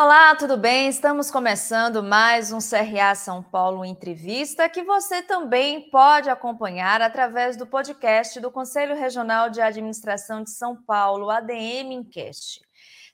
Olá, 0.00 0.36
tudo 0.36 0.56
bem? 0.56 0.88
Estamos 0.88 1.28
começando 1.28 2.04
mais 2.04 2.52
um 2.52 2.58
CRA 2.60 3.16
São 3.16 3.42
Paulo 3.42 3.84
Entrevista, 3.84 4.68
que 4.68 4.84
você 4.84 5.22
também 5.22 5.90
pode 5.90 6.30
acompanhar 6.30 7.02
através 7.02 7.56
do 7.56 7.66
podcast 7.66 8.38
do 8.38 8.48
Conselho 8.48 8.94
Regional 8.94 9.50
de 9.50 9.60
Administração 9.60 10.44
de 10.44 10.50
São 10.50 10.80
Paulo, 10.80 11.28
ADM 11.30 11.90
Encast. 11.90 12.60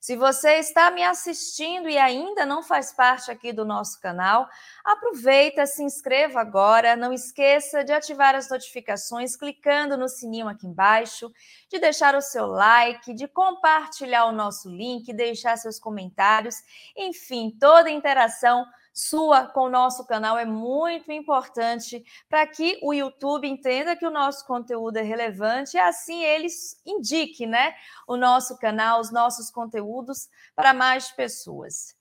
Se 0.05 0.17
você 0.17 0.57
está 0.59 0.91
me 0.91 1.03
assistindo 1.03 1.89
e 1.89 1.97
ainda 1.97 2.45
não 2.45 2.63
faz 2.63 2.93
parte 2.93 3.31
aqui 3.31 3.55
do 3.55 3.65
nosso 3.65 3.99
canal, 4.03 4.47
aproveita, 4.85 5.65
se 5.65 5.83
inscreva 5.83 6.43
agora, 6.43 6.95
não 6.95 7.11
esqueça 7.11 7.83
de 7.83 7.91
ativar 7.91 8.35
as 8.35 8.51
notificações 8.51 9.35
clicando 9.35 9.97
no 9.97 10.07
sininho 10.07 10.47
aqui 10.47 10.67
embaixo, 10.67 11.33
de 11.71 11.79
deixar 11.79 12.15
o 12.15 12.21
seu 12.21 12.47
like, 12.47 13.15
de 13.15 13.27
compartilhar 13.27 14.27
o 14.27 14.33
nosso 14.33 14.69
link, 14.69 15.11
deixar 15.11 15.57
seus 15.57 15.81
comentários, 15.81 16.57
enfim, 16.95 17.57
toda 17.59 17.91
interação 17.91 18.67
sua 18.95 19.49
com 19.49 19.63
o 19.63 19.71
nosso 19.71 20.07
canal 20.07 20.39
é 20.39 20.45
muito 20.45 21.11
importante 21.11 22.05
para 22.29 22.47
que 22.47 22.79
o 22.81 22.95
YouTube 22.95 23.49
entenda 23.49 23.97
que 23.97 24.07
o 24.07 24.11
nosso 24.11 24.47
conteúdo 24.47 24.99
é 24.99 25.03
relevante 25.03 25.77
e 25.77 25.81
assim 25.81 26.23
eles 26.23 26.81
indiquem 26.87 27.49
né, 27.49 27.75
o 28.07 28.17
nosso 28.17 28.57
canal, 28.57 29.01
os 29.01 29.11
nossos 29.11 29.51
conteúdos 29.51 30.29
para 30.55 30.73
mais 30.73 31.11
pessoas. 31.11 31.97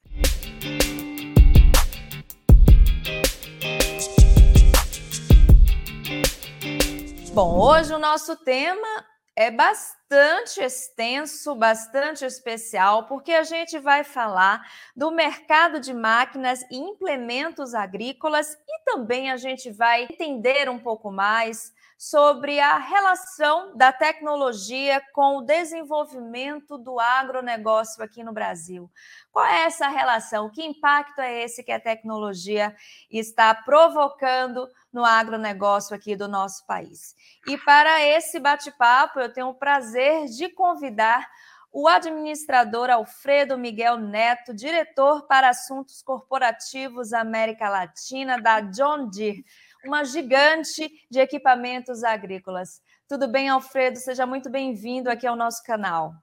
Bom, 7.33 7.59
hoje 7.59 7.91
o 7.91 7.97
nosso 7.97 8.35
tema 8.35 9.03
é 9.35 9.49
bastante 9.49 10.61
extenso, 10.61 11.55
bastante 11.55 12.23
especial, 12.23 13.07
porque 13.07 13.31
a 13.31 13.43
gente 13.43 13.79
vai 13.79 14.03
falar 14.03 14.61
do 14.95 15.09
mercado 15.11 15.79
de 15.79 15.93
máquinas 15.93 16.61
e 16.69 16.77
implementos 16.77 17.73
agrícolas 17.73 18.53
e 18.53 18.83
também 18.85 19.31
a 19.31 19.37
gente 19.37 19.71
vai 19.71 20.03
entender 20.03 20.69
um 20.69 20.77
pouco 20.77 21.11
mais 21.11 21.73
sobre 22.03 22.59
a 22.59 22.77
relação 22.79 23.77
da 23.77 23.93
tecnologia 23.93 25.01
com 25.13 25.37
o 25.37 25.41
desenvolvimento 25.41 26.77
do 26.77 26.99
agronegócio 26.99 28.03
aqui 28.03 28.21
no 28.21 28.33
Brasil. 28.33 28.91
Qual 29.31 29.45
é 29.45 29.63
essa 29.63 29.87
relação? 29.87 30.49
Que 30.49 30.65
impacto 30.65 31.19
é 31.19 31.43
esse 31.43 31.63
que 31.63 31.71
a 31.71 31.79
tecnologia 31.79 32.75
está 33.09 33.55
provocando 33.55 34.67
no 34.91 35.05
agronegócio 35.05 35.95
aqui 35.95 36.13
do 36.13 36.27
nosso 36.27 36.65
país? 36.65 37.15
E 37.47 37.57
para 37.57 38.05
esse 38.05 38.37
bate-papo, 38.37 39.21
eu 39.21 39.31
tenho 39.31 39.47
o 39.47 39.55
prazer 39.55 40.25
de 40.25 40.49
convidar 40.49 41.25
o 41.71 41.87
administrador 41.87 42.89
Alfredo 42.89 43.57
Miguel 43.57 43.97
Neto, 43.97 44.53
diretor 44.53 45.25
para 45.25 45.47
assuntos 45.47 46.01
corporativos 46.01 47.13
América 47.13 47.69
Latina 47.69 48.41
da 48.41 48.59
John 48.59 49.09
Deere 49.09 49.45
uma 49.85 50.03
gigante 50.03 50.89
de 51.09 51.19
equipamentos 51.19 52.03
agrícolas. 52.03 52.81
Tudo 53.07 53.27
bem, 53.27 53.49
Alfredo? 53.49 53.99
Seja 53.99 54.25
muito 54.25 54.49
bem-vindo 54.49 55.09
aqui 55.09 55.27
ao 55.27 55.35
nosso 55.35 55.61
canal. 55.63 56.13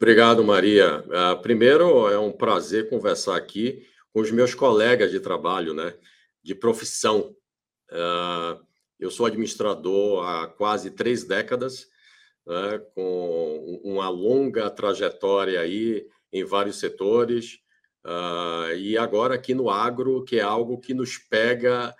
Obrigado, 0.00 0.42
Maria. 0.42 1.00
Uh, 1.00 1.42
primeiro, 1.42 2.08
é 2.08 2.18
um 2.18 2.32
prazer 2.32 2.88
conversar 2.88 3.36
aqui 3.36 3.86
com 4.12 4.20
os 4.20 4.30
meus 4.30 4.54
colegas 4.54 5.10
de 5.10 5.20
trabalho, 5.20 5.74
né, 5.74 5.94
de 6.42 6.54
profissão. 6.54 7.34
Uh, 7.90 8.64
eu 8.98 9.10
sou 9.10 9.26
administrador 9.26 10.26
há 10.26 10.46
quase 10.46 10.90
três 10.90 11.24
décadas, 11.24 11.86
né, 12.46 12.78
com 12.94 13.80
uma 13.84 14.08
longa 14.08 14.70
trajetória 14.70 15.60
aí 15.60 16.06
em 16.32 16.44
vários 16.44 16.78
setores, 16.78 17.58
uh, 18.04 18.72
e 18.76 18.96
agora 18.96 19.34
aqui 19.34 19.54
no 19.54 19.68
agro, 19.68 20.24
que 20.24 20.38
é 20.38 20.42
algo 20.42 20.80
que 20.80 20.94
nos 20.94 21.18
pega 21.18 21.94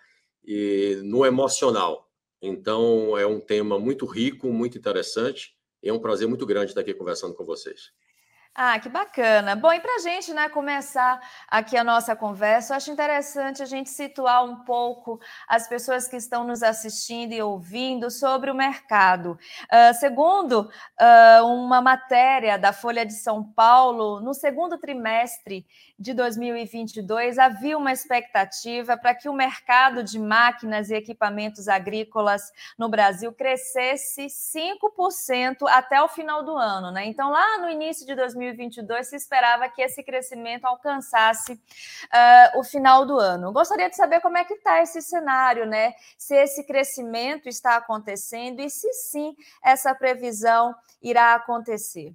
e 0.44 1.00
no 1.04 1.24
emocional. 1.24 2.10
Então, 2.40 3.16
é 3.16 3.26
um 3.26 3.40
tema 3.40 3.78
muito 3.78 4.06
rico, 4.06 4.48
muito 4.48 4.76
interessante, 4.76 5.56
e 5.82 5.88
é 5.88 5.92
um 5.92 6.00
prazer 6.00 6.28
muito 6.28 6.44
grande 6.46 6.70
estar 6.70 6.82
aqui 6.82 6.94
conversando 6.94 7.34
com 7.34 7.44
vocês. 7.44 7.92
Ah, 8.56 8.78
que 8.78 8.88
bacana. 8.88 9.56
Bom, 9.56 9.72
e 9.72 9.80
para 9.80 9.96
a 9.96 9.98
gente 9.98 10.32
né, 10.32 10.48
começar 10.48 11.20
aqui 11.48 11.76
a 11.76 11.82
nossa 11.82 12.14
conversa, 12.14 12.76
acho 12.76 12.88
interessante 12.88 13.60
a 13.60 13.66
gente 13.66 13.90
situar 13.90 14.44
um 14.44 14.62
pouco 14.62 15.20
as 15.48 15.66
pessoas 15.66 16.06
que 16.06 16.14
estão 16.14 16.44
nos 16.44 16.62
assistindo 16.62 17.32
e 17.32 17.42
ouvindo 17.42 18.12
sobre 18.12 18.52
o 18.52 18.54
mercado. 18.54 19.36
Uh, 19.64 19.92
segundo 19.98 20.70
uh, 21.00 21.44
uma 21.46 21.82
matéria 21.82 22.56
da 22.56 22.72
Folha 22.72 23.04
de 23.04 23.14
São 23.14 23.42
Paulo, 23.42 24.20
no 24.20 24.32
segundo 24.32 24.78
trimestre 24.78 25.66
de 25.98 26.14
2022, 26.14 27.40
havia 27.40 27.76
uma 27.76 27.90
expectativa 27.90 28.96
para 28.96 29.16
que 29.16 29.28
o 29.28 29.32
mercado 29.32 30.04
de 30.04 30.16
máquinas 30.16 30.90
e 30.90 30.94
equipamentos 30.94 31.66
agrícolas 31.66 32.52
no 32.78 32.88
Brasil 32.88 33.32
crescesse 33.32 34.26
5% 34.26 35.66
até 35.68 36.00
o 36.00 36.06
final 36.06 36.44
do 36.44 36.56
ano. 36.56 36.92
Né? 36.92 37.06
Então, 37.06 37.30
lá 37.30 37.58
no 37.58 37.68
início 37.68 38.06
de 38.06 38.14
2022, 38.14 38.43
se 39.04 39.16
esperava 39.16 39.68
que 39.68 39.82
esse 39.82 40.02
crescimento 40.02 40.64
alcançasse 40.64 41.52
uh, 41.52 42.58
o 42.58 42.64
final 42.64 43.06
do 43.06 43.18
ano. 43.18 43.52
Gostaria 43.52 43.88
de 43.88 43.96
saber 43.96 44.20
como 44.20 44.36
é 44.36 44.44
que 44.44 44.54
está 44.54 44.82
esse 44.82 45.00
cenário, 45.00 45.66
né? 45.66 45.94
se 46.18 46.34
esse 46.34 46.64
crescimento 46.64 47.48
está 47.48 47.76
acontecendo 47.76 48.60
e 48.60 48.70
se 48.70 48.92
sim, 48.92 49.36
essa 49.62 49.94
previsão 49.94 50.74
irá 51.02 51.34
acontecer. 51.34 52.14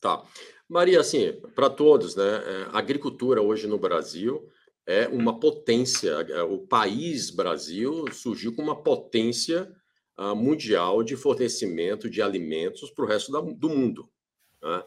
Tá. 0.00 0.22
Maria, 0.68 1.00
assim, 1.00 1.32
para 1.54 1.68
todos, 1.68 2.14
né? 2.14 2.24
É, 2.24 2.68
a 2.72 2.78
agricultura 2.78 3.42
hoje 3.42 3.66
no 3.66 3.78
Brasil 3.78 4.48
é 4.86 5.08
uma 5.08 5.40
potência. 5.40 6.10
É, 6.10 6.42
o 6.42 6.58
país 6.58 7.30
Brasil 7.30 8.04
surgiu 8.12 8.54
com 8.54 8.62
uma 8.62 8.80
potência 8.80 9.70
uh, 10.16 10.36
mundial 10.36 11.02
de 11.02 11.16
fornecimento 11.16 12.08
de 12.08 12.22
alimentos 12.22 12.90
para 12.90 13.04
o 13.04 13.08
resto 13.08 13.32
do 13.32 13.68
mundo. 13.68 14.08
Né? 14.62 14.84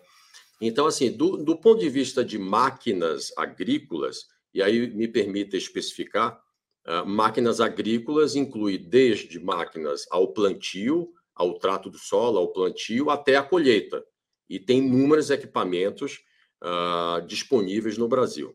Então, 0.62 0.86
assim, 0.86 1.12
do, 1.12 1.38
do, 1.38 1.58
ponto 1.58 1.80
de 1.80 1.90
vista 1.90 2.24
de 2.24 2.38
máquinas 2.38 3.34
agrícolas, 3.36 4.28
e 4.54 4.62
aí 4.62 4.94
me 4.94 5.08
permita 5.08 5.58
especificar, 5.58 6.40
uh, 6.88 7.06
máquinas 7.06 7.60
agrícolas 7.60 8.36
inclui 8.36 8.78
desde 8.78 9.40
máquinas 9.40 10.06
ao 10.12 10.32
plantio, 10.32 11.12
ao 11.34 11.58
trato 11.58 11.90
do 11.90 11.98
solo, 11.98 12.38
ao 12.38 12.54
plantio, 12.54 13.10
até 13.10 13.36
a 13.36 13.44
colheita 13.44 14.06
e 14.52 14.60
tem 14.60 14.80
inúmeros 14.80 15.30
equipamentos 15.30 16.20
uh, 16.62 17.26
disponíveis 17.26 17.98
no 17.98 18.06
Brasil. 18.06 18.54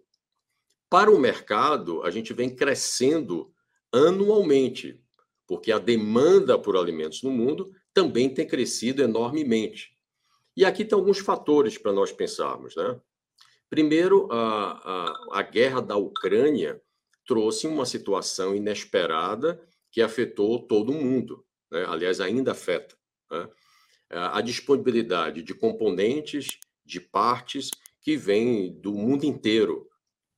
Para 0.91 1.11
o 1.11 1.19
mercado, 1.19 2.03
a 2.03 2.11
gente 2.11 2.35
vem 2.35 2.55
crescendo 2.55 3.51
anualmente, 3.91 5.03
porque 5.47 5.73
a 5.73 5.79
demanda 5.79 6.59
por 6.59 6.77
alimentos 6.77 7.23
no 7.23 7.31
mundo 7.31 7.73
também 7.95 8.29
tem 8.29 8.47
crescido 8.47 9.03
enormemente. 9.03 9.96
E 10.57 10.65
aqui 10.65 10.85
tem 10.85 10.97
alguns 10.97 11.19
fatores 11.19 11.77
para 11.77 11.93
nós 11.93 12.11
pensarmos. 12.11 12.75
Né? 12.75 12.99
Primeiro, 13.69 14.29
a, 14.33 14.73
a, 14.73 15.41
a 15.41 15.43
guerra 15.43 15.81
da 15.81 15.97
Ucrânia 15.97 16.81
trouxe 17.27 17.67
uma 17.67 17.85
situação 17.85 18.55
inesperada 18.55 19.61
que 19.91 20.01
afetou 20.01 20.67
todo 20.67 20.93
mundo. 20.93 21.45
Né? 21.71 21.85
Aliás, 21.87 22.21
ainda 22.21 22.53
afeta. 22.53 22.97
Né? 23.31 23.49
a 24.09 24.41
disponibilidade 24.41 25.43
de 25.43 25.53
componentes, 25.53 26.59
de 26.85 27.01
partes 27.01 27.71
que 28.01 28.17
vêm 28.17 28.73
do 28.81 28.93
mundo 28.93 29.25
inteiro 29.25 29.89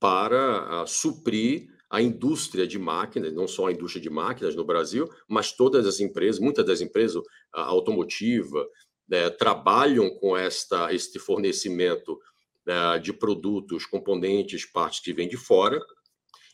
para 0.00 0.86
suprir 0.86 1.68
a 1.90 2.00
indústria 2.00 2.66
de 2.66 2.78
máquinas, 2.78 3.32
não 3.32 3.48
só 3.48 3.66
a 3.66 3.72
indústria 3.72 4.02
de 4.02 4.10
máquinas 4.10 4.54
no 4.54 4.64
Brasil, 4.64 5.08
mas 5.26 5.52
todas 5.52 5.86
as 5.86 6.00
empresas, 6.00 6.40
muitas 6.40 6.64
das 6.64 6.80
empresas 6.80 7.22
automotiva, 7.52 8.66
né, 9.08 9.30
trabalham 9.30 10.10
com 10.10 10.36
esta, 10.36 10.92
este 10.92 11.18
fornecimento 11.18 12.20
né, 12.66 12.98
de 12.98 13.12
produtos, 13.12 13.86
componentes, 13.86 14.66
partes 14.66 15.00
que 15.00 15.12
vêm 15.12 15.28
de 15.28 15.36
fora. 15.36 15.80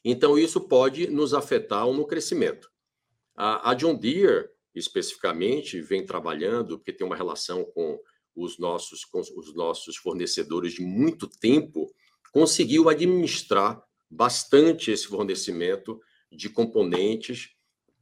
Então, 0.05 0.39
isso 0.39 0.61
pode 0.61 1.09
nos 1.09 1.35
afetar 1.35 1.87
no 1.87 2.07
crescimento. 2.07 2.71
A, 3.35 3.71
a 3.71 3.75
John 3.75 3.97
Deere 3.97 4.49
especificamente 4.75 5.81
vem 5.81 6.05
trabalhando, 6.05 6.79
porque 6.79 6.93
tem 6.93 7.07
uma 7.07 7.17
relação 7.17 7.65
com 7.65 7.99
os 8.35 8.59
nossos, 8.59 9.05
com 9.05 9.21
os 9.21 9.55
nossos 9.55 9.97
fornecedores 9.97 10.75
de 10.75 10.83
muito 10.83 11.29
tempo, 11.29 11.93
conseguiu 12.33 12.89
administrar 12.89 13.83
bastante 14.11 14.91
esse 14.91 15.07
fornecimento 15.07 16.01
de 16.31 16.49
componentes 16.49 17.51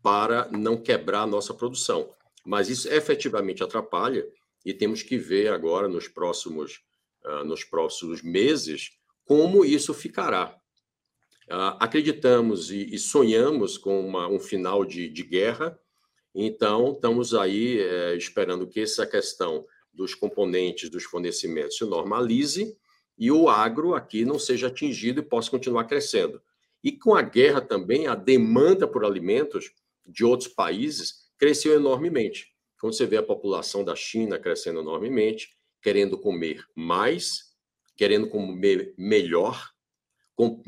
para 0.02 0.48
não 0.50 0.76
quebrar 0.76 1.22
a 1.22 1.26
nossa 1.26 1.52
produção. 1.52 2.14
Mas 2.44 2.68
isso 2.68 2.88
efetivamente 2.88 3.62
atrapalha 3.62 4.26
e 4.64 4.72
temos 4.72 5.02
que 5.02 5.16
ver 5.16 5.52
agora 5.52 5.88
nos 5.88 6.08
próximos, 6.08 6.82
uh, 7.24 7.44
nos 7.44 7.64
próximos 7.64 8.22
meses 8.22 8.90
como 9.24 9.64
isso 9.64 9.94
ficará. 9.94 10.56
Uh, 11.48 11.76
acreditamos 11.80 12.70
e, 12.70 12.94
e, 12.94 12.98
sonhamos 12.98 13.76
com 13.76 14.00
uma, 14.06 14.28
um 14.28 14.38
final 14.38 14.84
de, 14.84 15.08
de 15.08 15.22
guerra, 15.22 15.78
então, 16.34 16.92
estamos 16.92 17.34
aí 17.34 17.78
é, 17.78 18.16
esperando 18.16 18.66
que 18.66 18.80
essa 18.80 19.06
questão 19.06 19.66
dos 19.92 20.14
componentes, 20.14 20.88
dos 20.88 21.04
fornecimentos 21.04 21.76
se 21.76 21.84
normalize 21.84 22.74
e 23.18 23.30
o 23.30 23.48
agro 23.48 23.94
aqui 23.94 24.24
não 24.24 24.38
seja 24.38 24.68
atingido 24.68 25.20
e 25.20 25.24
possa 25.24 25.50
continuar 25.50 25.84
crescendo. 25.84 26.40
E 26.82 26.90
com 26.90 27.14
a 27.14 27.22
guerra 27.22 27.60
também, 27.60 28.06
a 28.06 28.14
demanda 28.14 28.88
por 28.88 29.04
alimentos 29.04 29.70
de 30.06 30.24
outros 30.24 30.48
países 30.48 31.30
cresceu 31.38 31.74
enormemente. 31.74 32.51
Quando 32.82 32.94
você 32.94 33.06
vê 33.06 33.16
a 33.16 33.22
população 33.22 33.84
da 33.84 33.94
China 33.94 34.40
crescendo 34.40 34.80
enormemente, 34.80 35.56
querendo 35.80 36.18
comer 36.18 36.66
mais, 36.74 37.54
querendo 37.96 38.28
comer 38.28 38.92
melhor, 38.98 39.70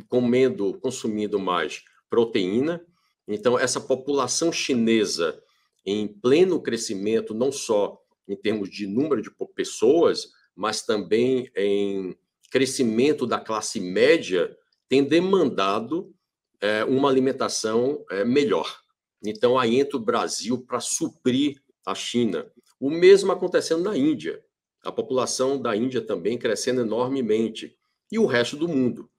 comendo, 0.08 0.78
consumindo 0.78 1.40
mais 1.40 1.82
proteína. 2.08 2.80
Então, 3.26 3.58
essa 3.58 3.80
população 3.80 4.52
chinesa 4.52 5.42
em 5.84 6.06
pleno 6.06 6.62
crescimento, 6.62 7.34
não 7.34 7.50
só 7.50 8.00
em 8.28 8.36
termos 8.36 8.70
de 8.70 8.86
número 8.86 9.20
de 9.20 9.32
pessoas, 9.52 10.28
mas 10.54 10.82
também 10.82 11.50
em 11.56 12.16
crescimento 12.48 13.26
da 13.26 13.40
classe 13.40 13.80
média, 13.80 14.56
tem 14.88 15.02
demandado 15.02 16.14
é, 16.60 16.84
uma 16.84 17.10
alimentação 17.10 18.04
é, 18.08 18.24
melhor. 18.24 18.72
Então, 19.20 19.58
aí 19.58 19.80
entra 19.80 19.96
o 19.96 20.04
Brasil 20.04 20.64
para 20.64 20.78
suprir 20.78 21.63
a 21.84 21.94
China. 21.94 22.50
O 22.80 22.90
mesmo 22.90 23.32
acontecendo 23.32 23.84
na 23.84 23.96
Índia. 23.96 24.42
A 24.82 24.92
população 24.92 25.60
da 25.60 25.76
Índia 25.76 26.00
também 26.00 26.38
crescendo 26.38 26.80
enormemente. 26.80 27.76
E 28.10 28.18
o 28.18 28.26
resto 28.26 28.56
do 28.56 28.68
mundo. 28.68 29.10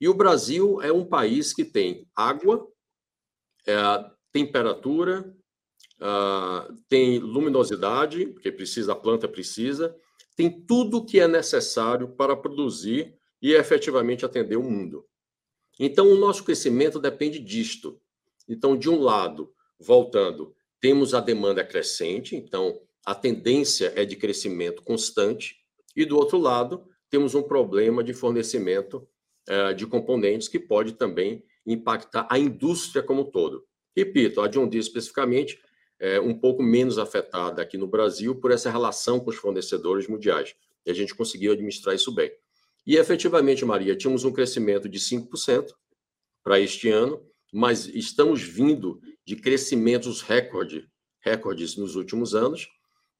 E 0.00 0.08
o 0.08 0.14
Brasil 0.14 0.80
é 0.80 0.90
um 0.90 1.04
país 1.04 1.52
que 1.52 1.64
tem 1.64 2.08
água, 2.16 2.66
é, 3.66 3.74
temperatura, 4.32 5.34
uh, 6.00 6.74
tem 6.88 7.18
luminosidade, 7.18 8.26
porque 8.26 8.50
precisa, 8.50 8.92
a 8.92 8.96
planta 8.96 9.28
precisa, 9.28 9.94
tem 10.34 10.50
tudo 10.50 11.04
que 11.04 11.20
é 11.20 11.28
necessário 11.28 12.08
para 12.08 12.34
produzir 12.34 13.14
e 13.42 13.52
efetivamente 13.52 14.24
atender 14.24 14.56
o 14.56 14.62
mundo. 14.62 15.04
Então, 15.78 16.08
o 16.08 16.16
nosso 16.16 16.44
crescimento 16.44 16.98
depende 16.98 17.38
disto. 17.38 18.00
Então, 18.48 18.76
de 18.76 18.88
um 18.88 19.00
lado, 19.00 19.52
voltando, 19.78 20.54
temos 20.80 21.14
a 21.14 21.20
demanda 21.20 21.64
crescente, 21.64 22.34
então 22.34 22.80
a 23.04 23.14
tendência 23.14 23.92
é 23.96 24.04
de 24.04 24.16
crescimento 24.16 24.82
constante, 24.82 25.56
e 25.94 26.04
do 26.04 26.16
outro 26.16 26.38
lado, 26.38 26.84
temos 27.08 27.34
um 27.34 27.42
problema 27.42 28.04
de 28.04 28.14
fornecimento 28.14 29.06
uh, 29.48 29.74
de 29.74 29.86
componentes 29.86 30.48
que 30.48 30.58
pode 30.58 30.92
também 30.92 31.44
impactar 31.66 32.26
a 32.30 32.38
indústria 32.38 33.02
como 33.02 33.22
um 33.22 33.30
todo. 33.30 33.66
Repito, 33.96 34.40
a 34.40 34.48
John 34.48 34.68
Deere 34.68 34.86
especificamente 34.86 35.60
é 35.98 36.18
um 36.18 36.32
pouco 36.32 36.62
menos 36.62 36.98
afetada 36.98 37.60
aqui 37.60 37.76
no 37.76 37.86
Brasil 37.86 38.34
por 38.34 38.50
essa 38.50 38.70
relação 38.70 39.20
com 39.20 39.30
os 39.30 39.36
fornecedores 39.36 40.08
mundiais. 40.08 40.54
E 40.86 40.90
a 40.90 40.94
gente 40.94 41.14
conseguiu 41.14 41.52
administrar 41.52 41.94
isso 41.94 42.10
bem. 42.10 42.32
E 42.86 42.96
efetivamente, 42.96 43.64
Maria, 43.64 43.94
tínhamos 43.94 44.24
um 44.24 44.32
crescimento 44.32 44.88
de 44.88 44.98
5% 44.98 45.66
para 46.42 46.58
este 46.58 46.88
ano, 46.88 47.22
mas 47.52 47.86
estamos 47.86 48.40
vindo 48.40 48.98
de 49.30 49.36
crescimentos 49.36 50.22
recorde, 50.22 50.90
recordes 51.20 51.76
nos 51.76 51.94
últimos 51.94 52.34
anos, 52.34 52.68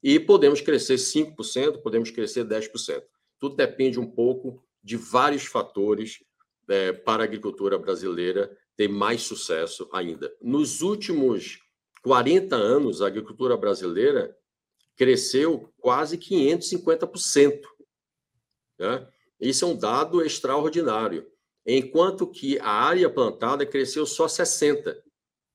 e 0.02 0.18
podemos 0.18 0.60
crescer 0.60 0.96
5%, 0.96 1.82
podemos 1.82 2.10
crescer 2.10 2.44
10%. 2.44 3.00
Tudo 3.38 3.54
depende 3.54 4.00
um 4.00 4.10
pouco 4.10 4.60
de 4.82 4.96
vários 4.96 5.44
fatores 5.44 6.18
é, 6.68 6.92
para 6.92 7.22
a 7.22 7.26
agricultura 7.26 7.78
brasileira 7.78 8.50
ter 8.76 8.88
mais 8.88 9.22
sucesso 9.22 9.88
ainda. 9.92 10.34
Nos 10.42 10.82
últimos 10.82 11.60
40 12.02 12.56
anos, 12.56 13.00
a 13.00 13.06
agricultura 13.06 13.56
brasileira 13.56 14.36
cresceu 14.96 15.72
quase 15.78 16.18
550%. 16.18 17.60
Né? 18.80 19.06
Isso 19.40 19.64
é 19.64 19.68
um 19.68 19.76
dado 19.76 20.22
extraordinário. 20.22 21.24
Enquanto 21.64 22.26
que 22.26 22.58
a 22.58 22.68
área 22.68 23.08
plantada 23.08 23.64
cresceu 23.64 24.04
só 24.04 24.26
60%. 24.26 25.00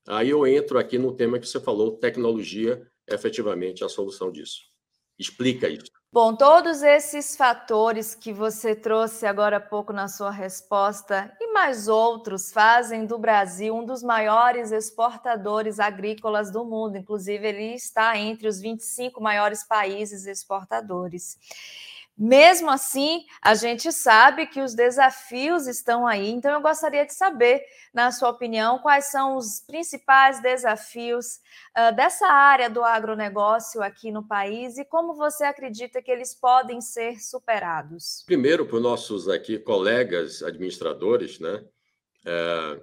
Aí 0.06 0.30
eu 0.30 0.46
entro 0.46 0.78
aqui 0.78 0.98
no 0.98 1.12
tema 1.12 1.38
que 1.38 1.48
você 1.48 1.60
falou, 1.60 1.96
tecnologia, 1.96 2.86
efetivamente 3.08 3.84
a 3.84 3.88
solução 3.88 4.30
disso. 4.30 4.60
Explica 5.18 5.68
isso. 5.68 5.90
Bom, 6.12 6.34
todos 6.34 6.82
esses 6.82 7.36
fatores 7.36 8.14
que 8.14 8.32
você 8.32 8.74
trouxe 8.74 9.26
agora 9.26 9.56
há 9.58 9.60
pouco 9.60 9.92
na 9.92 10.08
sua 10.08 10.30
resposta 10.30 11.34
e 11.40 11.52
mais 11.52 11.88
outros 11.88 12.52
fazem 12.52 13.04
do 13.04 13.18
Brasil 13.18 13.74
um 13.74 13.84
dos 13.84 14.02
maiores 14.02 14.72
exportadores 14.72 15.78
agrícolas 15.78 16.50
do 16.50 16.64
mundo. 16.64 16.96
Inclusive, 16.96 17.46
ele 17.46 17.74
está 17.74 18.16
entre 18.16 18.48
os 18.48 18.60
25 18.60 19.20
maiores 19.20 19.62
países 19.64 20.26
exportadores. 20.26 21.36
Mesmo 22.18 22.70
assim, 22.70 23.24
a 23.42 23.54
gente 23.54 23.92
sabe 23.92 24.46
que 24.46 24.62
os 24.62 24.74
desafios 24.74 25.66
estão 25.66 26.06
aí, 26.06 26.30
então 26.30 26.50
eu 26.50 26.62
gostaria 26.62 27.04
de 27.04 27.12
saber, 27.12 27.62
na 27.92 28.10
sua 28.10 28.30
opinião, 28.30 28.78
quais 28.78 29.10
são 29.10 29.36
os 29.36 29.60
principais 29.60 30.40
desafios 30.40 31.40
uh, 31.76 31.94
dessa 31.94 32.26
área 32.26 32.70
do 32.70 32.82
agronegócio 32.82 33.82
aqui 33.82 34.10
no 34.10 34.26
país 34.26 34.78
e 34.78 34.84
como 34.84 35.14
você 35.14 35.44
acredita 35.44 36.00
que 36.00 36.10
eles 36.10 36.34
podem 36.34 36.80
ser 36.80 37.20
superados. 37.20 38.24
Primeiro, 38.24 38.64
para 38.64 38.76
os 38.76 38.82
nossos 38.82 39.28
aqui 39.28 39.58
colegas 39.58 40.42
administradores, 40.42 41.38
né? 41.38 41.62
É, 42.24 42.80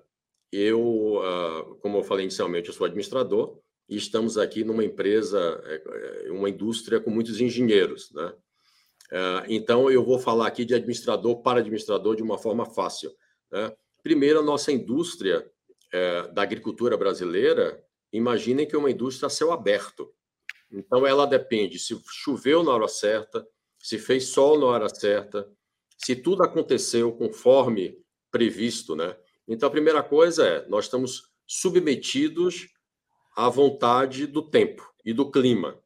eu, 0.52 0.80
uh, 0.80 1.76
como 1.82 1.98
eu 1.98 2.04
falei 2.04 2.26
inicialmente, 2.26 2.68
eu 2.68 2.74
sou 2.76 2.86
administrador 2.86 3.58
e 3.90 3.98
estamos 3.98 4.38
aqui 4.38 4.64
numa 4.64 4.86
empresa, 4.86 5.40
é, 5.66 6.28
é, 6.28 6.32
uma 6.32 6.50
indústria 6.50 7.00
com 7.00 7.10
muitos 7.10 7.42
engenheiros, 7.42 8.12
né? 8.12 8.32
É, 9.14 9.46
então, 9.48 9.92
eu 9.92 10.04
vou 10.04 10.18
falar 10.18 10.48
aqui 10.48 10.66
de 10.66 10.74
administrador 10.74 11.44
para 11.44 11.60
administrador 11.60 12.16
de 12.16 12.24
uma 12.24 12.36
forma 12.36 12.66
fácil. 12.66 13.14
Né? 13.52 13.72
Primeiro, 14.02 14.40
a 14.40 14.42
nossa 14.42 14.72
indústria 14.72 15.48
é, 15.92 16.28
da 16.30 16.42
agricultura 16.42 16.98
brasileira, 16.98 17.80
imaginem 18.12 18.66
que 18.68 18.76
é 18.76 18.80
uma 18.80 18.90
indústria 18.90 19.28
a 19.28 19.30
céu 19.30 19.52
aberto. 19.52 20.12
Então, 20.72 21.06
ela 21.06 21.28
depende 21.28 21.78
se 21.78 21.96
choveu 22.10 22.64
na 22.64 22.72
hora 22.72 22.88
certa, 22.88 23.48
se 23.78 24.00
fez 24.00 24.30
sol 24.30 24.58
na 24.60 24.66
hora 24.66 24.90
certa, 24.90 25.48
se 25.96 26.16
tudo 26.16 26.42
aconteceu 26.42 27.12
conforme 27.12 27.96
previsto. 28.32 28.96
Né? 28.96 29.16
Então, 29.48 29.68
a 29.68 29.72
primeira 29.72 30.02
coisa 30.02 30.44
é: 30.44 30.68
nós 30.68 30.86
estamos 30.86 31.30
submetidos 31.46 32.68
à 33.38 33.48
vontade 33.48 34.26
do 34.26 34.42
tempo 34.42 34.92
e 35.06 35.14
do 35.14 35.30
clima. 35.30 35.83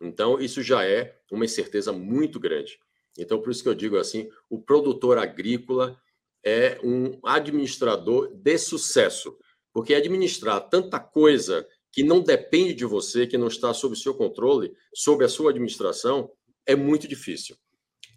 Então, 0.00 0.40
isso 0.40 0.62
já 0.62 0.84
é 0.84 1.18
uma 1.30 1.44
incerteza 1.44 1.92
muito 1.92 2.38
grande. 2.38 2.78
Então, 3.18 3.40
por 3.40 3.50
isso 3.50 3.62
que 3.62 3.68
eu 3.68 3.74
digo 3.74 3.96
assim: 3.96 4.28
o 4.48 4.60
produtor 4.60 5.18
agrícola 5.18 6.00
é 6.44 6.78
um 6.82 7.18
administrador 7.24 8.32
de 8.32 8.58
sucesso, 8.58 9.36
porque 9.72 9.94
administrar 9.94 10.60
tanta 10.68 11.00
coisa 11.00 11.66
que 11.90 12.02
não 12.02 12.20
depende 12.20 12.74
de 12.74 12.84
você, 12.84 13.26
que 13.26 13.38
não 13.38 13.48
está 13.48 13.74
sob 13.74 13.96
seu 13.96 14.14
controle, 14.14 14.72
sob 14.94 15.24
a 15.24 15.28
sua 15.28 15.50
administração, 15.50 16.30
é 16.64 16.76
muito 16.76 17.08
difícil. 17.08 17.56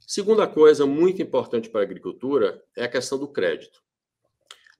Segunda 0.05 0.45
coisa 0.45 0.85
muito 0.85 1.21
importante 1.21 1.69
para 1.69 1.81
a 1.81 1.83
agricultura 1.83 2.61
é 2.75 2.83
a 2.83 2.89
questão 2.89 3.17
do 3.17 3.27
crédito. 3.27 3.81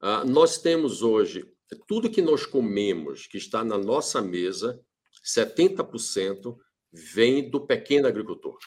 Ah, 0.01 0.25
nós 0.25 0.58
temos 0.58 1.01
hoje, 1.01 1.46
tudo 1.88 2.10
que 2.10 2.22
nós 2.22 2.46
comemos, 2.46 3.27
que 3.27 3.38
está 3.38 3.63
na 3.63 3.77
nossa 3.77 4.22
mesa, 4.22 4.79
70% 5.24 6.58
vem 6.91 7.50
do 7.50 7.65
pequeno 7.65 8.07
agricultor. 8.07 8.57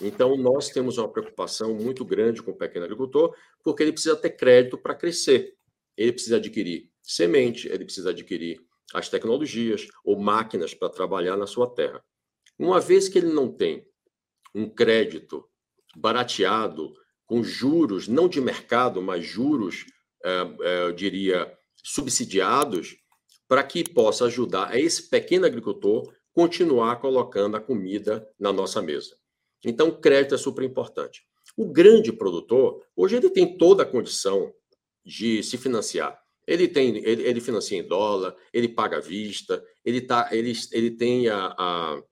Então, 0.00 0.36
nós 0.36 0.68
temos 0.70 0.98
uma 0.98 1.08
preocupação 1.08 1.74
muito 1.74 2.04
grande 2.04 2.42
com 2.42 2.50
o 2.50 2.56
pequeno 2.56 2.84
agricultor, 2.84 3.34
porque 3.64 3.82
ele 3.82 3.92
precisa 3.92 4.14
ter 4.14 4.30
crédito 4.30 4.76
para 4.76 4.94
crescer. 4.94 5.54
Ele 5.96 6.12
precisa 6.12 6.36
adquirir 6.36 6.90
semente, 7.02 7.66
ele 7.68 7.84
precisa 7.84 8.10
adquirir 8.10 8.60
as 8.92 9.08
tecnologias 9.08 9.88
ou 10.04 10.18
máquinas 10.18 10.74
para 10.74 10.90
trabalhar 10.90 11.36
na 11.36 11.46
sua 11.46 11.72
terra. 11.74 12.04
Uma 12.58 12.80
vez 12.80 13.08
que 13.08 13.18
ele 13.18 13.32
não 13.32 13.50
tem 13.50 13.86
um 14.54 14.68
crédito 14.68 15.48
barateado, 15.96 16.92
com 17.24 17.42
juros, 17.42 18.06
não 18.06 18.28
de 18.28 18.40
mercado, 18.40 19.02
mas 19.02 19.24
juros, 19.24 19.84
eu 20.60 20.92
diria, 20.92 21.52
subsidiados, 21.82 22.96
para 23.48 23.62
que 23.62 23.82
possa 23.82 24.26
ajudar 24.26 24.78
esse 24.78 25.08
pequeno 25.08 25.46
agricultor 25.46 26.12
continuar 26.36 27.00
colocando 27.00 27.56
a 27.56 27.60
comida 27.60 28.28
na 28.38 28.52
nossa 28.52 28.82
mesa. 28.82 29.16
Então, 29.64 29.90
crédito 29.90 30.34
é 30.34 30.38
super 30.38 30.62
importante. 30.62 31.22
O 31.56 31.64
grande 31.64 32.12
produtor, 32.12 32.84
hoje 32.94 33.16
ele 33.16 33.30
tem 33.30 33.56
toda 33.56 33.84
a 33.84 33.86
condição 33.86 34.52
de 35.02 35.42
se 35.42 35.56
financiar. 35.56 36.20
Ele 36.46 36.68
tem, 36.68 36.98
ele, 36.98 37.22
ele 37.22 37.40
financia 37.40 37.78
em 37.78 37.88
dólar, 37.88 38.36
ele 38.52 38.68
paga 38.68 38.98
à 38.98 39.00
vista, 39.00 39.64
ele, 39.82 40.02
tá, 40.02 40.28
ele, 40.30 40.52
ele 40.72 40.90
tem 40.90 41.26
a, 41.30 41.54
a, 41.58 42.02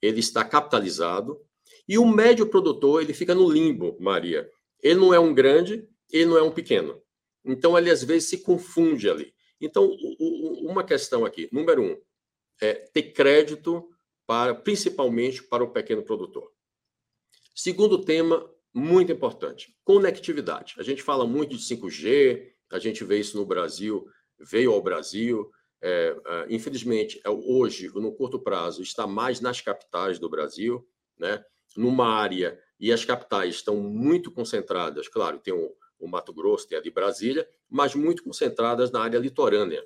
ele 0.00 0.20
está 0.20 0.42
capitalizado. 0.42 1.38
E 1.86 1.98
o 1.98 2.06
médio 2.06 2.46
produtor, 2.46 3.02
ele 3.02 3.12
fica 3.12 3.34
no 3.34 3.46
limbo, 3.46 3.94
Maria. 4.00 4.50
Ele 4.82 4.98
não 4.98 5.12
é 5.12 5.20
um 5.20 5.34
grande, 5.34 5.86
ele 6.10 6.24
não 6.24 6.38
é 6.38 6.42
um 6.42 6.50
pequeno. 6.50 6.98
Então, 7.44 7.76
ele 7.76 7.90
às 7.90 8.02
vezes 8.02 8.30
se 8.30 8.38
confunde 8.38 9.10
ali. 9.10 9.34
Então, 9.60 9.94
uma 10.62 10.82
questão 10.82 11.26
aqui. 11.26 11.46
Número 11.52 11.82
um, 11.82 12.00
é, 12.60 12.74
ter 12.74 13.12
crédito 13.12 13.88
para, 14.26 14.54
principalmente 14.54 15.42
para 15.42 15.64
o 15.64 15.70
pequeno 15.70 16.02
produtor. 16.02 16.50
Segundo 17.54 18.04
tema, 18.04 18.48
muito 18.74 19.10
importante. 19.12 19.74
Conectividade. 19.84 20.74
A 20.78 20.82
gente 20.82 21.02
fala 21.02 21.26
muito 21.26 21.56
de 21.56 21.62
5G, 21.62 22.52
a 22.70 22.78
gente 22.78 23.04
vê 23.04 23.18
isso 23.18 23.36
no 23.36 23.46
Brasil, 23.46 24.06
veio 24.38 24.72
ao 24.72 24.82
Brasil. 24.82 25.50
É, 25.80 26.16
é, 26.26 26.46
infelizmente, 26.50 27.20
é, 27.24 27.30
hoje, 27.30 27.88
no 27.94 28.12
curto 28.12 28.38
prazo, 28.38 28.82
está 28.82 29.06
mais 29.06 29.40
nas 29.40 29.60
capitais 29.60 30.18
do 30.18 30.28
Brasil, 30.28 30.86
né? 31.18 31.42
numa 31.76 32.08
área, 32.08 32.58
e 32.78 32.92
as 32.92 33.04
capitais 33.04 33.56
estão 33.56 33.76
muito 33.76 34.30
concentradas, 34.30 35.08
claro, 35.08 35.38
tem 35.38 35.52
o, 35.54 35.74
o 35.98 36.08
Mato 36.08 36.32
Grosso, 36.32 36.68
tem 36.68 36.78
a 36.78 36.80
de 36.80 36.90
Brasília, 36.90 37.48
mas 37.68 37.94
muito 37.94 38.22
concentradas 38.22 38.90
na 38.90 39.00
área 39.00 39.18
litorânea. 39.18 39.84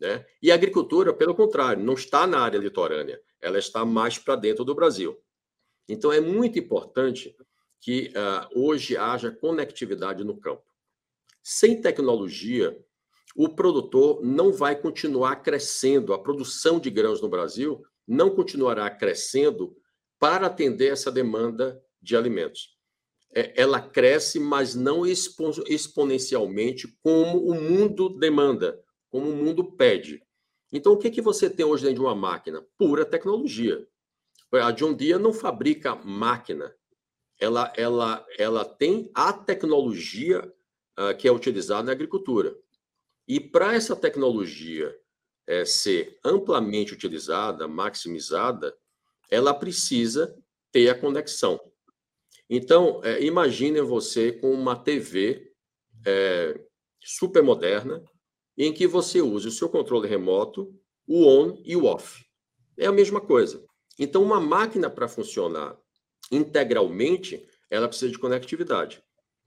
Né? 0.00 0.24
E 0.42 0.50
a 0.50 0.54
agricultura, 0.54 1.12
pelo 1.12 1.34
contrário, 1.34 1.82
não 1.82 1.94
está 1.94 2.26
na 2.26 2.40
área 2.40 2.58
litorânea, 2.58 3.20
ela 3.40 3.58
está 3.58 3.84
mais 3.84 4.18
para 4.18 4.36
dentro 4.36 4.64
do 4.64 4.74
Brasil. 4.74 5.18
Então, 5.88 6.12
é 6.12 6.20
muito 6.20 6.58
importante 6.58 7.34
que 7.80 8.12
uh, 8.14 8.60
hoje 8.60 8.96
haja 8.96 9.30
conectividade 9.30 10.24
no 10.24 10.36
campo. 10.38 10.64
Sem 11.42 11.80
tecnologia, 11.80 12.76
o 13.36 13.48
produtor 13.48 14.22
não 14.22 14.52
vai 14.52 14.74
continuar 14.74 15.36
crescendo, 15.36 16.12
a 16.12 16.18
produção 16.18 16.80
de 16.80 16.90
grãos 16.90 17.20
no 17.20 17.28
Brasil 17.28 17.84
não 18.06 18.30
continuará 18.30 18.90
crescendo 18.90 19.76
para 20.18 20.46
atender 20.46 20.92
essa 20.92 21.12
demanda 21.12 21.80
de 22.00 22.16
alimentos. 22.16 22.76
É, 23.34 23.52
ela 23.60 23.80
cresce, 23.80 24.40
mas 24.40 24.74
não 24.74 25.06
expo 25.06 25.50
exponencialmente 25.66 26.88
como 27.02 27.46
o 27.46 27.54
mundo 27.54 28.08
demanda, 28.08 28.80
como 29.16 29.30
o 29.30 29.34
mundo 29.34 29.64
pede. 29.64 30.22
Então, 30.70 30.92
o 30.92 30.98
que, 30.98 31.10
que 31.10 31.22
você 31.22 31.48
tem 31.48 31.64
hoje 31.64 31.84
dentro 31.84 32.02
de 32.02 32.06
uma 32.06 32.14
máquina? 32.14 32.62
Pura 32.76 33.02
tecnologia. 33.02 33.88
A 34.52 34.70
John 34.72 34.92
Deere 34.92 35.18
não 35.18 35.32
fabrica 35.32 35.94
máquina, 35.94 36.74
ela, 37.40 37.72
ela, 37.78 38.26
ela 38.36 38.62
tem 38.62 39.10
a 39.14 39.32
tecnologia 39.32 40.52
uh, 40.98 41.16
que 41.16 41.26
é 41.26 41.32
utilizada 41.32 41.84
na 41.84 41.92
agricultura. 41.92 42.54
E 43.26 43.40
para 43.40 43.74
essa 43.74 43.96
tecnologia 43.96 44.94
é, 45.46 45.64
ser 45.64 46.18
amplamente 46.22 46.92
utilizada, 46.92 47.66
maximizada, 47.66 48.76
ela 49.30 49.54
precisa 49.54 50.36
ter 50.70 50.90
a 50.90 50.94
conexão. 50.94 51.58
Então, 52.50 53.00
é, 53.02 53.24
imagine 53.24 53.80
você 53.80 54.30
com 54.30 54.52
uma 54.52 54.76
TV 54.76 55.52
é, 56.04 56.60
super 57.02 57.42
moderna, 57.42 58.04
em 58.56 58.72
que 58.72 58.86
você 58.86 59.20
use 59.20 59.48
o 59.48 59.52
seu 59.52 59.68
controle 59.68 60.08
remoto, 60.08 60.74
o 61.06 61.26
on 61.26 61.60
e 61.64 61.76
o 61.76 61.84
off. 61.84 62.24
É 62.76 62.86
a 62.86 62.92
mesma 62.92 63.20
coisa. 63.20 63.64
Então, 63.98 64.22
uma 64.22 64.40
máquina 64.40 64.90
para 64.90 65.08
funcionar 65.08 65.76
integralmente, 66.30 67.46
ela 67.70 67.88
precisa 67.88 68.10
de 68.10 68.18
conectividade. 68.18 69.02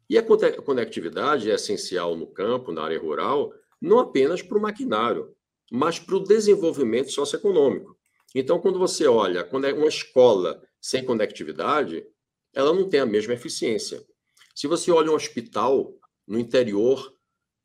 E 0.10 0.18
a 0.18 0.24
conectividade 0.24 1.52
é 1.52 1.56
essencial 1.56 2.16
no 2.16 2.26
campo, 2.26 2.72
na 2.72 2.84
área 2.84 3.00
rural, 3.00 3.54
não 3.82 4.00
apenas 4.00 4.42
para 4.42 4.58
o 4.58 4.62
maquinário, 4.62 5.36
mas 5.72 6.00
para 6.00 6.16
o 6.16 6.24
desenvolvimento 6.24 7.12
socioeconômico. 7.12 7.96
Então, 8.34 8.60
quando 8.60 8.80
você 8.80 9.08
olha 9.08 9.40
é 9.40 9.74
uma 9.74 9.88
escola 9.88 10.62
sem 10.82 11.04
conectividade, 11.04 12.06
ela 12.54 12.74
não 12.74 12.90
tem 12.90 13.00
a 13.00 13.06
mesma 13.06 13.34
eficiência. 13.34 14.04
Se 14.56 14.68
você 14.68 14.92
olha 14.92 15.12
um 15.12 15.16
hospital 15.16 15.94
no 16.28 16.40
interior 16.40 17.14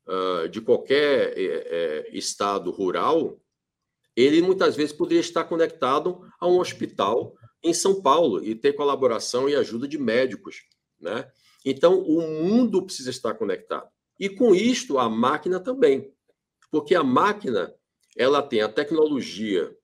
uh, 0.07 0.47
de 0.49 0.61
qualquer 0.61 1.33
é, 1.35 2.09
estado 2.11 2.71
rural, 2.71 3.39
ele 4.15 4.41
muitas 4.41 4.75
vezes 4.75 4.93
poderia 4.93 5.21
estar 5.21 5.43
conectado 5.43 6.21
a 6.39 6.47
um 6.47 6.59
hospital 6.59 7.35
em 7.61 7.73
São 7.73 8.01
Paulo 8.01 8.43
e 8.43 8.55
ter 8.55 8.73
colaboração 8.73 9.49
e 9.49 9.55
ajuda 9.55 9.87
de 9.87 9.97
médicos, 9.97 10.63
né? 10.99 11.29
Então, 11.65 11.99
o 11.99 12.21
mundo 12.21 12.83
precisa 12.83 13.09
estar 13.09 13.33
conectado. 13.33 13.89
E 14.19 14.29
com 14.29 14.53
isto, 14.53 14.99
a 14.99 15.09
máquina 15.09 15.59
também. 15.59 16.13
Porque 16.71 16.93
a 16.93 17.03
máquina, 17.03 17.73
ela 18.15 18.41
tem 18.41 18.61
a 18.61 18.69
tecnologia 18.69 19.75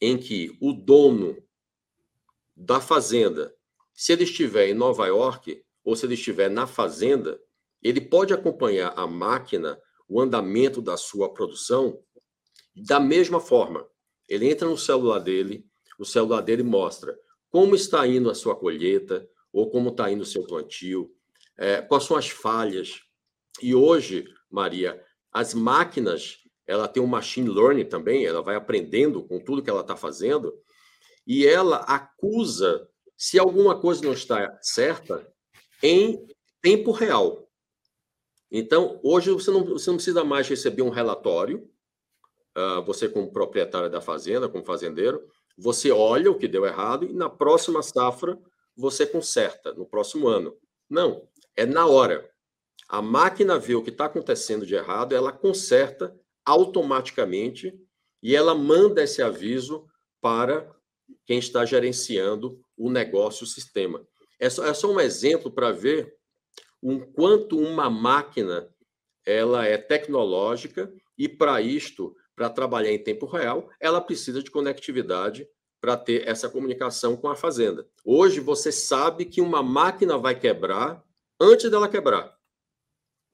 em 0.00 0.16
que 0.16 0.56
o 0.60 0.72
dono 0.72 1.36
da 2.56 2.80
fazenda, 2.80 3.52
se 3.92 4.12
ele 4.12 4.24
estiver 4.24 4.68
em 4.68 4.74
Nova 4.74 5.06
York 5.06 5.62
ou 5.84 5.96
se 5.96 6.06
ele 6.06 6.14
estiver 6.14 6.48
na 6.48 6.66
fazenda, 6.66 7.40
ele 7.82 8.00
pode 8.00 8.32
acompanhar 8.32 8.92
a 8.96 9.06
máquina, 9.06 9.80
o 10.08 10.20
andamento 10.20 10.80
da 10.80 10.96
sua 10.96 11.32
produção 11.32 12.02
da 12.74 12.98
mesma 12.98 13.40
forma. 13.40 13.86
Ele 14.28 14.50
entra 14.50 14.68
no 14.68 14.76
celular 14.76 15.18
dele, 15.18 15.66
o 15.98 16.04
celular 16.04 16.40
dele 16.40 16.62
mostra 16.62 17.18
como 17.50 17.74
está 17.74 18.06
indo 18.06 18.30
a 18.30 18.34
sua 18.34 18.54
colheita 18.54 19.28
ou 19.52 19.70
como 19.70 19.90
está 19.90 20.10
indo 20.10 20.22
o 20.22 20.26
seu 20.26 20.44
plantio, 20.44 21.10
é, 21.56 21.80
quais 21.80 22.04
são 22.04 22.16
as 22.16 22.28
falhas. 22.28 23.00
E 23.62 23.74
hoje, 23.74 24.24
Maria, 24.50 25.02
as 25.32 25.54
máquinas, 25.54 26.38
ela 26.66 26.86
tem 26.86 27.02
um 27.02 27.06
machine 27.06 27.48
learning 27.48 27.86
também, 27.86 28.24
ela 28.24 28.42
vai 28.42 28.54
aprendendo 28.54 29.24
com 29.24 29.40
tudo 29.40 29.62
que 29.62 29.70
ela 29.70 29.80
está 29.80 29.96
fazendo, 29.96 30.54
e 31.26 31.46
ela 31.46 31.78
acusa 31.78 32.88
se 33.16 33.38
alguma 33.38 33.80
coisa 33.80 34.02
não 34.02 34.12
está 34.12 34.56
certa 34.62 35.26
em 35.82 36.26
tempo 36.62 36.92
real. 36.92 37.47
Então, 38.50 38.98
hoje 39.02 39.30
você 39.30 39.50
não, 39.50 39.64
você 39.64 39.90
não 39.90 39.96
precisa 39.96 40.24
mais 40.24 40.48
receber 40.48 40.82
um 40.82 40.88
relatório, 40.88 41.68
uh, 42.56 42.82
você 42.84 43.08
como 43.08 43.32
proprietário 43.32 43.90
da 43.90 44.00
fazenda, 44.00 44.48
como 44.48 44.64
fazendeiro, 44.64 45.22
você 45.56 45.90
olha 45.90 46.30
o 46.30 46.38
que 46.38 46.48
deu 46.48 46.64
errado 46.64 47.04
e 47.04 47.12
na 47.12 47.28
próxima 47.28 47.82
safra 47.82 48.38
você 48.76 49.04
conserta, 49.04 49.72
no 49.74 49.84
próximo 49.84 50.28
ano. 50.28 50.56
Não, 50.88 51.28
é 51.56 51.66
na 51.66 51.86
hora. 51.86 52.30
A 52.88 53.02
máquina 53.02 53.58
vê 53.58 53.74
o 53.74 53.82
que 53.82 53.90
está 53.90 54.06
acontecendo 54.06 54.64
de 54.64 54.74
errado, 54.74 55.14
ela 55.14 55.32
conserta 55.32 56.16
automaticamente 56.44 57.78
e 58.22 58.34
ela 58.34 58.54
manda 58.54 59.02
esse 59.02 59.20
aviso 59.20 59.86
para 60.20 60.74
quem 61.26 61.38
está 61.38 61.64
gerenciando 61.64 62.60
o 62.76 62.88
negócio, 62.88 63.44
o 63.44 63.46
sistema. 63.46 64.06
É 64.38 64.48
só, 64.48 64.64
é 64.64 64.72
só 64.72 64.90
um 64.90 65.00
exemplo 65.00 65.50
para 65.50 65.72
ver 65.72 66.16
o 66.82 67.00
quanto 67.00 67.58
uma 67.58 67.90
máquina 67.90 68.68
ela 69.24 69.66
é 69.66 69.76
tecnológica 69.76 70.92
e 71.16 71.28
para 71.28 71.60
isto 71.60 72.16
para 72.34 72.48
trabalhar 72.48 72.92
em 72.92 73.02
tempo 73.02 73.26
real, 73.26 73.68
ela 73.80 74.00
precisa 74.00 74.42
de 74.42 74.50
conectividade 74.50 75.46
para 75.80 75.96
ter 75.96 76.26
essa 76.26 76.48
comunicação 76.48 77.16
com 77.16 77.28
a 77.28 77.36
fazenda. 77.36 77.86
Hoje 78.04 78.40
você 78.40 78.70
sabe 78.70 79.24
que 79.24 79.40
uma 79.40 79.62
máquina 79.62 80.16
vai 80.16 80.38
quebrar 80.38 81.02
antes 81.40 81.70
dela 81.70 81.88
quebrar. 81.88 82.36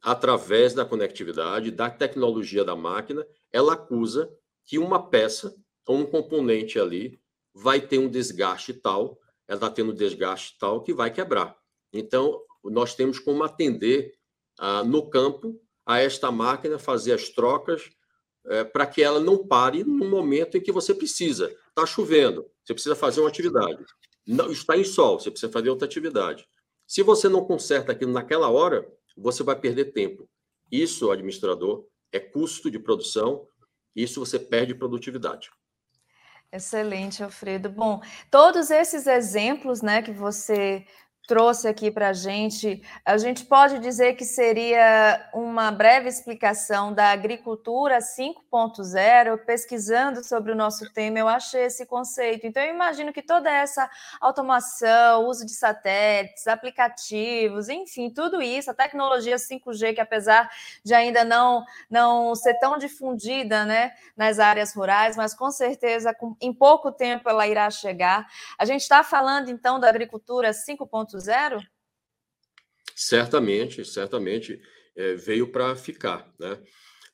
Através 0.03 0.75
da 0.75 0.85
conectividade, 0.85 1.71
da 1.71 1.89
tecnologia 1.91 2.65
da 2.65 2.77
máquina, 2.77 3.27
ela 3.53 3.75
acusa 3.75 4.31
que 4.65 4.79
uma 4.79 5.09
peça 5.11 5.55
ou 5.87 5.99
um 5.99 6.07
componente 6.07 6.79
ali 6.79 7.19
vai 7.55 7.81
ter 7.81 7.99
um 7.99 8.09
desgaste 8.09 8.75
tal, 8.75 9.19
ela 9.47 9.57
está 9.57 9.71
tendo 9.71 9.93
um 9.93 9.95
desgaste 9.95 10.59
tal 10.59 10.83
que 10.83 10.93
vai 10.93 11.11
quebrar. 11.11 11.57
Então, 11.93 12.43
nós 12.65 12.95
temos 12.95 13.19
como 13.19 13.43
atender 13.43 14.15
ah, 14.59 14.85
no 14.85 15.09
campo 15.09 15.61
a 15.87 15.99
esta 16.01 16.31
máquina, 16.31 16.79
fazer 16.79 17.13
as 17.13 17.29
trocas, 17.29 17.91
é, 18.47 18.65
para 18.65 18.87
que 18.87 19.03
ela 19.03 19.21
não 19.21 19.47
pare 19.47 19.85
no 19.85 20.09
momento 20.09 20.57
em 20.57 20.61
que 20.61 20.73
você 20.73 20.95
precisa. 20.95 21.55
Está 21.69 21.87
chovendo, 21.87 22.47
você 22.65 22.75
precisa 22.75 22.95
fazer 22.95 23.21
uma 23.21 23.29
atividade. 23.29 23.85
Não, 24.27 24.51
está 24.51 24.77
em 24.77 24.85
sol, 24.85 25.19
você 25.19 25.31
precisa 25.31 25.53
fazer 25.53 25.71
outra 25.71 25.87
atividade. 25.87 26.47
Se 26.87 27.03
você 27.03 27.29
não 27.29 27.45
conserta 27.45 27.93
aquilo 27.93 28.13
naquela 28.13 28.49
hora, 28.51 28.87
você 29.17 29.43
vai 29.43 29.57
perder 29.57 29.93
tempo. 29.93 30.29
Isso, 30.71 31.11
administrador, 31.11 31.87
é 32.13 32.19
custo 32.19 32.71
de 32.71 32.79
produção, 32.79 33.47
isso 33.95 34.21
você 34.21 34.39
perde 34.39 34.75
produtividade. 34.75 35.51
Excelente, 36.53 37.23
Alfredo. 37.23 37.69
Bom, 37.69 38.01
todos 38.31 38.71
esses 38.71 39.07
exemplos 39.07 39.83
né, 39.83 40.03
que 40.03 40.13
você 40.13 40.87
trouxe 41.27 41.67
aqui 41.67 41.91
para 41.91 42.09
a 42.09 42.13
gente, 42.13 42.83
a 43.05 43.17
gente 43.17 43.47
pode 43.47 43.79
dizer 43.79 44.15
que 44.15 44.25
seria 44.25 45.31
uma 45.33 45.71
breve 45.71 46.09
explicação 46.09 46.93
da 46.93 47.11
agricultura 47.11 47.99
5.0, 47.99 49.39
pesquisando 49.39 50.23
sobre 50.23 50.53
o 50.53 50.55
nosso 50.55 50.93
tema, 50.93 51.19
eu 51.19 51.29
achei 51.29 51.65
esse 51.65 51.87
conceito. 51.87 52.47
Então, 52.47 52.63
eu 52.63 52.75
imagino 52.75 53.13
que 53.13 53.23
toda 53.23 53.51
essa 53.51 53.89
automação, 54.21 55.27
uso 55.27 55.47
de 55.47 55.55
satélites, 55.55 56.47
aplicativos, 56.47 57.69
enfim, 57.69 58.11
tudo 58.11 58.43
isso, 58.43 58.71
a 58.71 58.75
tecnologia 58.75 59.37
5G, 59.37 59.95
que 59.95 60.01
apesar 60.01 60.51
de 60.85 60.93
ainda 60.93 61.25
não, 61.25 61.65
não 61.89 62.35
ser 62.35 62.55
tão 62.59 62.77
difundida 62.77 63.65
né, 63.65 63.93
nas 64.15 64.39
áreas 64.39 64.75
rurais, 64.75 65.17
mas 65.17 65.33
com 65.33 65.51
certeza 65.51 66.15
em 66.41 66.53
pouco 66.53 66.93
tempo 66.93 67.31
ela 67.31 67.47
irá 67.47 67.71
chegar. 67.71 68.27
A 68.59 68.67
gente 68.67 68.83
está 68.83 69.03
falando, 69.03 69.49
então, 69.51 69.81
da 69.81 69.89
agricultura 69.89 70.51
5.0 70.51 71.14
4.0? 71.15 71.65
Certamente, 72.95 73.85
certamente 73.85 74.61
é, 74.97 75.15
veio 75.15 75.51
para 75.51 75.75
ficar. 75.77 76.33
Né? 76.39 76.61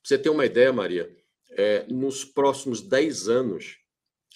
Você 0.03 0.19
ter 0.19 0.31
uma 0.31 0.47
ideia, 0.47 0.73
Maria, 0.73 1.15
é, 1.51 1.87
nos 1.87 2.25
próximos 2.25 2.81
10 2.81 3.29
anos, 3.29 3.79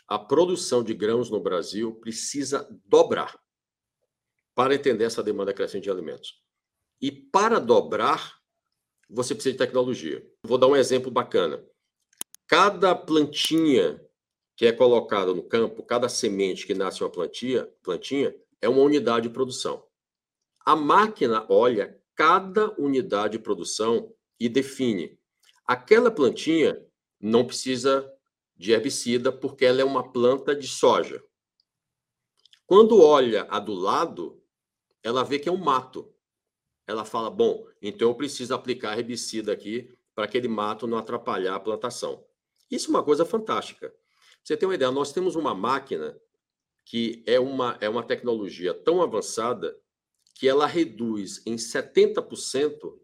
a 0.06 0.18
produção 0.18 0.82
de 0.82 0.94
grãos 0.94 1.30
no 1.30 1.40
Brasil 1.40 1.94
precisa 1.94 2.68
dobrar. 2.84 3.38
para 4.56 4.72
entender 4.72 5.02
essa 5.02 5.20
demanda 5.20 5.52
crescente 5.52 5.82
de 5.82 5.90
alimentos. 5.90 6.40
E 7.00 7.10
para 7.10 7.58
dobrar, 7.58 8.38
você 9.10 9.34
precisa 9.34 9.52
de 9.52 9.58
tecnologia. 9.58 10.24
Vou 10.44 10.56
dar 10.56 10.68
um 10.68 10.76
exemplo 10.76 11.10
bacana. 11.10 11.60
Cada 12.46 12.94
plantinha 12.94 14.00
que 14.56 14.64
é 14.64 14.72
colocada 14.72 15.34
no 15.34 15.42
campo, 15.42 15.82
cada 15.82 16.08
semente 16.08 16.66
que 16.66 16.72
nasce 16.72 17.02
uma 17.02 17.10
plantinha, 17.10 17.66
plantinha 17.82 18.32
é 18.64 18.68
uma 18.68 18.80
unidade 18.80 19.28
de 19.28 19.34
produção. 19.34 19.84
A 20.64 20.74
máquina 20.74 21.44
olha 21.50 22.00
cada 22.14 22.72
unidade 22.80 23.36
de 23.36 23.44
produção 23.44 24.10
e 24.40 24.48
define. 24.48 25.18
Aquela 25.66 26.10
plantinha 26.10 26.82
não 27.20 27.46
precisa 27.46 28.10
de 28.56 28.72
herbicida 28.72 29.30
porque 29.30 29.66
ela 29.66 29.82
é 29.82 29.84
uma 29.84 30.10
planta 30.10 30.56
de 30.56 30.66
soja. 30.66 31.22
Quando 32.64 33.02
olha 33.02 33.46
a 33.50 33.58
do 33.58 33.74
lado, 33.74 34.42
ela 35.02 35.22
vê 35.22 35.38
que 35.38 35.48
é 35.50 35.52
um 35.52 35.58
mato. 35.58 36.10
Ela 36.86 37.04
fala: 37.04 37.28
bom, 37.28 37.66
então 37.82 38.08
eu 38.08 38.14
preciso 38.14 38.54
aplicar 38.54 38.98
herbicida 38.98 39.52
aqui 39.52 39.94
para 40.14 40.24
aquele 40.24 40.48
mato 40.48 40.86
não 40.86 40.96
atrapalhar 40.96 41.56
a 41.56 41.60
plantação. 41.60 42.24
Isso 42.70 42.86
é 42.86 42.90
uma 42.90 43.04
coisa 43.04 43.26
fantástica. 43.26 43.94
você 44.42 44.56
tem 44.56 44.66
uma 44.66 44.74
ideia, 44.74 44.90
nós 44.90 45.12
temos 45.12 45.36
uma 45.36 45.54
máquina 45.54 46.18
que 46.84 47.22
é 47.26 47.40
uma, 47.40 47.78
é 47.80 47.88
uma 47.88 48.02
tecnologia 48.02 48.74
tão 48.74 49.02
avançada 49.02 49.76
que 50.34 50.48
ela 50.48 50.66
reduz 50.66 51.42
em 51.46 51.56
70% 51.56 52.98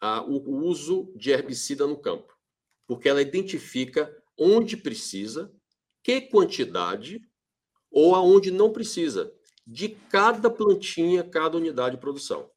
a, 0.00 0.22
o, 0.22 0.36
o 0.36 0.66
uso 0.66 1.12
de 1.16 1.30
herbicida 1.30 1.86
no 1.86 1.96
campo, 1.96 2.36
porque 2.86 3.08
ela 3.08 3.22
identifica 3.22 4.14
onde 4.36 4.76
precisa, 4.76 5.52
que 6.02 6.20
quantidade 6.20 7.20
ou 7.90 8.14
aonde 8.14 8.50
não 8.50 8.72
precisa 8.72 9.32
de 9.66 9.88
cada 9.88 10.50
plantinha, 10.50 11.22
cada 11.22 11.56
unidade 11.56 11.96
de 11.96 12.00
produção. 12.00 12.50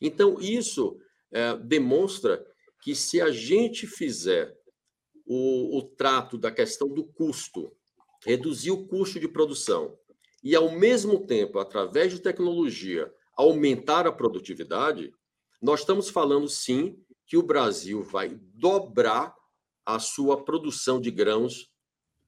Então, 0.00 0.40
isso 0.40 1.00
é, 1.30 1.56
demonstra 1.56 2.44
que 2.80 2.94
se 2.94 3.20
a 3.20 3.30
gente 3.30 3.86
fizer 3.86 4.56
o, 5.26 5.78
o 5.78 5.82
trato 5.82 6.38
da 6.38 6.50
questão 6.50 6.88
do 6.88 7.04
custo, 7.04 7.76
reduzir 8.24 8.70
o 8.70 8.86
custo 8.86 9.18
de 9.20 9.28
produção 9.28 9.96
e, 10.42 10.54
ao 10.54 10.70
mesmo 10.70 11.26
tempo, 11.26 11.58
através 11.58 12.12
de 12.12 12.20
tecnologia, 12.20 13.12
aumentar 13.36 14.06
a 14.06 14.12
produtividade, 14.12 15.12
nós 15.60 15.80
estamos 15.80 16.08
falando 16.08 16.48
sim 16.48 16.96
que 17.26 17.36
o 17.36 17.42
Brasil 17.42 18.02
vai 18.02 18.38
dobrar 18.54 19.34
a 19.84 19.98
sua 19.98 20.44
produção 20.44 21.00
de 21.00 21.10
grãos 21.10 21.70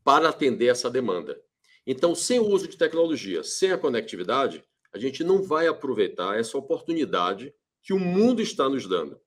para 0.02 0.28
atender 0.28 0.66
essa 0.66 0.90
demanda. 0.90 1.40
Então, 1.87 2.14
sem 2.14 2.38
o 2.38 2.47
uso 2.47 2.68
de 2.68 2.76
tecnologia, 2.76 3.42
sem 3.42 3.73
a 3.73 3.78
conectividade, 3.78 4.64
a 4.92 4.99
gente 4.99 5.23
não 5.23 5.42
vai 5.42 5.66
aproveitar 5.66 6.38
essa 6.38 6.59
oportunidade 6.59 7.54
que 7.82 7.92
o 7.92 7.99
mundo 7.99 8.42
está 8.42 8.68
nos 8.68 8.87
dando. 8.87 9.20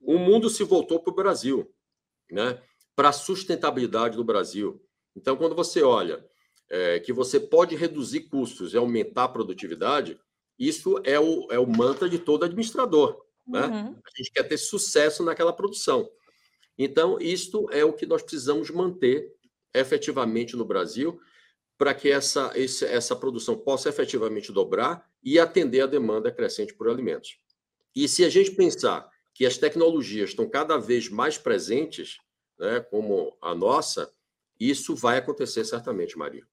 O 0.00 0.18
mundo 0.18 0.48
se 0.48 0.64
voltou 0.64 1.00
para 1.00 1.12
o 1.12 1.16
Brasil, 1.16 1.72
né? 2.30 2.62
para 2.94 3.10
a 3.10 3.12
sustentabilidade 3.12 4.16
do 4.16 4.24
Brasil. 4.24 4.82
Então, 5.18 5.36
quando 5.36 5.54
você 5.56 5.82
olha 5.82 6.24
é, 6.70 7.00
que 7.00 7.12
você 7.12 7.40
pode 7.40 7.74
reduzir 7.74 8.20
custos 8.20 8.72
e 8.72 8.76
aumentar 8.76 9.24
a 9.24 9.28
produtividade, 9.28 10.18
isso 10.56 11.00
é 11.02 11.18
o, 11.18 11.48
é 11.50 11.58
o 11.58 11.66
mantra 11.66 12.08
de 12.08 12.20
todo 12.20 12.44
administrador. 12.44 13.20
Né? 13.46 13.66
Uhum. 13.66 13.96
A 13.96 14.10
gente 14.16 14.30
quer 14.32 14.44
ter 14.44 14.56
sucesso 14.56 15.24
naquela 15.24 15.52
produção. 15.52 16.08
Então, 16.78 17.18
isto 17.20 17.68
é 17.72 17.84
o 17.84 17.92
que 17.92 18.06
nós 18.06 18.22
precisamos 18.22 18.70
manter 18.70 19.28
efetivamente 19.74 20.56
no 20.56 20.64
Brasil 20.64 21.20
para 21.76 21.92
que 21.92 22.10
essa, 22.10 22.52
esse, 22.54 22.84
essa 22.84 23.16
produção 23.16 23.56
possa 23.56 23.88
efetivamente 23.88 24.52
dobrar 24.52 25.04
e 25.22 25.38
atender 25.38 25.80
a 25.80 25.86
demanda 25.86 26.30
crescente 26.30 26.74
por 26.74 26.88
alimentos. 26.88 27.38
E 27.94 28.06
se 28.06 28.24
a 28.24 28.28
gente 28.28 28.52
pensar 28.52 29.08
que 29.34 29.44
as 29.44 29.56
tecnologias 29.56 30.30
estão 30.30 30.48
cada 30.48 30.76
vez 30.76 31.08
mais 31.08 31.38
presentes, 31.38 32.18
né, 32.58 32.80
como 32.80 33.36
a 33.40 33.54
nossa, 33.54 34.12
isso 34.58 34.94
vai 34.94 35.18
acontecer 35.18 35.64
certamente, 35.64 36.18
Maria. 36.18 36.44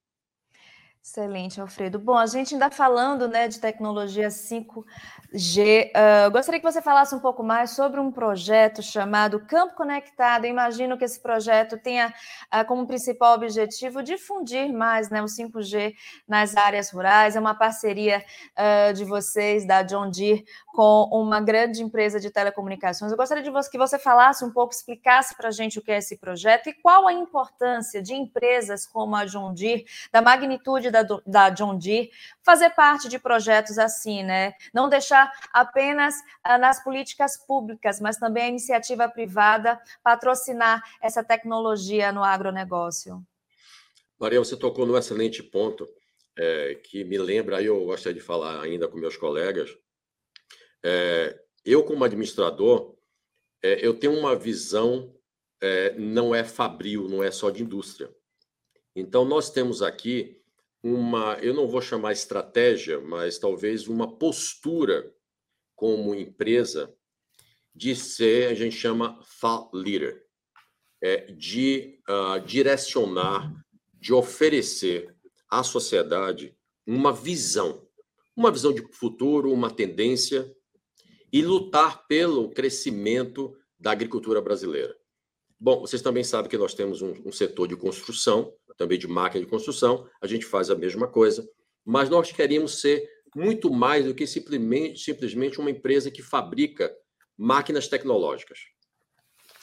Excelente, 1.08 1.62
Alfredo. 1.62 2.00
Bom, 2.00 2.18
a 2.18 2.26
gente 2.26 2.56
ainda 2.56 2.72
falando 2.72 3.28
né, 3.28 3.48
de 3.48 3.60
tecnologia 3.60 4.28
5G, 4.28 5.92
uh, 5.92 6.32
gostaria 6.32 6.60
que 6.60 6.66
você 6.66 6.82
falasse 6.82 7.14
um 7.14 7.20
pouco 7.20 7.44
mais 7.44 7.76
sobre 7.76 8.00
um 8.00 8.12
projeto 8.12 8.82
chamado 8.82 9.40
Campo 9.46 9.76
Conectado. 9.76 10.46
Eu 10.46 10.50
imagino 10.50 10.98
que 10.98 11.06
esse 11.06 11.22
projeto 11.22 11.78
tenha 11.78 12.08
uh, 12.08 12.66
como 12.66 12.88
principal 12.88 13.36
objetivo 13.36 14.02
difundir 14.02 14.74
mais 14.74 15.12
né, 15.12 15.22
o 15.22 15.26
5G 15.26 15.94
nas 16.28 16.58
áreas 16.58 16.90
rurais. 16.90 17.36
É 17.36 17.40
uma 17.40 17.54
parceria 17.54 18.26
uh, 18.58 18.92
de 18.92 19.06
vocês, 19.06 19.64
da 19.64 19.84
John 19.84 20.10
Deere, 20.10 20.44
com 20.76 21.08
uma 21.10 21.40
grande 21.40 21.82
empresa 21.82 22.20
de 22.20 22.30
telecomunicações. 22.30 23.10
Eu 23.10 23.18
gostaria 23.18 23.42
de 23.42 23.50
você, 23.50 23.72
que 23.72 23.78
você 23.78 23.98
falasse 23.98 24.44
um 24.44 24.52
pouco, 24.52 24.74
explicasse 24.74 25.34
para 25.34 25.48
a 25.48 25.52
gente 25.52 25.80
o 25.80 25.82
que 25.82 25.90
é 25.90 26.00
esse 26.00 26.18
projeto 26.18 26.68
e 26.68 26.74
qual 26.74 27.08
a 27.08 27.14
importância 27.14 28.02
de 28.02 28.14
empresas 28.14 28.86
como 28.86 29.16
a 29.16 29.24
John 29.24 29.54
Deere, 29.54 29.86
da 30.12 30.22
magnitude 30.22 30.92
da, 30.92 31.02
da 31.26 31.50
John 31.50 31.78
Deere 31.78 32.12
fazer 32.44 32.72
parte 32.72 33.08
de 33.08 33.18
projetos 33.18 33.80
assim, 33.80 34.22
né? 34.22 34.54
Não 34.74 34.90
deixar 34.90 35.32
apenas 35.54 36.14
ah, 36.44 36.58
nas 36.58 36.84
políticas 36.84 37.38
públicas, 37.38 38.02
mas 38.02 38.18
também 38.18 38.44
a 38.44 38.50
iniciativa 38.50 39.08
privada 39.08 39.80
patrocinar 40.04 40.84
essa 41.02 41.24
tecnologia 41.24 42.12
no 42.12 42.22
agronegócio. 42.22 43.24
Maria, 44.20 44.40
você 44.40 44.58
tocou 44.58 44.86
num 44.86 44.98
excelente 44.98 45.42
ponto 45.42 45.88
é, 46.38 46.76
que 46.84 47.06
me 47.06 47.18
lembra, 47.18 47.62
eu 47.62 47.86
gostaria 47.86 48.20
de 48.20 48.26
falar 48.26 48.62
ainda 48.62 48.90
com 48.90 48.98
meus 48.98 49.16
colegas. 49.16 49.74
É, 50.88 51.42
eu, 51.66 51.84
como 51.84 52.04
administrador, 52.04 52.96
é, 53.64 53.84
eu 53.84 53.96
tenho 53.96 54.14
uma 54.14 54.36
visão, 54.36 55.12
é, 55.60 55.98
não 55.98 56.36
é 56.36 56.44
fabril, 56.44 57.10
não 57.10 57.24
é 57.24 57.32
só 57.32 57.50
de 57.50 57.64
indústria. 57.64 58.16
Então, 58.96 59.26
nós 59.26 59.50
temos 59.50 59.82
aqui 59.82 60.40
uma, 60.84 61.40
eu 61.42 61.56
não 61.56 61.68
vou 61.68 61.82
chamar 61.82 62.14
estratégia, 62.14 63.02
mas 63.02 63.40
talvez 63.40 63.88
uma 63.88 64.16
postura 64.16 65.12
como 65.76 66.14
empresa 66.14 66.96
de 67.74 67.96
ser, 67.96 68.50
a 68.50 68.54
gente 68.54 68.76
chama 68.76 69.20
thought 69.42 69.72
leader, 69.74 70.24
é, 71.02 71.32
de 71.32 72.00
uh, 72.08 72.40
direcionar, 72.46 73.52
de 73.96 74.14
oferecer 74.14 75.16
à 75.50 75.64
sociedade 75.64 76.56
uma 76.86 77.12
visão, 77.12 77.88
uma 78.36 78.52
visão 78.52 78.72
de 78.72 78.84
futuro, 78.94 79.52
uma 79.52 79.72
tendência 79.72 80.56
e 81.36 81.42
lutar 81.42 82.08
pelo 82.08 82.50
crescimento 82.50 83.54
da 83.78 83.92
agricultura 83.92 84.40
brasileira. 84.42 84.96
Bom, 85.60 85.82
vocês 85.82 86.02
também 86.02 86.24
sabem 86.24 86.50
que 86.50 86.58
nós 86.58 86.74
temos 86.74 87.02
um, 87.02 87.12
um 87.26 87.32
setor 87.34 87.68
de 87.68 87.76
construção 87.76 88.54
também 88.78 88.98
de 88.98 89.06
máquina 89.06 89.44
de 89.44 89.50
construção, 89.50 90.10
a 90.22 90.28
gente 90.28 90.46
faz 90.46 90.70
a 90.70 90.76
mesma 90.76 91.10
coisa, 91.10 91.46
mas 91.84 92.10
nós 92.10 92.32
queremos 92.32 92.80
ser 92.80 93.06
muito 93.36 93.70
mais 93.70 94.06
do 94.06 94.16
que 94.16 94.26
simplesmente, 94.26 94.98
simplesmente 95.02 95.60
uma 95.60 95.70
empresa 95.70 96.10
que 96.10 96.22
fabrica 96.22 96.90
máquinas 97.38 97.90
tecnológicas. 97.90 98.60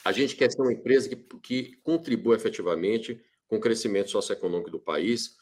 A 0.05 0.11
gente 0.11 0.35
quer 0.35 0.51
ser 0.51 0.61
uma 0.61 0.73
empresa 0.73 1.09
que, 1.09 1.15
que 1.41 1.77
contribua 1.81 2.35
efetivamente 2.35 3.19
com 3.47 3.55
o 3.55 3.59
crescimento 3.59 4.11
socioeconômico 4.11 4.69
do 4.69 4.79
país, 4.79 5.37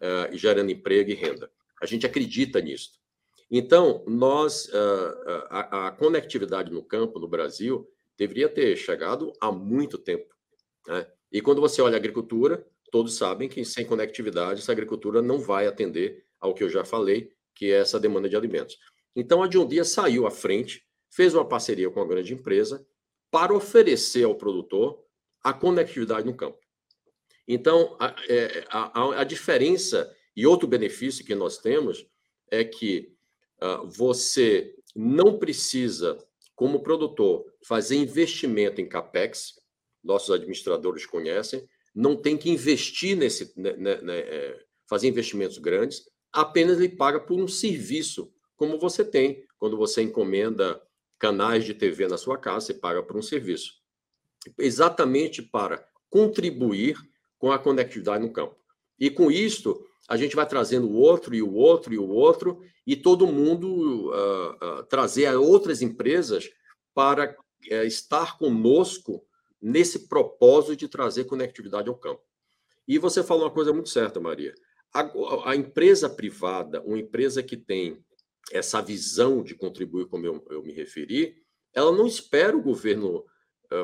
uh, 0.00 0.32
e 0.32 0.38
gerando 0.38 0.72
emprego 0.72 1.10
e 1.10 1.14
renda. 1.14 1.50
A 1.78 1.84
gente 1.84 2.06
acredita 2.06 2.58
nisso. 2.58 3.03
Então, 3.50 4.02
nós, 4.06 4.66
uh, 4.66 5.46
a, 5.50 5.88
a, 5.88 5.90
conectividade 5.92 6.72
no 6.72 6.82
campo, 6.82 7.18
no 7.18 7.28
Brasil, 7.28 7.88
deveria 8.16 8.48
ter 8.48 8.76
chegado 8.76 9.32
há 9.40 9.52
muito 9.52 9.98
tempo. 9.98 10.34
Né? 10.86 11.06
E 11.30 11.40
quando 11.40 11.60
você 11.60 11.82
olha 11.82 11.94
a 11.94 11.98
agricultura, 11.98 12.66
todos 12.90 13.16
sabem 13.16 13.48
que 13.48 13.64
sem 13.64 13.84
conectividade 13.84 14.60
essa 14.60 14.72
agricultura 14.72 15.20
não 15.20 15.38
vai 15.38 15.66
atender 15.66 16.24
ao 16.40 16.54
que 16.54 16.62
eu 16.62 16.68
já 16.68 16.84
falei, 16.84 17.32
que 17.54 17.72
é 17.72 17.78
essa 17.78 17.98
demanda 17.98 18.28
de 18.28 18.36
alimentos. 18.36 18.78
Então 19.16 19.42
a 19.42 19.48
John 19.48 19.66
Deere 19.66 19.84
saiu 19.84 20.26
à 20.26 20.30
frente, 20.30 20.84
fez 21.10 21.34
uma 21.34 21.46
parceria 21.46 21.90
com 21.90 22.00
a 22.00 22.06
grande 22.06 22.34
empresa 22.34 22.86
para 23.30 23.54
oferecer 23.54 24.24
ao 24.24 24.34
produtor 24.34 25.02
a 25.42 25.52
conectividade 25.52 26.26
no 26.26 26.36
campo. 26.36 26.58
Então 27.46 27.96
a, 28.00 28.14
é, 28.28 28.64
a, 28.68 29.20
a 29.20 29.24
diferença 29.24 30.12
e 30.36 30.46
outro 30.46 30.66
benefício 30.66 31.24
que 31.24 31.34
nós 31.34 31.58
temos 31.58 32.06
é 32.50 32.64
que 32.64 33.13
você 33.86 34.74
não 34.94 35.38
precisa, 35.38 36.18
como 36.54 36.82
produtor, 36.82 37.44
fazer 37.66 37.96
investimento 37.96 38.80
em 38.80 38.88
capex. 38.88 39.54
Nossos 40.02 40.30
administradores 40.30 41.06
conhecem 41.06 41.66
não 41.94 42.16
tem 42.16 42.36
que 42.36 42.50
investir 42.50 43.16
nesse, 43.16 43.52
né, 43.56 43.72
né, 43.76 44.00
né, 44.00 44.18
é, 44.18 44.64
fazer 44.88 45.06
investimentos 45.06 45.58
grandes, 45.58 46.08
apenas 46.32 46.78
ele 46.78 46.88
paga 46.88 47.20
por 47.20 47.40
um 47.40 47.46
serviço, 47.46 48.32
como 48.56 48.78
você 48.78 49.04
tem 49.04 49.46
quando 49.56 49.76
você 49.76 50.02
encomenda 50.02 50.82
canais 51.18 51.64
de 51.64 51.72
TV 51.72 52.08
na 52.08 52.18
sua 52.18 52.36
casa, 52.36 52.66
você 52.66 52.74
paga 52.74 53.02
por 53.02 53.16
um 53.16 53.22
serviço. 53.22 53.74
Exatamente 54.58 55.40
para 55.40 55.86
contribuir 56.10 56.96
com 57.38 57.52
a 57.52 57.58
conectividade 57.58 58.22
no 58.22 58.32
campo. 58.32 58.56
E 58.98 59.08
com 59.08 59.30
isto, 59.30 59.86
a 60.08 60.16
gente 60.16 60.36
vai 60.36 60.46
trazendo 60.46 60.88
o 60.88 60.94
outro 60.94 61.34
e 61.34 61.42
o 61.42 61.54
outro 61.54 61.94
e 61.94 61.98
o 61.98 62.08
outro, 62.08 62.60
e 62.86 62.94
todo 62.94 63.26
mundo 63.26 64.10
uh, 64.10 64.80
uh, 64.80 64.82
trazer 64.84 65.34
outras 65.34 65.80
empresas 65.80 66.50
para 66.94 67.30
uh, 67.30 67.74
estar 67.86 68.36
conosco 68.36 69.26
nesse 69.60 70.06
propósito 70.06 70.76
de 70.76 70.88
trazer 70.88 71.24
conectividade 71.24 71.88
ao 71.88 71.96
campo. 71.96 72.22
E 72.86 72.98
você 72.98 73.22
falou 73.22 73.44
uma 73.44 73.50
coisa 73.50 73.72
muito 73.72 73.88
certa, 73.88 74.20
Maria. 74.20 74.54
A, 74.92 75.50
a 75.50 75.56
empresa 75.56 76.08
privada, 76.10 76.82
uma 76.82 76.98
empresa 76.98 77.42
que 77.42 77.56
tem 77.56 78.04
essa 78.52 78.82
visão 78.82 79.42
de 79.42 79.54
contribuir, 79.54 80.06
como 80.06 80.26
eu, 80.26 80.46
eu 80.50 80.62
me 80.62 80.72
referi, 80.72 81.42
ela 81.72 81.90
não 81.90 82.06
espera 82.06 82.54
o 82.54 82.62
governo 82.62 83.24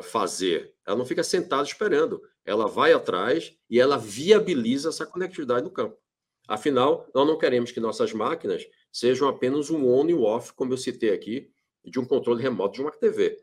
fazer, 0.03 0.73
ela 0.85 0.95
não 0.95 1.05
fica 1.05 1.23
sentada 1.23 1.63
esperando. 1.63 2.21
Ela 2.45 2.67
vai 2.67 2.93
atrás 2.93 3.53
e 3.69 3.79
ela 3.79 3.97
viabiliza 3.97 4.89
essa 4.89 5.05
conectividade 5.05 5.63
no 5.63 5.71
campo. 5.71 6.00
Afinal, 6.51 7.09
nós 7.15 7.25
não 7.25 7.37
queremos 7.37 7.71
que 7.71 7.79
nossas 7.79 8.11
máquinas 8.11 8.67
sejam 8.91 9.29
apenas 9.29 9.69
um 9.69 9.87
on 9.87 10.09
e 10.09 10.13
um 10.13 10.23
off, 10.23 10.51
como 10.51 10.73
eu 10.73 10.77
citei 10.77 11.11
aqui, 11.11 11.49
de 11.85 11.97
um 11.97 12.05
controle 12.05 12.43
remoto 12.43 12.73
de 12.73 12.81
uma 12.81 12.91
TV. 12.91 13.41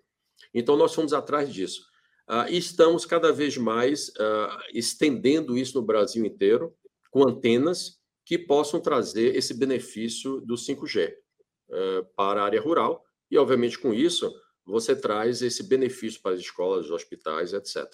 Então, 0.52 0.76
nós 0.76 0.94
fomos 0.94 1.14
atrás 1.14 1.50
disso. 1.50 1.86
Uh, 2.28 2.50
e 2.50 2.58
estamos 2.58 3.06
cada 3.06 3.32
vez 3.32 3.56
mais 3.56 4.10
uh, 4.10 4.60
estendendo 4.74 5.56
isso 5.56 5.80
no 5.80 5.86
Brasil 5.86 6.22
inteiro, 6.22 6.76
com 7.10 7.26
antenas 7.26 7.98
que 8.26 8.36
possam 8.36 8.78
trazer 8.78 9.34
esse 9.34 9.54
benefício 9.54 10.42
do 10.42 10.56
5G 10.56 11.10
uh, 11.10 12.04
para 12.14 12.42
a 12.42 12.44
área 12.44 12.60
rural. 12.60 13.02
E, 13.30 13.38
obviamente, 13.38 13.78
com 13.78 13.94
isso, 13.94 14.30
você 14.66 14.94
traz 14.94 15.40
esse 15.40 15.62
benefício 15.62 16.20
para 16.20 16.34
as 16.34 16.40
escolas, 16.40 16.90
hospitais, 16.90 17.54
etc. 17.54 17.90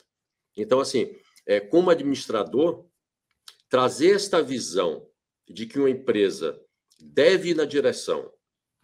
Então, 0.57 0.81
assim, 0.81 1.15
é, 1.47 1.61
como 1.61 1.91
administrador, 1.91 2.85
trazer 3.75 4.15
esta 4.15 4.41
visão 4.41 5.05
de 5.49 5.67
que 5.67 5.81
uma 5.81 5.91
empresa 5.91 6.63
deve 7.01 7.51
ir 7.51 7.57
na 7.57 7.65
direção 7.65 8.33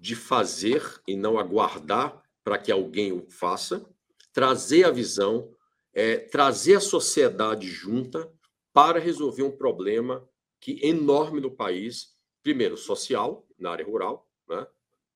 de 0.01 0.17
fazer 0.17 0.83
e 1.07 1.15
não 1.15 1.39
aguardar 1.39 2.21
para 2.43 2.59
que 2.59 2.73
alguém 2.73 3.13
o 3.13 3.25
faça, 3.31 3.89
trazer 4.33 4.83
a 4.83 4.91
visão, 4.91 5.55
é, 5.95 6.17
trazer 6.17 6.75
a 6.75 6.81
sociedade 6.81 7.69
junta 7.69 8.29
para 8.73 8.99
resolver 8.99 9.45
um 9.45 9.57
problema 9.57 10.29
que 10.61 10.85
enorme 10.85 11.41
no 11.41 11.53
país, 11.53 12.17
primeiro 12.43 12.77
social 12.77 13.47
na 13.57 13.71
área 13.71 13.87
rural, 13.87 14.29
né? 14.49 14.67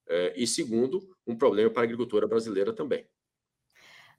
É, 0.06 0.34
e 0.37 0.46
segundo 0.46 1.16
um 1.26 1.37
problema 1.37 1.68
para 1.68 1.82
a 1.82 1.84
agricultura 1.84 2.28
brasileira 2.28 2.72
também. 2.72 3.08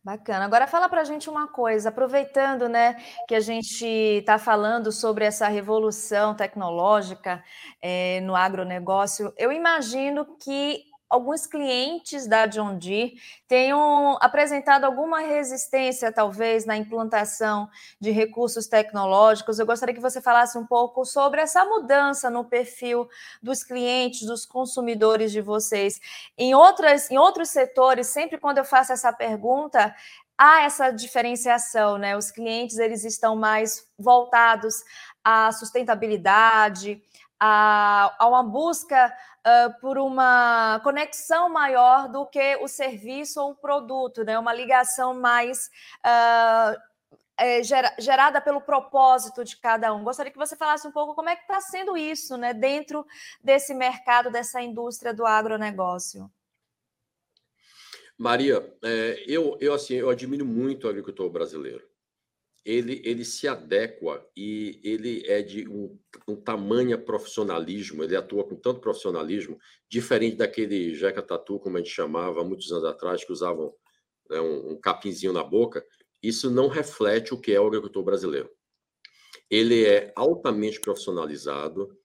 Bacana. 0.06 0.46
Agora 0.46 0.68
fala 0.68 0.88
para 0.88 1.02
a 1.02 1.04
gente 1.04 1.28
uma 1.32 1.48
coisa, 1.48 1.90
aproveitando, 1.90 2.70
né, 2.70 2.96
que 3.28 3.34
a 3.34 3.40
gente 3.40 3.84
está 3.84 4.38
falando 4.38 4.92
sobre 4.92 5.26
essa 5.26 5.48
revolução 5.48 6.36
tecnológica 6.36 7.44
é, 7.82 8.22
no 8.22 8.36
agronegócio, 8.36 9.34
eu 9.36 9.52
imagino 9.52 10.38
que 10.38 10.84
alguns 11.16 11.48
clientes 11.48 12.28
da 12.28 12.46
John 12.46 12.78
Deere 12.78 13.18
tenham 13.48 14.18
apresentado 14.20 14.84
alguma 14.84 15.22
resistência, 15.22 16.12
talvez, 16.12 16.66
na 16.66 16.76
implantação 16.76 17.70
de 18.00 18.12
recursos 18.12 18.68
tecnológicos. 18.68 19.58
Eu 19.58 19.66
gostaria 19.66 19.96
que 19.96 20.02
você 20.02 20.22
falasse 20.22 20.58
um 20.58 20.66
pouco 20.66 21.06
sobre 21.06 21.42
essa 21.42 21.64
mudança 21.64 22.30
no 22.30 22.44
perfil 22.44 23.08
dos 23.42 23.64
clientes, 23.64 24.28
dos 24.28 24.46
consumidores 24.46 25.32
de 25.32 25.42
vocês. 25.42 26.00
Em, 26.38 26.54
outras, 26.54 27.10
em 27.10 27.18
outros 27.18 27.50
setores, 27.50 28.08
sempre 28.08 28.38
quando 28.38 28.58
eu 28.58 28.66
faço 28.66 28.92
essa 28.92 29.14
pergunta, 29.14 29.96
há 30.38 30.64
essa 30.64 30.92
diferenciação, 30.92 31.98
né? 31.98 32.18
Os 32.18 32.30
clientes 32.30 32.78
eles 32.78 33.06
estão 33.06 33.38
mais 33.38 33.88
voltados 33.98 34.84
à 35.24 35.50
sustentabilidade, 35.54 37.02
a, 37.48 38.16
a 38.18 38.28
uma 38.28 38.42
busca 38.42 39.14
uh, 39.46 39.80
por 39.80 40.00
uma 40.00 40.80
conexão 40.84 41.48
maior 41.48 42.10
do 42.10 42.26
que 42.26 42.56
o 42.58 42.68
serviço 42.68 43.40
ou 43.40 43.52
o 43.52 43.56
produto, 43.56 44.24
né? 44.24 44.38
uma 44.40 44.54
ligação 44.54 45.14
mais 45.14 45.70
uh, 46.04 46.76
é, 47.38 47.62
gerada 48.00 48.42
pelo 48.42 48.62
propósito 48.62 49.44
de 49.44 49.58
cada 49.58 49.94
um. 49.94 50.04
Gostaria 50.04 50.32
que 50.32 50.38
você 50.38 50.56
falasse 50.56 50.88
um 50.88 50.92
pouco 50.92 51.14
como 51.14 51.30
é 51.30 51.36
que 51.36 51.44
está 51.44 51.62
sendo 51.62 51.96
isso 51.96 52.36
né? 52.36 52.52
dentro 52.52 53.06
desse 53.44 53.76
mercado, 53.76 54.32
dessa 54.32 54.60
indústria 54.60 55.14
do 55.14 55.26
agronegócio. 55.26 56.32
Maria, 58.18 58.76
é, 58.84 59.24
eu, 59.28 59.56
eu, 59.60 59.74
assim, 59.74 59.96
eu 59.96 60.10
admiro 60.10 60.46
muito 60.46 60.88
o 60.88 60.90
agricultor 60.90 61.30
brasileiro 61.30 61.86
ele, 62.66 63.00
ele 63.06 63.24
se 63.24 63.48
adequa 63.48 64.28
e 64.36 64.82
ele 64.84 65.24
é 65.28 65.44
de 65.44 65.70
um, 65.70 66.00
um 66.28 66.36
tamanho 66.36 67.00
profissionalismo, 67.00 68.04
ele 68.04 68.16
atua 68.16 68.44
com 68.44 68.56
tanto 68.56 68.82
profissionalismo, 68.82 69.60
diferente 69.88 70.38
daquele 70.38 70.96
jeca 70.96 71.22
tatu, 71.22 71.60
como 71.60 71.78
a 71.78 71.80
gente 71.80 71.92
chamava 71.92 72.44
muitos 72.44 72.72
anos 72.72 72.86
atrás, 72.86 73.24
que 73.24 73.32
usavam 73.32 73.72
né, 74.28 74.42
um, 74.42 74.72
um 74.72 74.80
capinzinho 74.80 75.32
na 75.32 75.44
boca. 75.44 75.86
Isso 76.24 76.50
não 76.50 76.68
reflete 76.68 77.36
o 77.36 77.40
que 77.40 77.54
é 77.54 77.62
o 77.62 77.68
agricultor 77.68 78.04
brasileiro. 78.04 78.50
Ele 79.48 79.86
é 79.86 80.12
altamente 80.16 80.82
profissionalizado, 80.82 81.96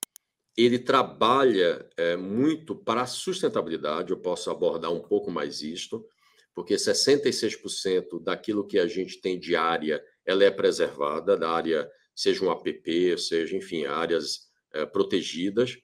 ele 0.55 0.77
trabalha 0.77 1.89
é, 1.97 2.15
muito 2.15 2.75
para 2.75 3.01
a 3.01 3.07
sustentabilidade, 3.07 4.11
eu 4.11 4.19
posso 4.19 4.51
abordar 4.51 4.91
um 4.91 5.01
pouco 5.01 5.31
mais 5.31 5.63
isto, 5.63 6.05
porque 6.53 6.75
66% 6.75 8.21
daquilo 8.21 8.67
que 8.67 8.77
a 8.77 8.85
gente 8.85 9.19
tem 9.19 9.39
de 9.39 9.55
área 9.55 10.03
ela 10.25 10.43
é 10.43 10.51
preservada 10.51 11.35
da 11.35 11.49
área, 11.49 11.89
seja 12.15 12.43
um 12.45 12.51
APP, 12.51 13.17
seja, 13.17 13.55
enfim, 13.55 13.85
áreas 13.85 14.49
é, 14.73 14.85
protegidas. 14.85 15.77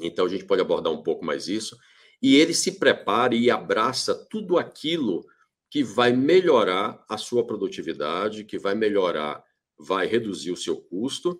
Então, 0.00 0.26
a 0.26 0.28
gente 0.28 0.44
pode 0.44 0.60
abordar 0.60 0.92
um 0.92 1.02
pouco 1.02 1.24
mais 1.24 1.48
isso. 1.48 1.76
E 2.20 2.36
ele 2.36 2.54
se 2.54 2.78
prepara 2.78 3.34
e 3.34 3.50
abraça 3.50 4.14
tudo 4.28 4.58
aquilo 4.58 5.24
que 5.70 5.84
vai 5.84 6.12
melhorar 6.12 7.04
a 7.08 7.16
sua 7.16 7.46
produtividade, 7.46 8.44
que 8.44 8.58
vai 8.58 8.74
melhorar, 8.74 9.42
vai 9.78 10.06
reduzir 10.06 10.50
o 10.50 10.56
seu 10.56 10.76
custo 10.76 11.38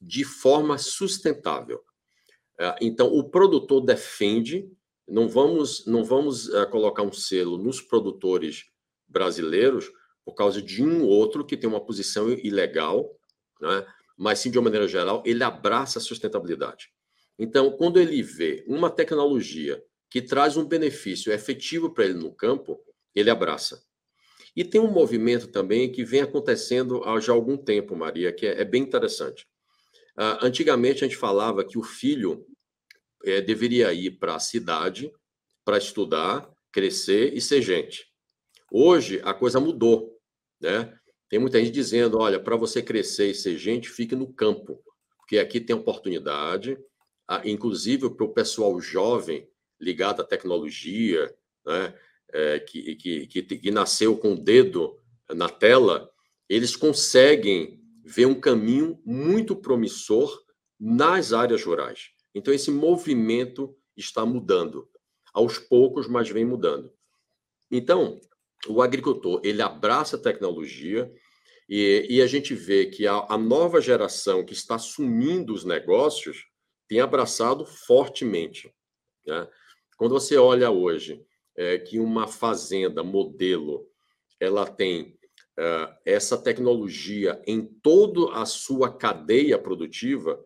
de 0.00 0.24
forma 0.24 0.78
sustentável. 0.78 1.80
É, 2.58 2.76
então, 2.80 3.08
o 3.08 3.28
produtor 3.30 3.80
defende, 3.80 4.70
não 5.08 5.28
vamos, 5.28 5.86
não 5.86 6.04
vamos 6.04 6.52
é, 6.52 6.66
colocar 6.66 7.02
um 7.02 7.12
selo 7.12 7.58
nos 7.58 7.80
produtores 7.80 8.66
brasileiros, 9.08 9.90
por 10.30 10.36
causa 10.36 10.62
de 10.62 10.82
um 10.82 11.04
outro 11.04 11.44
que 11.44 11.56
tem 11.56 11.68
uma 11.68 11.84
posição 11.84 12.30
ilegal, 12.30 13.10
né? 13.60 13.86
mas 14.16 14.38
sim, 14.38 14.50
de 14.50 14.58
uma 14.58 14.64
maneira 14.64 14.86
geral, 14.86 15.22
ele 15.26 15.42
abraça 15.42 15.98
a 15.98 16.02
sustentabilidade. 16.02 16.88
Então, 17.38 17.70
quando 17.72 17.98
ele 17.98 18.22
vê 18.22 18.64
uma 18.66 18.88
tecnologia 18.90 19.82
que 20.08 20.22
traz 20.22 20.56
um 20.56 20.64
benefício 20.64 21.32
efetivo 21.32 21.90
para 21.90 22.04
ele 22.04 22.14
no 22.14 22.32
campo, 22.32 22.78
ele 23.14 23.30
abraça. 23.30 23.82
E 24.54 24.64
tem 24.64 24.80
um 24.80 24.90
movimento 24.90 25.48
também 25.48 25.90
que 25.90 26.04
vem 26.04 26.20
acontecendo 26.20 27.02
há 27.04 27.18
já 27.20 27.32
algum 27.32 27.56
tempo, 27.56 27.96
Maria, 27.96 28.32
que 28.32 28.46
é, 28.46 28.60
é 28.60 28.64
bem 28.64 28.82
interessante. 28.82 29.46
Uh, 30.16 30.44
antigamente, 30.44 31.04
a 31.04 31.08
gente 31.08 31.16
falava 31.16 31.64
que 31.64 31.78
o 31.78 31.82
filho 31.82 32.46
é, 33.24 33.40
deveria 33.40 33.92
ir 33.92 34.12
para 34.18 34.34
a 34.34 34.40
cidade 34.40 35.12
para 35.64 35.78
estudar, 35.78 36.48
crescer 36.72 37.32
e 37.34 37.40
ser 37.40 37.62
gente. 37.62 38.10
Hoje 38.72 39.20
a 39.24 39.34
coisa 39.34 39.58
mudou, 39.58 40.09
né? 40.60 40.92
Tem 41.28 41.38
muita 41.38 41.58
gente 41.60 41.70
dizendo, 41.70 42.18
olha, 42.18 42.40
para 42.40 42.56
você 42.56 42.82
crescer 42.82 43.30
e 43.30 43.34
ser 43.34 43.56
gente, 43.56 43.88
fique 43.88 44.16
no 44.16 44.32
campo, 44.32 44.82
porque 45.18 45.38
aqui 45.38 45.60
tem 45.60 45.76
oportunidade, 45.76 46.76
inclusive 47.44 48.10
para 48.10 48.26
o 48.26 48.32
pessoal 48.32 48.80
jovem 48.80 49.48
ligado 49.80 50.20
à 50.20 50.24
tecnologia, 50.24 51.32
né? 51.64 51.94
É, 52.32 52.60
que, 52.60 52.94
que, 52.94 53.26
que, 53.26 53.42
que 53.42 53.70
nasceu 53.72 54.16
com 54.16 54.34
o 54.34 54.40
dedo 54.40 55.00
na 55.34 55.48
tela, 55.48 56.08
eles 56.48 56.76
conseguem 56.76 57.80
ver 58.04 58.26
um 58.26 58.40
caminho 58.40 59.00
muito 59.04 59.56
promissor 59.56 60.40
nas 60.78 61.32
áreas 61.32 61.64
rurais. 61.64 62.10
Então, 62.34 62.54
esse 62.54 62.70
movimento 62.70 63.76
está 63.96 64.24
mudando. 64.24 64.88
Aos 65.32 65.58
poucos, 65.58 66.08
mas 66.08 66.28
vem 66.28 66.44
mudando. 66.44 66.92
Então, 67.70 68.20
o 68.68 68.82
agricultor 68.82 69.40
ele 69.44 69.62
abraça 69.62 70.16
a 70.16 70.20
tecnologia 70.20 71.10
e, 71.68 72.06
e 72.10 72.22
a 72.22 72.26
gente 72.26 72.54
vê 72.54 72.86
que 72.86 73.06
a, 73.06 73.26
a, 73.28 73.38
nova 73.38 73.80
geração 73.80 74.44
que 74.44 74.52
está 74.52 74.74
assumindo 74.74 75.54
os 75.54 75.64
negócios 75.64 76.46
tem 76.88 77.00
abraçado 77.00 77.64
fortemente. 77.64 78.74
Né? 79.24 79.48
Quando 79.96 80.12
você 80.12 80.36
olha 80.36 80.70
hoje 80.70 81.24
é, 81.56 81.78
que 81.78 81.98
uma 82.00 82.26
fazenda 82.26 83.04
modelo 83.04 83.88
ela 84.40 84.66
tem 84.66 85.16
uh, 85.58 85.94
essa 86.04 86.36
tecnologia 86.36 87.40
em 87.46 87.64
toda 87.64 88.34
a 88.34 88.46
sua 88.46 88.90
cadeia 88.96 89.58
produtiva, 89.58 90.42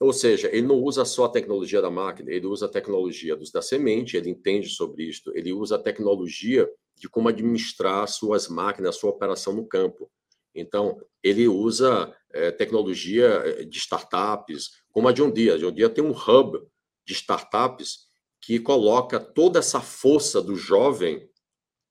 ou 0.00 0.12
seja, 0.12 0.48
ele 0.48 0.66
não 0.66 0.76
usa 0.76 1.04
só 1.04 1.24
a 1.24 1.30
tecnologia 1.30 1.80
da 1.80 1.90
máquina, 1.90 2.30
ele 2.30 2.46
usa 2.46 2.66
a 2.66 2.68
tecnologia 2.68 3.36
dos, 3.36 3.50
da 3.50 3.62
semente, 3.62 4.16
ele 4.16 4.30
entende 4.30 4.68
sobre 4.68 5.04
isso, 5.04 5.30
ele 5.34 5.52
usa 5.52 5.76
a 5.76 5.82
tecnologia 5.82 6.68
de 6.96 7.08
como 7.08 7.28
administrar 7.28 8.06
suas 8.08 8.48
máquinas, 8.48 8.96
sua 8.96 9.10
operação 9.10 9.52
no 9.52 9.66
campo. 9.66 10.10
Então, 10.54 11.00
ele 11.22 11.48
usa 11.48 12.14
é, 12.32 12.50
tecnologia 12.50 13.26
eh, 13.26 13.64
de 13.64 13.78
startups, 13.78 14.70
como 14.92 15.08
a 15.08 15.12
John 15.12 15.30
Deere. 15.30 15.52
A 15.52 15.58
John 15.58 15.72
Deere 15.72 15.92
tem 15.92 16.04
um 16.04 16.12
hub 16.12 16.60
de 17.04 17.12
startups 17.12 18.06
que 18.40 18.60
coloca 18.60 19.18
toda 19.18 19.58
essa 19.58 19.80
força 19.80 20.40
do 20.40 20.54
jovem 20.54 21.28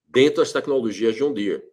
dentro 0.08 0.38
das 0.42 0.54
tecnologias 0.54 1.16
John 1.16 1.34
Deere. 1.34 1.64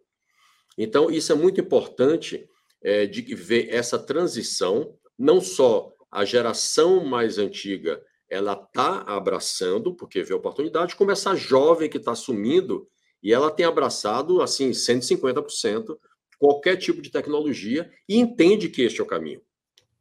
Então, 0.77 1.09
isso 1.09 1.31
é 1.31 1.35
muito 1.35 1.61
importante 1.61 2.49
é, 2.81 3.05
de 3.05 3.21
ver 3.35 3.69
essa 3.69 3.99
transição, 3.99 4.97
não 5.17 5.39
só 5.39 5.93
a 6.11 6.25
geração 6.25 7.05
mais 7.05 7.37
antiga 7.37 8.03
ela 8.29 8.53
está 8.53 9.01
abraçando, 9.01 9.93
porque 9.93 10.23
vê 10.23 10.33
oportunidade, 10.33 10.95
como 10.95 11.11
essa 11.11 11.35
jovem 11.35 11.89
que 11.89 11.97
está 11.97 12.11
assumindo, 12.11 12.87
e 13.21 13.33
ela 13.33 13.51
tem 13.51 13.65
abraçado, 13.65 14.41
assim, 14.41 14.71
150%, 14.71 15.97
qualquer 16.39 16.77
tipo 16.77 17.01
de 17.01 17.11
tecnologia, 17.11 17.91
e 18.07 18.17
entende 18.17 18.69
que 18.69 18.83
este 18.83 19.01
é 19.01 19.03
o 19.03 19.07
caminho. 19.07 19.41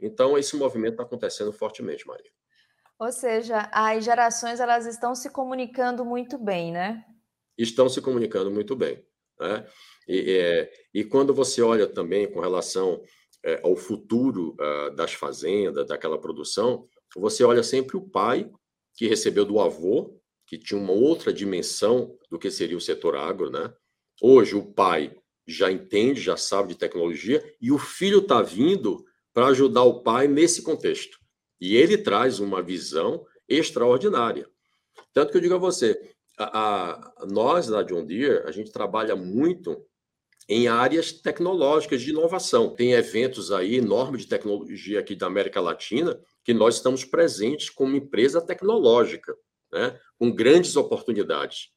Então, 0.00 0.38
esse 0.38 0.56
movimento 0.56 0.92
está 0.92 1.02
acontecendo 1.02 1.52
fortemente, 1.52 2.06
Maria. 2.06 2.30
Ou 2.98 3.10
seja, 3.10 3.68
as 3.72 4.04
gerações 4.04 4.60
elas 4.60 4.86
estão 4.86 5.14
se 5.14 5.30
comunicando 5.30 6.04
muito 6.04 6.38
bem, 6.38 6.72
né? 6.72 7.04
Estão 7.58 7.88
se 7.88 8.00
comunicando 8.00 8.50
muito 8.50 8.76
bem. 8.76 9.04
Né? 9.38 9.66
E, 10.06 10.38
é, 10.38 10.72
e 10.94 11.04
quando 11.04 11.34
você 11.34 11.62
olha 11.62 11.86
também 11.86 12.30
com 12.30 12.40
relação 12.40 13.02
é, 13.44 13.60
ao 13.62 13.76
futuro 13.76 14.56
uh, 14.60 14.94
das 14.94 15.12
fazendas, 15.14 15.86
daquela 15.86 16.18
produção, 16.18 16.86
você 17.16 17.42
olha 17.42 17.62
sempre 17.62 17.96
o 17.96 18.08
pai, 18.08 18.50
que 18.94 19.06
recebeu 19.06 19.44
do 19.44 19.60
avô, 19.60 20.20
que 20.46 20.58
tinha 20.58 20.80
uma 20.80 20.92
outra 20.92 21.32
dimensão 21.32 22.16
do 22.30 22.38
que 22.38 22.50
seria 22.50 22.76
o 22.76 22.80
setor 22.80 23.16
agro, 23.16 23.50
né? 23.50 23.72
Hoje 24.20 24.54
o 24.54 24.64
pai 24.64 25.16
já 25.46 25.70
entende, 25.70 26.20
já 26.20 26.36
sabe 26.36 26.74
de 26.74 26.78
tecnologia, 26.78 27.42
e 27.60 27.72
o 27.72 27.78
filho 27.78 28.18
está 28.18 28.42
vindo 28.42 29.04
para 29.32 29.46
ajudar 29.48 29.84
o 29.84 30.02
pai 30.02 30.28
nesse 30.28 30.62
contexto. 30.62 31.18
E 31.60 31.76
ele 31.76 31.98
traz 31.98 32.40
uma 32.40 32.62
visão 32.62 33.24
extraordinária. 33.48 34.48
Tanto 35.12 35.32
que 35.32 35.38
eu 35.38 35.40
digo 35.40 35.54
a 35.54 35.58
você, 35.58 36.14
a, 36.38 37.22
a, 37.22 37.26
nós 37.26 37.68
na 37.68 37.82
John 37.82 38.04
Deere, 38.04 38.46
a 38.46 38.50
gente 38.50 38.70
trabalha 38.70 39.16
muito 39.16 39.84
em 40.50 40.66
áreas 40.66 41.12
tecnológicas 41.12 42.02
de 42.02 42.10
inovação. 42.10 42.74
Tem 42.74 42.92
eventos 42.92 43.52
aí 43.52 43.76
enormes 43.76 44.22
de 44.22 44.28
tecnologia 44.28 44.98
aqui 44.98 45.14
da 45.14 45.28
América 45.28 45.60
Latina 45.60 46.20
que 46.42 46.52
nós 46.52 46.74
estamos 46.74 47.04
presentes 47.04 47.70
como 47.70 47.96
empresa 47.96 48.44
tecnológica, 48.44 49.32
né, 49.72 49.96
com 50.18 50.34
grandes 50.34 50.74
oportunidades. 50.74 51.68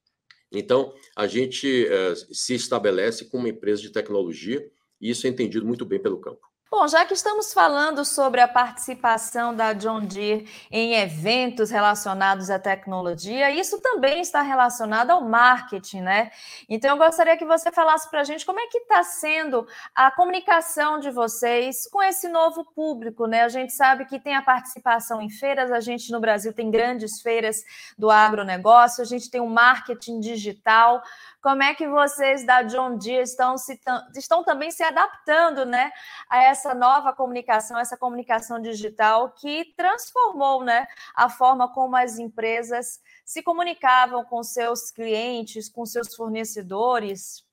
Então, 0.51 0.91
a 1.15 1.27
gente 1.27 1.85
eh, 1.85 2.15
se 2.31 2.55
estabelece 2.55 3.25
como 3.25 3.43
uma 3.43 3.49
empresa 3.49 3.79
de 3.79 3.91
tecnologia 3.91 4.67
e 4.99 5.11
isso 5.11 5.27
é 5.27 5.29
entendido 5.29 5.67
muito 5.67 5.85
bem 5.85 6.01
pelo 6.01 6.19
campo. 6.19 6.52
Bom, 6.75 6.87
já 6.87 7.05
que 7.05 7.13
estamos 7.13 7.53
falando 7.53 8.03
sobre 8.03 8.41
a 8.41 8.47
participação 8.47 9.55
da 9.55 9.73
John 9.73 9.99
Deere 9.99 10.49
em 10.71 10.95
eventos 10.95 11.69
relacionados 11.69 12.49
à 12.49 12.57
tecnologia, 12.57 13.51
isso 13.51 13.79
também 13.79 14.21
está 14.21 14.41
relacionado 14.41 15.11
ao 15.11 15.21
marketing, 15.21 16.01
né? 16.01 16.31
Então, 16.67 16.89
eu 16.89 16.97
gostaria 16.97 17.37
que 17.37 17.45
você 17.45 17.71
falasse 17.71 18.09
para 18.09 18.21
a 18.21 18.23
gente 18.23 18.43
como 18.43 18.59
é 18.59 18.65
que 18.65 18.79
está 18.79 19.03
sendo 19.03 19.67
a 19.93 20.09
comunicação 20.09 20.99
de 20.99 21.11
vocês 21.11 21.87
com 21.91 22.01
esse 22.01 22.27
novo 22.27 22.65
público, 22.73 23.27
né? 23.27 23.43
A 23.43 23.49
gente 23.49 23.71
sabe 23.71 24.05
que 24.05 24.19
tem 24.19 24.35
a 24.35 24.41
participação 24.41 25.21
em 25.21 25.29
feiras, 25.29 25.71
a 25.71 25.79
gente 25.79 26.11
no 26.11 26.19
Brasil 26.19 26.51
tem 26.53 26.71
grandes 26.71 27.21
feiras 27.21 27.63
do 27.95 28.09
agronegócio, 28.09 29.03
a 29.03 29.05
gente 29.05 29.29
tem 29.29 29.39
o 29.39 29.43
um 29.43 29.53
marketing 29.53 30.19
digital. 30.19 31.03
Como 31.43 31.61
é 31.61 31.75
que 31.75 31.85
vocês 31.89 32.45
da 32.45 32.63
John 32.63 32.97
Deere 32.97 33.23
estão, 33.23 33.57
se, 33.57 33.77
estão 34.15 34.45
também 34.45 34.71
se 34.71 34.81
adaptando 34.81 35.65
né, 35.65 35.91
a 36.29 36.41
essa 36.41 36.73
nova 36.73 37.11
comunicação, 37.11 37.77
essa 37.77 37.97
comunicação 37.97 38.61
digital 38.61 39.33
que 39.33 39.65
transformou 39.75 40.63
né, 40.63 40.87
a 41.13 41.29
forma 41.29 41.67
como 41.73 41.97
as 41.97 42.17
empresas 42.17 43.01
se 43.25 43.43
comunicavam 43.43 44.23
com 44.23 44.41
seus 44.41 44.89
clientes, 44.89 45.67
com 45.67 45.85
seus 45.85 46.15
fornecedores? 46.15 47.43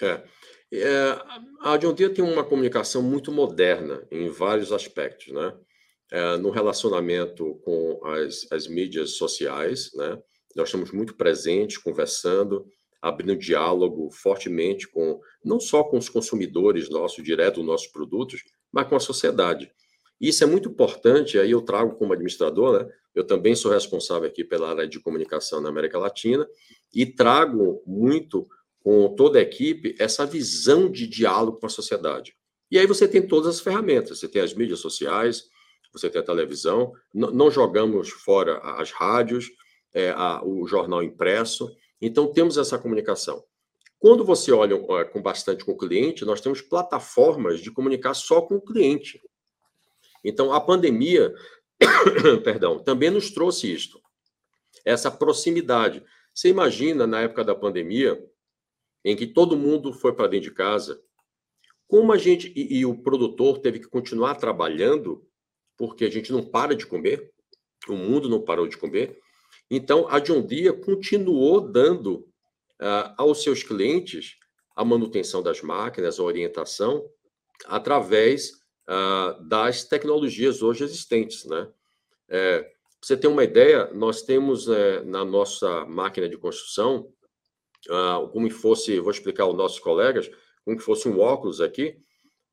É, 0.00 0.22
é, 0.72 1.18
a 1.62 1.76
John 1.78 1.92
Deere 1.92 2.14
tem 2.14 2.24
uma 2.24 2.44
comunicação 2.44 3.02
muito 3.02 3.32
moderna 3.32 4.06
em 4.08 4.28
vários 4.28 4.72
aspectos, 4.72 5.34
né? 5.34 5.52
É, 6.10 6.36
no 6.36 6.50
relacionamento 6.50 7.56
com 7.64 8.00
as, 8.06 8.46
as 8.52 8.68
mídias 8.68 9.16
sociais, 9.16 9.90
né? 9.94 10.16
Nós 10.56 10.68
estamos 10.68 10.90
muito 10.92 11.14
presentes, 11.14 11.78
conversando, 11.78 12.66
abrindo 13.00 13.36
diálogo 13.36 14.10
fortemente 14.10 14.88
com 14.88 15.20
não 15.44 15.60
só 15.60 15.84
com 15.84 15.98
os 15.98 16.08
consumidores 16.08 16.88
nossos, 16.90 17.22
direto 17.22 17.62
nossos 17.62 17.86
produtos, 17.88 18.42
mas 18.72 18.88
com 18.88 18.96
a 18.96 19.00
sociedade. 19.00 19.70
Isso 20.20 20.42
é 20.42 20.46
muito 20.46 20.68
importante, 20.68 21.38
aí 21.38 21.52
eu 21.52 21.62
trago 21.62 21.96
como 21.96 22.12
administrador, 22.12 22.80
né? 22.80 22.92
Eu 23.14 23.24
também 23.24 23.54
sou 23.54 23.70
responsável 23.70 24.28
aqui 24.28 24.44
pela 24.44 24.70
área 24.70 24.86
de 24.86 25.00
comunicação 25.00 25.60
na 25.60 25.68
América 25.68 25.98
Latina 25.98 26.46
e 26.94 27.06
trago 27.06 27.82
muito 27.86 28.48
com 28.80 29.14
toda 29.14 29.38
a 29.38 29.42
equipe 29.42 29.94
essa 29.98 30.24
visão 30.24 30.90
de 30.90 31.06
diálogo 31.06 31.58
com 31.58 31.66
a 31.66 31.70
sociedade. 31.70 32.34
E 32.70 32.78
aí 32.78 32.86
você 32.86 33.08
tem 33.08 33.26
todas 33.26 33.56
as 33.56 33.60
ferramentas, 33.60 34.18
você 34.18 34.28
tem 34.28 34.42
as 34.42 34.54
mídias 34.54 34.80
sociais, 34.80 35.44
você 35.92 36.10
tem 36.10 36.20
a 36.20 36.24
televisão, 36.24 36.92
não 37.12 37.50
jogamos 37.50 38.10
fora 38.10 38.58
as 38.58 38.90
rádios, 38.90 39.50
é, 39.94 40.10
a, 40.10 40.42
o 40.44 40.66
jornal 40.66 41.02
impresso. 41.02 41.74
Então, 42.00 42.32
temos 42.32 42.56
essa 42.56 42.78
comunicação. 42.78 43.42
Quando 43.98 44.24
você 44.24 44.52
olha 44.52 44.74
é, 44.74 45.04
com 45.04 45.20
bastante 45.20 45.64
com 45.64 45.72
o 45.72 45.76
cliente, 45.76 46.24
nós 46.24 46.40
temos 46.40 46.60
plataformas 46.60 47.60
de 47.60 47.70
comunicar 47.70 48.14
só 48.14 48.40
com 48.40 48.56
o 48.56 48.64
cliente. 48.64 49.20
Então, 50.24 50.52
a 50.52 50.60
pandemia, 50.60 51.34
perdão, 52.44 52.78
também 52.78 53.10
nos 53.10 53.30
trouxe 53.30 53.72
isto, 53.72 54.00
essa 54.84 55.10
proximidade. 55.10 56.04
Você 56.32 56.48
imagina 56.48 57.06
na 57.06 57.22
época 57.22 57.44
da 57.44 57.54
pandemia, 57.54 58.22
em 59.04 59.16
que 59.16 59.26
todo 59.26 59.56
mundo 59.56 59.92
foi 59.92 60.12
para 60.12 60.28
dentro 60.28 60.50
de 60.50 60.54
casa, 60.54 61.00
como 61.88 62.12
a 62.12 62.18
gente 62.18 62.52
e, 62.54 62.80
e, 62.80 62.86
o 62.86 63.02
produtor 63.02 63.58
teve 63.58 63.80
que 63.80 63.88
continuar 63.88 64.34
trabalhando, 64.34 65.26
porque 65.76 66.04
a 66.04 66.10
gente 66.10 66.30
não 66.30 66.44
para 66.44 66.76
de 66.76 66.86
comer, 66.86 67.32
o 67.88 67.94
mundo 67.94 68.28
não 68.28 68.42
parou 68.42 68.68
de 68.68 68.76
comer, 68.76 69.18
então, 69.70 70.08
a 70.08 70.18
John 70.18 70.42
Deere 70.42 70.80
continuou 70.80 71.60
dando 71.60 72.28
uh, 72.80 73.14
aos 73.16 73.42
seus 73.42 73.62
clientes 73.62 74.36
a 74.74 74.84
manutenção 74.84 75.42
das 75.42 75.60
máquinas, 75.60 76.18
a 76.18 76.22
orientação, 76.22 77.04
através 77.66 78.52
uh, 78.88 79.42
das 79.46 79.84
tecnologias 79.84 80.62
hoje 80.62 80.84
existentes. 80.84 81.44
Né? 81.44 81.68
É, 82.28 82.70
você 83.02 83.16
ter 83.16 83.26
uma 83.26 83.44
ideia, 83.44 83.92
nós 83.92 84.22
temos 84.22 84.68
é, 84.68 85.02
na 85.04 85.24
nossa 85.24 85.84
máquina 85.86 86.28
de 86.28 86.36
construção, 86.36 87.12
uh, 87.88 88.28
como 88.28 88.50
fosse, 88.50 88.98
vou 89.00 89.10
explicar 89.10 89.44
aos 89.44 89.56
nossos 89.56 89.78
colegas, 89.80 90.30
como 90.64 90.78
fosse 90.80 91.08
um 91.08 91.18
óculos 91.18 91.60
aqui, 91.60 91.96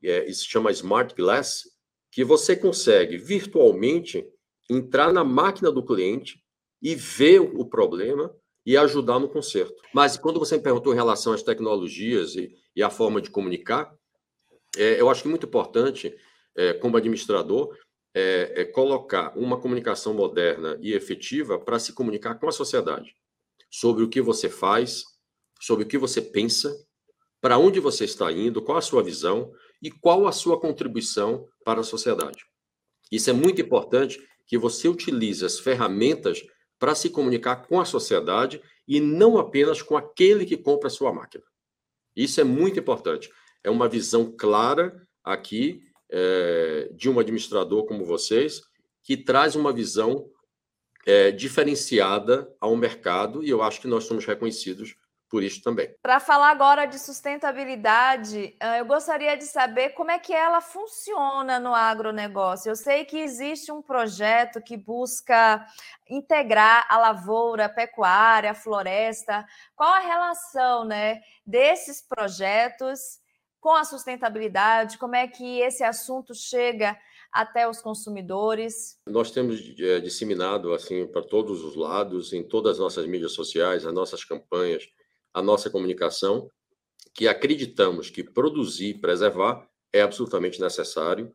é, 0.04 0.30
isso 0.30 0.42
se 0.42 0.50
chama 0.50 0.72
Smart 0.72 1.16
Glass, 1.16 1.64
que 2.12 2.24
você 2.24 2.56
consegue 2.56 3.18
virtualmente 3.18 4.26
entrar 4.70 5.12
na 5.12 5.24
máquina 5.24 5.72
do 5.72 5.84
cliente, 5.86 6.44
e 6.82 6.96
ver 6.96 7.40
o 7.40 7.66
problema 7.66 8.34
e 8.66 8.76
ajudar 8.76 9.20
no 9.20 9.30
conserto. 9.30 9.76
Mas 9.94 10.18
quando 10.18 10.40
você 10.40 10.58
me 10.58 10.64
perguntou 10.64 10.92
em 10.92 10.96
relação 10.96 11.34
às 11.34 11.44
tecnologias 11.44 12.36
e, 12.36 12.56
e 12.76 12.82
a 12.82 12.90
forma 12.90 13.22
de 13.22 13.30
comunicar, 13.30 13.94
é, 14.76 15.00
eu 15.00 15.10
acho 15.10 15.22
que 15.22 15.28
é 15.28 15.32
muito 15.32 15.46
importante, 15.46 16.16
é, 16.56 16.74
como 16.74 16.98
administrador, 16.98 17.78
é, 18.14 18.62
é 18.62 18.66
colocar 18.66 19.38
uma 19.38 19.60
comunicação 19.60 20.14
moderna 20.14 20.78
e 20.82 20.94
efetiva 20.94 21.60
para 21.60 21.78
se 21.80 21.94
comunicar 21.94 22.36
com 22.36 22.48
a 22.48 22.52
sociedade 22.52 23.14
sobre 23.70 24.04
o 24.04 24.10
que 24.10 24.22
você 24.22 24.50
faz, 24.50 25.04
sobre 25.60 25.84
o 25.84 25.88
que 25.88 25.98
você 25.98 26.22
pensa, 26.22 26.74
para 27.42 27.58
onde 27.58 27.80
você 27.80 28.06
está 28.06 28.32
indo, 28.32 28.62
qual 28.62 28.78
a 28.78 28.82
sua 28.82 29.04
visão 29.04 29.52
e 29.82 29.92
qual 29.92 30.28
a 30.28 30.32
sua 30.32 30.60
contribuição 30.60 31.46
para 31.64 31.82
a 31.82 31.84
sociedade. 31.84 32.46
Isso 33.12 33.30
é 33.30 33.34
muito 33.34 33.62
importante 33.62 34.20
que 34.48 34.58
você 34.58 34.88
utilize 34.88 35.46
as 35.46 35.60
ferramentas 35.60 36.42
para 36.86 36.94
se 36.94 37.10
comunicar 37.10 37.68
com 37.68 37.82
a 37.82 37.84
sociedade 37.84 38.62
e 38.88 39.00
não 39.00 39.40
apenas 39.40 39.82
com 39.82 39.98
aquele 39.98 40.46
que 40.46 40.56
compra 40.56 40.86
a 40.86 40.92
sua 40.92 41.12
máquina. 41.12 41.44
Isso 42.16 42.40
é 42.40 42.44
muito 42.44 42.80
importante. 42.80 43.28
É 43.64 43.72
uma 43.72 43.90
visão 43.90 44.32
clara 44.38 45.02
aqui 45.24 45.82
é, 46.12 46.92
de 46.94 47.10
um 47.10 47.20
administrador 47.20 47.88
como 47.88 48.06
vocês, 48.06 48.62
que 49.02 49.18
traz 49.18 49.56
uma 49.56 49.74
visão 49.74 50.30
é, 51.08 51.32
diferenciada 51.32 52.48
ao 52.62 52.76
mercado, 52.76 53.44
e 53.44 53.50
eu 53.50 53.64
acho 53.64 53.82
que 53.82 53.88
nós 53.88 54.04
somos 54.04 54.24
reconhecidos 54.24 54.96
por 55.36 55.44
isso 55.44 55.62
também. 55.62 55.94
Para 56.02 56.22
falar 56.22 56.50
agora 56.50 56.86
de 56.86 56.98
sustentabilidade, 56.98 58.56
eu 58.80 58.86
gostaria 58.86 59.36
de 59.36 59.44
saber 59.44 59.90
como 59.90 60.10
é 60.10 60.18
que 60.18 60.32
ela 60.32 60.62
funciona 60.62 61.60
no 61.60 61.76
agronegócio. 61.76 62.70
Eu 62.70 62.76
sei 62.78 63.04
que 63.04 63.18
existe 63.18 63.70
um 63.70 63.82
projeto 63.82 64.62
que 64.62 64.78
busca 64.78 65.68
integrar 66.10 66.88
a 66.90 66.98
lavoura, 66.98 67.66
a 67.66 67.70
pecuária, 67.70 68.52
a 68.52 68.56
floresta. 68.56 69.46
Qual 69.76 69.90
a 69.90 70.00
relação 70.00 70.86
né, 70.86 71.20
desses 71.46 72.02
projetos 72.02 73.20
com 73.60 73.74
a 73.76 73.84
sustentabilidade? 73.84 74.98
Como 74.98 75.18
é 75.18 75.28
que 75.28 75.60
esse 75.60 75.84
assunto 75.84 76.34
chega 76.34 76.98
até 77.30 77.68
os 77.68 77.82
consumidores? 77.82 78.98
Nós 79.06 79.32
temos 79.32 79.60
é, 79.82 80.00
disseminado 80.00 80.74
assim 80.74 81.06
para 81.06 81.22
todos 81.22 81.62
os 81.62 81.76
lados, 81.76 82.32
em 82.32 82.42
todas 82.42 82.76
as 82.76 82.80
nossas 82.80 83.06
mídias 83.06 83.34
sociais, 83.34 83.86
as 83.86 83.94
nossas 83.94 84.24
campanhas, 84.24 84.88
a 85.36 85.42
nossa 85.42 85.70
comunicação, 85.70 86.50
que 87.14 87.28
acreditamos 87.28 88.10
que 88.10 88.24
produzir 88.24 88.92
e 88.92 89.00
preservar 89.02 89.70
é 89.92 90.02
absolutamente 90.02 90.62
necessário. 90.62 91.30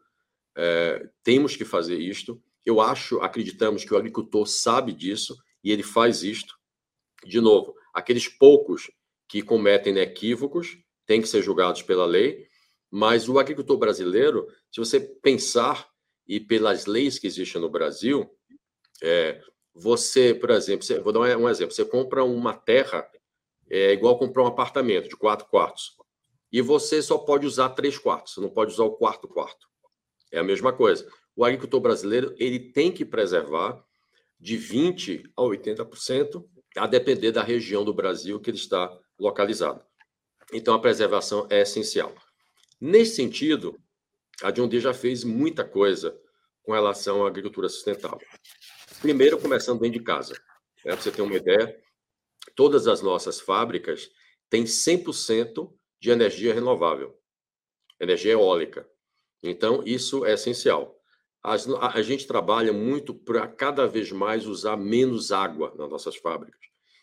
É, 0.56 1.06
temos 1.22 1.54
que 1.54 1.66
fazer 1.66 1.98
isto. 1.98 2.42
Eu 2.64 2.80
acho, 2.80 3.20
acreditamos 3.20 3.84
que 3.84 3.92
o 3.92 3.98
agricultor 3.98 4.46
sabe 4.46 4.94
disso 4.94 5.36
e 5.62 5.70
ele 5.70 5.82
faz 5.82 6.22
isto. 6.22 6.58
De 7.26 7.42
novo, 7.42 7.74
aqueles 7.92 8.26
poucos 8.26 8.90
que 9.28 9.42
cometem 9.42 9.98
equívocos 9.98 10.78
têm 11.04 11.20
que 11.20 11.28
ser 11.28 11.42
julgados 11.42 11.82
pela 11.82 12.06
lei, 12.06 12.48
mas 12.90 13.28
o 13.28 13.38
agricultor 13.38 13.76
brasileiro, 13.76 14.48
se 14.72 14.80
você 14.80 14.98
pensar 14.98 15.86
e 16.26 16.40
pelas 16.40 16.86
leis 16.86 17.18
que 17.18 17.26
existem 17.26 17.60
no 17.60 17.68
Brasil, 17.68 18.30
é, 19.02 19.42
você, 19.74 20.34
por 20.34 20.50
exemplo, 20.50 20.86
você, 20.86 20.98
vou 21.00 21.12
dar 21.12 21.36
um 21.36 21.48
exemplo, 21.48 21.74
você 21.74 21.84
compra 21.84 22.24
uma 22.24 22.54
terra 22.54 23.06
é 23.70 23.92
igual 23.92 24.18
comprar 24.18 24.42
um 24.42 24.46
apartamento 24.46 25.09
de 25.09 25.16
quatro 25.16 25.46
quartos. 25.46 25.96
E 26.52 26.61
você 26.61 27.00
só 27.00 27.16
pode 27.18 27.46
usar 27.46 27.70
três 27.70 27.96
quartos, 27.96 28.35
você 28.35 28.40
não 28.40 28.50
pode 28.50 28.72
usar 28.72 28.85
o 28.85 28.92
quarto 28.92 29.28
quarto. 29.28 29.68
É 30.33 30.38
a 30.38 30.44
mesma 30.44 30.72
coisa. 30.72 31.09
O 31.37 31.44
agricultor 31.44 31.80
brasileiro 31.80 32.35
ele 32.38 32.59
tem 32.59 32.90
que 32.90 33.04
preservar 33.04 33.83
de 34.38 34.56
20% 34.56 35.30
a 35.37 35.42
80%, 35.42 36.44
a 36.76 36.87
depender 36.87 37.30
da 37.30 37.42
região 37.42 37.85
do 37.85 37.94
Brasil 37.94 38.40
que 38.40 38.50
ele 38.50 38.56
está 38.56 38.90
localizado. 39.18 39.85
Então, 40.52 40.74
a 40.74 40.80
preservação 40.80 41.46
é 41.50 41.61
essencial. 41.61 42.12
Nesse 42.80 43.16
sentido, 43.16 43.78
a 44.42 44.50
John 44.50 44.66
Deere 44.66 44.83
já 44.83 44.94
fez 44.94 45.22
muita 45.22 45.64
coisa 45.64 46.18
com 46.62 46.72
relação 46.72 47.24
à 47.24 47.28
agricultura 47.28 47.68
sustentável. 47.68 48.26
Primeiro, 49.00 49.38
começando 49.38 49.80
dentro 49.80 49.98
de 49.98 50.04
casa. 50.04 50.35
Né? 50.85 50.92
Para 50.92 50.96
você 50.96 51.11
ter 51.11 51.22
uma 51.22 51.35
ideia, 51.35 51.78
todas 52.55 52.87
as 52.87 53.03
nossas 53.03 53.40
fábricas 53.40 54.11
têm 54.48 54.64
100% 54.64 55.72
de 56.00 56.11
energia 56.11 56.55
renovável, 56.55 57.18
energia 58.00 58.33
eólica. 58.33 58.88
Então, 59.42 59.83
isso 59.85 60.24
é 60.24 60.33
essencial. 60.33 60.98
As, 61.42 61.68
a, 61.68 61.96
a, 61.96 62.03
gente 62.03 62.26
trabalha 62.26 62.72
muito 62.72 63.14
para 63.14 63.46
cada 63.48 63.87
vez 63.87 64.12
mais 64.12 64.46
usar 64.46 64.76
menos 64.76 65.33
água 65.33 65.74
nas 65.76 65.88
nossas 65.88 66.16
fábricas. 66.16 66.61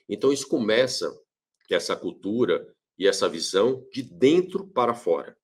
Então, 0.07 0.31
isso 0.31 0.47
começa, 0.47 1.11
essa 1.69 1.95
cultura 1.95 2.71
e 2.97 3.07
essa 3.07 3.27
visão, 3.27 3.85
de 3.91 4.01
dentro 4.01 4.67
para 4.67 4.93
fora. 4.93 5.37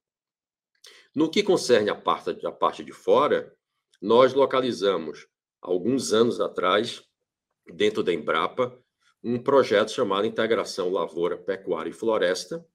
No 1.15 1.29
que 1.29 1.43
concerne 1.43 1.89
a 1.89 1.95
parte, 1.95 2.45
a 2.45 2.51
parte 2.51 2.83
de 2.83 2.91
fora, 2.91 3.55
nós 4.01 4.33
localizamos, 4.33 5.27
alguns 5.61 6.11
anos 6.11 6.41
atrás, 6.41 7.03
dentro 7.65 8.03
da 8.03 8.13
Embrapa, 8.13 8.82
um 9.23 9.39
projeto 9.39 9.91
chamado 9.91 10.27
Integração 10.27 10.89
Lavoura, 10.89 11.37
Pecuária 11.37 11.89
e 11.89 11.93
Floresta, 11.93 12.65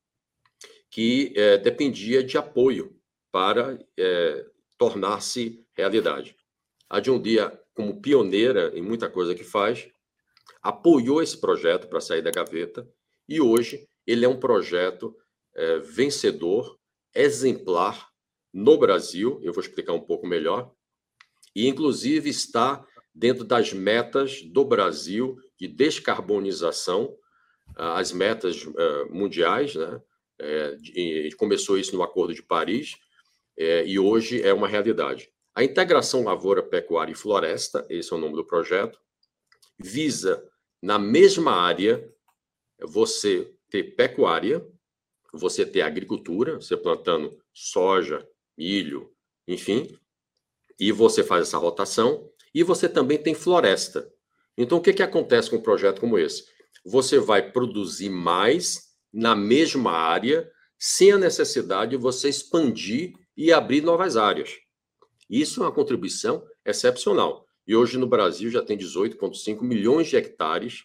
que 0.91 1.33
é, 1.37 1.59
dependia 1.59 2.25
de 2.25 2.39
apoio 2.39 2.97
para 3.31 3.79
é, 3.99 4.47
tornar-se 4.79 5.65
realidade. 5.75 6.35
A 6.89 7.01
John 7.01 7.21
Deere, 7.21 7.59
como 7.75 8.01
pioneira 8.01 8.73
em 8.75 8.81
muita 8.81 9.11
coisa 9.11 9.35
que 9.35 9.45
faz, 9.45 9.89
apoiou 10.63 11.23
esse 11.23 11.39
projeto 11.39 11.89
para 11.89 12.01
sair 12.01 12.23
da 12.23 12.31
gaveta 12.31 12.89
e 13.29 13.41
hoje 13.41 13.87
ele 14.07 14.25
é 14.25 14.29
um 14.29 14.41
projeto 14.41 15.15
é, 15.55 15.79
vencedor, 15.81 16.79
exemplar 17.15 18.09
no 18.53 18.79
Brasil. 18.79 19.39
Eu 19.43 19.53
vou 19.53 19.63
explicar 19.63 19.93
um 19.93 20.01
pouco 20.01 20.27
melhor. 20.27 20.73
E, 21.55 21.69
inclusive, 21.69 22.31
está 22.31 22.87
dentro 23.15 23.45
das 23.45 23.73
metas 23.73 24.43
do 24.43 24.65
Brasil 24.65 25.37
de 25.59 25.69
descarbonização, 25.69 27.17
ah, 27.77 27.99
as 27.99 28.13
metas 28.13 28.67
ah, 28.77 29.07
mundiais, 29.11 29.75
né? 29.75 30.01
É, 30.41 30.77
começou 31.37 31.77
isso 31.77 31.97
no 31.97 32.03
Acordo 32.03 32.33
de 32.33 32.45
Paris 32.45 32.97
é, 33.57 33.85
e 33.85 33.99
hoje 33.99 34.41
é 34.41 34.55
uma 34.55 34.69
realidade. 34.69 35.29
A 35.53 35.65
integração 35.65 36.23
lavoura, 36.23 36.63
pecuária 36.63 37.11
e 37.11 37.17
floresta, 37.17 37.85
esse 37.91 38.13
é 38.13 38.17
o 38.17 38.21
nome 38.21 38.37
do 38.37 38.45
projeto, 38.45 39.01
visa 39.77 40.49
na 40.81 40.97
mesma 40.97 41.53
área 41.53 42.09
você 42.81 43.53
ter 43.69 43.97
pecuária, 43.97 44.65
você 45.33 45.67
ter 45.67 45.81
agricultura, 45.81 46.55
você 46.55 46.77
plantando 46.77 47.37
soja, 47.53 48.25
milho, 48.57 49.13
enfim, 49.47 49.99
e 50.79 50.93
você 50.93 51.25
faz 51.25 51.49
essa 51.49 51.59
rotação, 51.59 52.31
e 52.55 52.63
você 52.63 52.89
também 52.89 53.19
tem 53.19 53.35
floresta. 53.35 54.09
Então, 54.61 54.79
o 54.79 54.81
que, 54.81 54.93
que 54.93 55.05
acontece 55.05 55.49
com 55.49 55.57
um 55.57 55.63
projeto 55.63 56.01
como 56.01 56.19
esse? 56.19 56.45
Você 56.85 57.21
vai 57.21 57.53
produzir 57.53 58.11
mais 58.11 58.89
na 59.13 59.37
mesma 59.37 59.93
área, 59.93 60.51
sem 60.77 61.13
a 61.13 61.19
necessidade 61.19 61.93
de 61.93 61.97
você 61.97 62.29
expandir 62.29 63.13
e 63.37 63.53
abrir 63.53 63.83
novas 63.83 64.17
áreas. 64.17 64.51
Isso 65.31 65.61
é 65.61 65.67
uma 65.67 65.73
contribuição 65.73 66.45
excepcional. 66.67 67.47
E 67.69 67.77
hoje 67.77 67.99
no 67.99 68.07
Brasil 68.09 68.51
já 68.51 68.61
tem 68.61 68.77
18,5 68.77 69.63
milhões 69.63 70.09
de 70.09 70.17
hectares, 70.17 70.83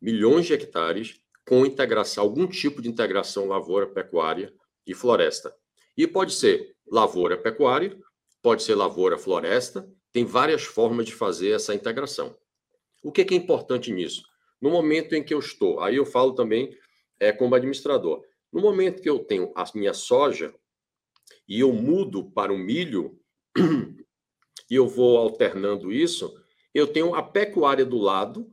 milhões 0.00 0.44
de 0.44 0.52
hectares 0.52 1.20
com 1.48 1.64
integração, 1.64 2.22
algum 2.22 2.46
tipo 2.46 2.82
de 2.82 2.88
integração 2.90 3.48
lavoura, 3.48 3.86
pecuária 3.86 4.52
e 4.86 4.92
floresta. 4.92 5.54
E 5.96 6.06
pode 6.06 6.34
ser 6.34 6.74
lavoura, 6.86 7.36
pecuária, 7.36 7.98
pode 8.42 8.62
ser 8.62 8.74
lavoura, 8.74 9.16
floresta, 9.16 9.88
tem 10.12 10.24
várias 10.24 10.64
formas 10.64 11.06
de 11.06 11.14
fazer 11.14 11.52
essa 11.52 11.74
integração. 11.74 12.36
O 13.02 13.10
que 13.10 13.22
é, 13.22 13.36
importante 13.36 13.92
nisso? 13.92 14.22
No 14.60 14.70
momento 14.70 15.14
em 15.14 15.22
que 15.22 15.32
eu 15.32 15.38
estou, 15.38 15.80
aí 15.80 15.96
eu 15.96 16.04
falo 16.04 16.34
também 16.34 16.76
é, 17.18 17.32
como 17.32 17.54
administrador, 17.54 18.22
no 18.52 18.60
momento 18.60 19.00
que 19.00 19.08
eu 19.08 19.20
tenho 19.20 19.52
a 19.54 19.64
minha 19.74 19.94
soja 19.94 20.54
e 21.48 21.60
eu 21.60 21.72
mudo 21.72 22.30
para 22.30 22.52
o 22.52 22.58
milho 22.58 23.18
e 24.70 24.74
eu 24.74 24.86
vou 24.86 25.16
alternando 25.16 25.92
isso, 25.92 26.32
eu 26.74 26.86
tenho 26.86 27.14
a 27.14 27.22
pecuária 27.22 27.84
do 27.84 27.98
lado, 27.98 28.52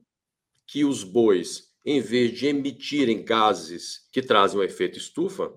que 0.65 0.83
os 0.83 1.03
bois, 1.03 1.73
em 1.85 2.01
vez 2.01 2.37
de 2.37 2.47
emitirem 2.47 3.23
gases 3.23 4.07
que 4.11 4.21
trazem 4.21 4.59
o 4.59 4.63
efeito 4.63 4.97
estufa, 4.97 5.53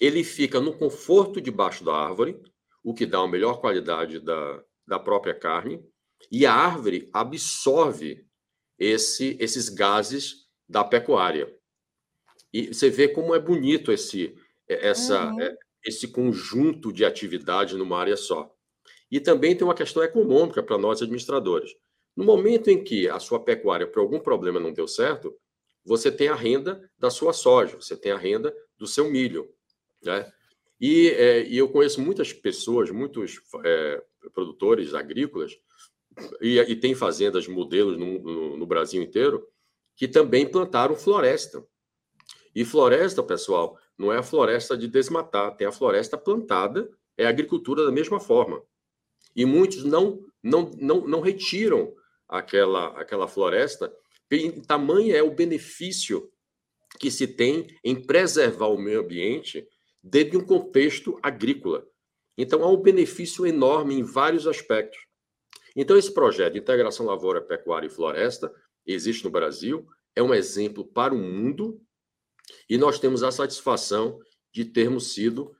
ele 0.00 0.22
fica 0.22 0.60
no 0.60 0.76
conforto 0.76 1.40
debaixo 1.40 1.84
da 1.84 1.94
árvore, 1.94 2.40
o 2.84 2.94
que 2.94 3.06
dá 3.06 3.20
uma 3.20 3.28
melhor 3.28 3.60
qualidade 3.60 4.20
da, 4.20 4.62
da 4.86 4.98
própria 4.98 5.34
carne, 5.34 5.82
e 6.30 6.44
a 6.44 6.52
árvore 6.52 7.08
absorve 7.12 8.26
esse, 8.78 9.36
esses 9.40 9.68
gases 9.68 10.46
da 10.68 10.84
pecuária. 10.84 11.52
E 12.52 12.68
você 12.68 12.88
vê 12.90 13.08
como 13.08 13.34
é 13.34 13.38
bonito 13.38 13.92
esse, 13.92 14.34
essa, 14.68 15.30
uhum. 15.30 15.56
esse 15.84 16.08
conjunto 16.08 16.92
de 16.92 17.04
atividade 17.04 17.76
numa 17.76 17.98
área 17.98 18.16
só. 18.16 18.54
E 19.10 19.20
também 19.20 19.56
tem 19.56 19.66
uma 19.66 19.74
questão 19.74 20.02
econômica 20.02 20.62
para 20.62 20.78
nós 20.78 21.02
administradores. 21.02 21.74
No 22.16 22.24
momento 22.24 22.68
em 22.68 22.82
que 22.82 23.08
a 23.08 23.18
sua 23.18 23.42
pecuária, 23.42 23.86
por 23.86 24.00
algum 24.00 24.20
problema, 24.20 24.60
não 24.60 24.72
deu 24.72 24.88
certo, 24.88 25.34
você 25.84 26.10
tem 26.10 26.28
a 26.28 26.34
renda 26.34 26.90
da 26.98 27.10
sua 27.10 27.32
soja, 27.32 27.76
você 27.76 27.96
tem 27.96 28.12
a 28.12 28.18
renda 28.18 28.54
do 28.76 28.86
seu 28.86 29.10
milho. 29.10 29.48
Né? 30.02 30.30
E, 30.80 31.08
é, 31.10 31.46
e 31.46 31.56
eu 31.56 31.68
conheço 31.68 32.00
muitas 32.00 32.32
pessoas, 32.32 32.90
muitos 32.90 33.40
é, 33.64 34.02
produtores 34.32 34.94
agrícolas, 34.94 35.56
e, 36.40 36.58
e 36.58 36.76
tem 36.76 36.94
fazendas 36.94 37.46
modelos 37.46 37.96
no, 37.96 38.18
no, 38.18 38.56
no 38.56 38.66
Brasil 38.66 39.02
inteiro, 39.02 39.46
que 39.96 40.06
também 40.06 40.48
plantaram 40.48 40.94
floresta. 40.94 41.64
E 42.54 42.64
floresta, 42.64 43.22
pessoal, 43.22 43.78
não 43.96 44.12
é 44.12 44.18
a 44.18 44.22
floresta 44.22 44.76
de 44.76 44.88
desmatar, 44.88 45.56
tem 45.56 45.66
a 45.66 45.72
floresta 45.72 46.16
plantada, 46.16 46.88
é 47.16 47.26
a 47.26 47.28
agricultura 47.28 47.84
da 47.84 47.92
mesma 47.92 48.20
forma. 48.20 48.62
E 49.34 49.44
muitos 49.44 49.84
não 49.84 50.24
não 50.42 50.70
não, 50.78 51.06
não 51.06 51.20
retiram 51.20 51.92
aquela 52.28 52.88
aquela 53.00 53.26
floresta, 53.26 53.92
tamanho 54.66 55.14
é 55.14 55.22
o 55.22 55.34
benefício 55.34 56.30
que 56.98 57.10
se 57.10 57.26
tem 57.26 57.66
em 57.84 57.94
preservar 57.94 58.68
o 58.68 58.78
meio 58.78 59.00
ambiente 59.00 59.66
dentro 60.02 60.32
de 60.32 60.36
um 60.38 60.46
contexto 60.46 61.18
agrícola. 61.22 61.86
Então, 62.36 62.62
há 62.62 62.70
um 62.70 62.76
benefício 62.76 63.46
enorme 63.46 63.94
em 63.94 64.02
vários 64.02 64.46
aspectos. 64.46 65.07
Então, 65.80 65.96
esse 65.96 66.12
projeto 66.12 66.54
de 66.54 66.58
integração 66.58 67.06
lavoura, 67.06 67.40
pecuária 67.40 67.86
e 67.86 67.90
floresta 67.90 68.52
existe 68.84 69.24
no 69.24 69.30
Brasil, 69.30 69.86
é 70.16 70.20
um 70.20 70.34
exemplo 70.34 70.84
para 70.84 71.14
o 71.14 71.18
mundo, 71.18 71.80
e 72.68 72.76
nós 72.76 72.98
temos 72.98 73.22
a 73.22 73.30
satisfação 73.30 74.18
de 74.52 74.64
termos 74.64 75.14
sido 75.14 75.54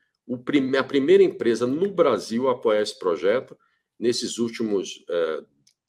a 0.77 0.83
primeira 0.83 1.23
empresa 1.23 1.69
no 1.69 1.89
Brasil 1.93 2.49
a 2.49 2.53
apoiar 2.53 2.83
esse 2.83 2.99
projeto 2.99 3.57
nesses 3.97 4.39
últimos 4.39 5.05
eh, 5.09 5.45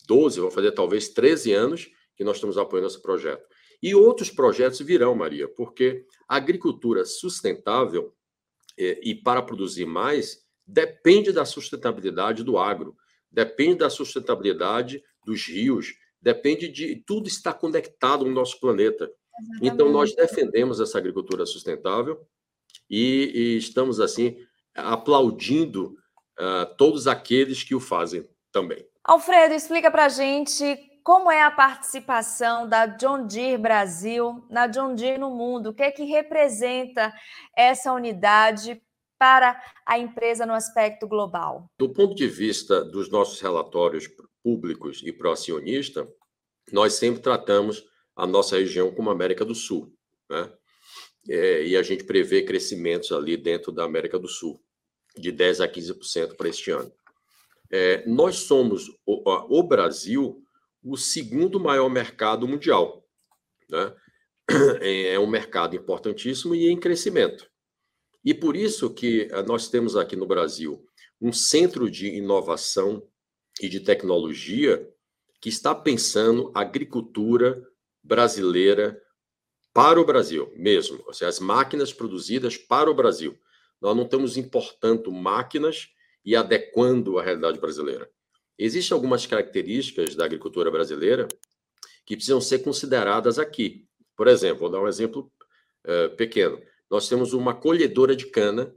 12, 0.08 0.40
vou 0.42 0.52
fazer 0.52 0.74
talvez 0.74 1.10
13 1.10 1.52
anos 1.52 1.90
que 2.16 2.24
nós 2.24 2.38
estamos 2.38 2.56
apoiando 2.56 2.88
esse 2.88 3.02
projeto. 3.02 3.44
E 3.82 3.96
outros 3.96 4.30
projetos 4.30 4.80
virão, 4.80 5.16
Maria, 5.16 5.48
porque 5.48 6.06
a 6.28 6.36
agricultura 6.36 7.04
sustentável 7.04 8.14
eh, 8.78 9.00
e 9.02 9.16
para 9.16 9.42
produzir 9.42 9.88
mais 9.88 10.46
depende 10.68 11.32
da 11.32 11.46
sustentabilidade 11.46 12.44
do 12.44 12.60
agro, 12.60 12.96
depende 13.32 13.80
da 13.80 13.90
sustentabilidade 13.90 15.04
dos 15.26 15.48
rios, 15.48 15.94
depende 16.22 16.68
de 16.68 17.04
tudo 17.06 17.28
está 17.28 17.54
conectado 17.54 18.26
no 18.26 18.32
nosso 18.32 18.60
planeta. 18.60 19.10
Exatamente. 19.40 19.74
Então 19.74 19.92
nós 19.92 20.16
defendemos 20.16 20.80
essa 20.80 20.98
agricultura 20.98 21.46
sustentável 21.46 22.26
e, 22.90 23.32
e 23.34 23.58
estamos 23.58 24.00
assim 24.00 24.38
aplaudindo 24.76 25.96
uh, 26.40 26.76
todos 26.78 27.08
aqueles 27.08 27.64
que 27.64 27.76
o 27.76 27.80
fazem 27.80 28.28
também. 28.52 28.86
Alfredo, 29.04 29.54
explica 29.54 29.90
para 29.90 30.06
a 30.06 30.10
gente 30.10 30.78
como 31.04 31.32
é 31.32 31.42
a 31.42 31.52
participação 31.52 32.68
da 32.68 32.86
John 32.86 33.26
Deere 33.26 33.58
Brasil 33.58 34.46
na 34.50 34.68
John 34.68 34.94
Deere 34.94 35.18
no 35.18 35.32
mundo. 35.32 35.70
O 35.70 35.74
que 35.74 35.84
é 35.84 35.92
que 35.92 36.04
representa 36.04 37.14
essa 37.56 37.92
unidade 37.94 38.82
para 39.20 39.62
a 39.86 40.00
empresa 40.00 40.46
no 40.46 40.54
aspecto 40.54 41.08
global? 41.08 41.70
Do 41.78 41.90
ponto 41.90 42.16
de 42.16 42.28
vista 42.28 42.84
dos 42.84 43.12
nossos 43.12 43.42
relatórios 43.42 44.10
públicos 44.42 45.02
e 45.04 45.12
para 45.12 45.30
o 45.30 45.34
acionista, 45.34 46.08
nós 46.72 46.94
sempre 46.94 47.22
tratamos 47.22 47.84
a 48.16 48.26
nossa 48.26 48.58
região 48.58 48.92
como 48.92 49.10
América 49.10 49.44
do 49.44 49.54
Sul. 49.54 49.94
Né? 50.30 50.52
É, 51.30 51.66
e 51.66 51.78
a 51.78 51.84
gente 51.84 52.06
prevê 52.06 52.44
crescimentos 52.44 53.12
ali 53.12 53.36
dentro 53.36 53.72
da 53.72 53.84
América 53.84 54.18
do 54.18 54.28
Sul, 54.28 54.60
de 55.16 55.32
10% 55.32 55.62
a 55.62 55.68
15% 55.68 56.36
para 56.36 56.50
este 56.50 56.72
ano. 56.72 56.92
É, 57.72 58.04
nós 58.08 58.38
somos, 58.38 58.88
o, 59.06 59.60
o, 59.60 59.64
Brasil, 59.64 60.42
o 60.84 60.98
segundo 60.98 61.60
maior 61.60 61.90
mercado 61.90 62.48
mundial. 62.48 63.06
Né? 63.70 63.94
É, 64.82 65.14
é 65.14 65.20
um 65.20 65.28
mercado 65.28 65.76
importantíssimo 65.76 66.56
e 66.56 66.70
em 66.70 66.80
crescimento. 66.80 67.48
E 68.24 68.34
por 68.34 68.56
isso 68.56 68.94
que 68.94 69.30
eh, 69.32 69.44
nós 69.44 69.70
temos 69.70 69.96
aqui 69.96 70.16
no 70.16 70.28
Brasil 70.28 70.86
um 71.22 71.32
centro 71.32 71.90
de 71.90 72.08
inovação 72.08 73.08
e 73.62 73.68
de 73.68 73.80
tecnologia 73.80 74.88
que 75.42 75.50
está 75.50 75.74
pensando 75.74 76.52
agricultura 76.54 77.62
brasileira 78.04 79.00
para 79.74 80.00
o 80.00 80.06
Brasil 80.06 80.52
mesmo, 80.56 81.02
ou 81.06 81.14
seja, 81.14 81.30
as 81.30 81.40
máquinas 81.40 81.94
produzidas 81.94 82.58
para 82.58 82.90
o 82.90 82.94
Brasil. 82.94 83.38
Nós 83.82 83.96
não 83.96 84.04
estamos 84.04 84.36
importando 84.36 85.12
máquinas 85.12 85.90
e 86.26 86.36
adequando 86.36 87.18
à 87.18 87.24
realidade 87.24 87.60
brasileira. 87.60 88.10
Existem 88.58 88.94
algumas 88.94 89.26
características 89.26 90.16
da 90.16 90.26
agricultura 90.26 90.70
brasileira 90.70 91.28
que 92.06 92.16
precisam 92.16 92.42
ser 92.42 92.60
consideradas 92.60 93.40
aqui. 93.40 93.88
Por 94.18 94.28
exemplo, 94.28 94.60
vou 94.60 94.70
dar 94.70 94.82
um 94.82 94.88
exemplo 94.88 95.32
uh, 95.86 96.14
pequeno. 96.18 96.62
Nós 96.90 97.08
temos 97.08 97.34
uma 97.34 97.54
colhedora 97.54 98.16
de 98.16 98.28
cana 98.28 98.76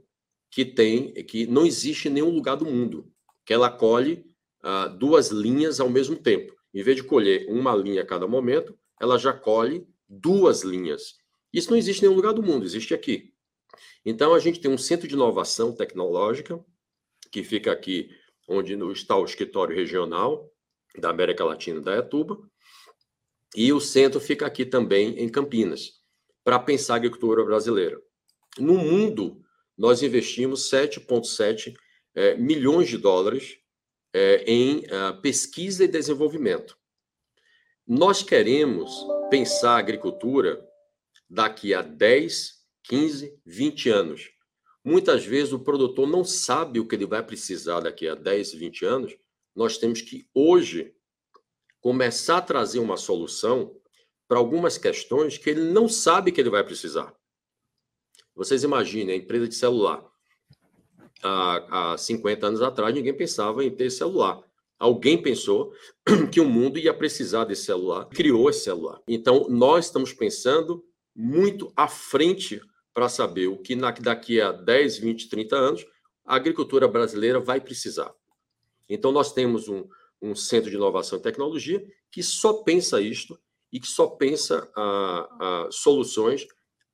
que 0.51 0.63
tem 0.63 1.13
que 1.25 1.47
não 1.47 1.65
existe 1.65 2.07
em 2.07 2.11
nenhum 2.11 2.29
lugar 2.29 2.55
do 2.55 2.65
mundo, 2.65 3.11
que 3.45 3.53
ela 3.53 3.69
colhe 3.69 4.25
uh, 4.63 4.95
duas 4.97 5.29
linhas 5.29 5.79
ao 5.79 5.89
mesmo 5.89 6.15
tempo. 6.15 6.53
Em 6.73 6.83
vez 6.83 6.97
de 6.97 7.03
colher 7.03 7.47
uma 7.49 7.75
linha 7.75 8.01
a 8.01 8.05
cada 8.05 8.27
momento, 8.27 8.77
ela 9.01 9.17
já 9.17 9.33
colhe 9.33 9.87
duas 10.07 10.61
linhas. 10.61 11.15
Isso 11.51 11.69
não 11.69 11.77
existe 11.77 11.99
em 11.99 12.07
nenhum 12.07 12.15
lugar 12.15 12.33
do 12.33 12.43
mundo, 12.43 12.65
existe 12.65 12.93
aqui. 12.93 13.33
Então, 14.05 14.33
a 14.33 14.39
gente 14.39 14.59
tem 14.59 14.71
um 14.71 14.77
centro 14.77 15.07
de 15.07 15.13
inovação 15.13 15.73
tecnológica, 15.73 16.63
que 17.31 17.43
fica 17.43 17.71
aqui 17.71 18.09
onde 18.47 18.73
está 18.91 19.17
o 19.17 19.25
escritório 19.25 19.75
regional 19.75 20.51
da 20.97 21.09
América 21.09 21.43
Latina 21.43 21.81
da 21.81 21.97
Etuba, 21.97 22.39
e 23.55 23.71
o 23.71 23.79
centro 23.79 24.19
fica 24.19 24.45
aqui 24.45 24.65
também 24.65 25.19
em 25.19 25.29
Campinas, 25.29 26.02
para 26.43 26.59
pensar 26.59 26.93
a 26.93 26.97
agricultura 26.97 27.43
brasileira. 27.43 28.01
No 28.57 28.77
mundo, 28.77 29.43
nós 29.77 30.03
investimos 30.03 30.69
7,7 30.69 31.73
é, 32.15 32.35
milhões 32.35 32.89
de 32.89 32.97
dólares 32.97 33.57
é, 34.13 34.43
em 34.45 34.83
é, 34.85 35.13
pesquisa 35.13 35.83
e 35.83 35.87
desenvolvimento. 35.87 36.77
Nós 37.87 38.21
queremos 38.21 39.05
pensar 39.29 39.75
a 39.75 39.79
agricultura 39.79 40.63
daqui 41.29 41.73
a 41.73 41.81
10, 41.81 42.63
15, 42.83 43.41
20 43.45 43.89
anos. 43.89 44.29
Muitas 44.85 45.25
vezes 45.25 45.53
o 45.53 45.59
produtor 45.59 46.07
não 46.07 46.23
sabe 46.23 46.79
o 46.79 46.87
que 46.87 46.95
ele 46.95 47.05
vai 47.05 47.23
precisar 47.23 47.79
daqui 47.79 48.07
a 48.07 48.15
10, 48.15 48.53
20 48.53 48.85
anos. 48.85 49.17
Nós 49.55 49.77
temos 49.77 50.01
que, 50.01 50.27
hoje, 50.33 50.93
começar 51.81 52.37
a 52.37 52.41
trazer 52.41 52.79
uma 52.79 52.97
solução 52.97 53.75
para 54.33 54.39
algumas 54.39 54.79
questões 54.79 55.37
que 55.37 55.51
ele 55.51 55.61
não 55.61 55.87
sabe 55.87 56.31
que 56.31 56.41
ele 56.41 56.49
vai 56.49 56.63
precisar. 56.63 57.13
Vocês 58.35 58.63
imaginem 58.63 59.13
a 59.13 59.17
empresa 59.19 59.47
de 59.47 59.53
celular. 59.53 60.03
Há, 61.21 61.91
há 61.93 61.97
50 61.99 62.47
anos 62.47 62.61
atrás, 62.63 62.95
ninguém 62.95 63.15
pensava 63.15 63.63
em 63.63 63.69
ter 63.69 63.91
celular. 63.91 64.41
Alguém 64.79 65.21
pensou 65.21 65.71
que 66.33 66.41
o 66.41 66.49
mundo 66.49 66.79
ia 66.79 66.95
precisar 66.95 67.45
desse 67.45 67.65
celular, 67.65 68.05
criou 68.05 68.49
esse 68.49 68.63
celular. 68.63 68.99
Então, 69.07 69.45
nós 69.51 69.85
estamos 69.85 70.11
pensando 70.11 70.83
muito 71.15 71.71
à 71.75 71.87
frente 71.87 72.59
para 72.91 73.09
saber 73.09 73.49
o 73.49 73.59
que 73.59 73.75
daqui 74.01 74.41
a 74.41 74.51
10, 74.51 74.97
20, 74.97 75.29
30 75.29 75.55
anos 75.55 75.85
a 76.25 76.35
agricultura 76.37 76.87
brasileira 76.87 77.39
vai 77.39 77.61
precisar. 77.61 78.11
Então, 78.89 79.11
nós 79.11 79.31
temos 79.31 79.67
um, 79.67 79.87
um 80.19 80.33
centro 80.33 80.71
de 80.71 80.75
inovação 80.75 81.19
e 81.19 81.21
tecnologia 81.21 81.85
que 82.11 82.23
só 82.23 82.63
pensa 82.63 82.99
isto 82.99 83.37
e 83.73 83.79
que 83.79 83.87
só 83.87 84.05
pensa 84.05 84.69
a, 84.77 85.65
a 85.65 85.67
soluções 85.71 86.45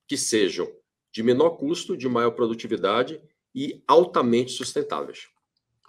que 0.07 0.17
sejam 0.17 0.65
de 1.11 1.21
menor 1.21 1.51
custo, 1.51 1.97
de 1.97 2.07
maior 2.07 2.32
produtividade 2.32 3.21
e 3.53 3.84
altamente 3.86 4.51
sustentáveis 4.53 5.27